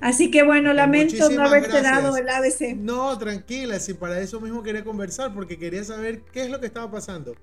Así 0.01 0.31
que 0.31 0.43
bueno, 0.43 0.73
lamento 0.73 1.29
no 1.29 1.43
haberte 1.43 1.81
dado 1.81 2.15
el 2.17 2.29
ABC. 2.29 2.75
No, 2.75 3.17
tranquila, 3.17 3.79
si 3.79 3.93
para 3.93 4.19
eso 4.19 4.39
mismo 4.39 4.63
quería 4.63 4.83
conversar, 4.83 5.33
porque 5.33 5.57
quería 5.57 5.83
saber 5.83 6.21
qué 6.31 6.43
es 6.43 6.49
lo 6.49 6.59
que 6.59 6.67
estaba 6.67 6.89
pasando. 6.91 7.35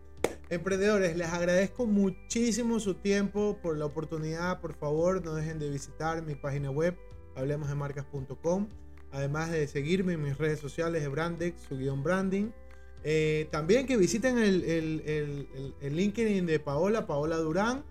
Emprendedores, 0.51 1.17
les 1.17 1.29
agradezco 1.29 1.87
muchísimo 1.87 2.79
su 2.79 2.95
tiempo 2.95 3.59
por 3.63 3.79
la 3.79 3.87
oportunidad. 3.87 4.61
Por 4.61 4.75
favor, 4.75 5.25
no 5.25 5.35
dejen 5.35 5.59
de 5.59 5.71
visitar 5.71 6.23
mi 6.23 6.35
página 6.35 6.71
web, 6.71 6.97
hablemosdemarcas.com. 7.35 8.69
Además 9.11 9.51
de 9.51 9.67
seguirme 9.69 10.15
en 10.15 10.23
mis 10.23 10.37
redes 10.37 10.59
sociales 10.61 11.03
de 11.03 11.09
Brandex, 11.09 11.63
su 11.69 11.79
guion 11.79 12.03
branding. 12.03 12.51
Eh, 13.05 13.49
también 13.51 13.87
que 13.87 13.97
visiten 13.97 14.39
el, 14.39 14.65
el, 14.65 15.97
LinkedIn 15.97 16.47
de 16.47 16.59
Paola, 16.59 17.07
Paola 17.07 17.37
Durán. 17.37 17.85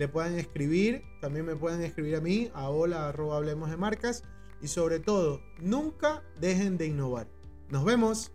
Le 0.00 0.08
pueden 0.08 0.38
escribir, 0.38 1.02
también 1.20 1.44
me 1.44 1.56
pueden 1.56 1.82
escribir 1.82 2.16
a 2.16 2.22
mí, 2.22 2.50
a 2.54 2.70
hola 2.70 3.08
hablemos 3.08 3.68
de 3.68 3.76
marcas. 3.76 4.24
y 4.62 4.68
sobre 4.68 4.98
todo, 4.98 5.42
nunca 5.60 6.22
dejen 6.40 6.78
de 6.78 6.86
innovar. 6.86 7.28
Nos 7.68 7.84
vemos. 7.84 8.32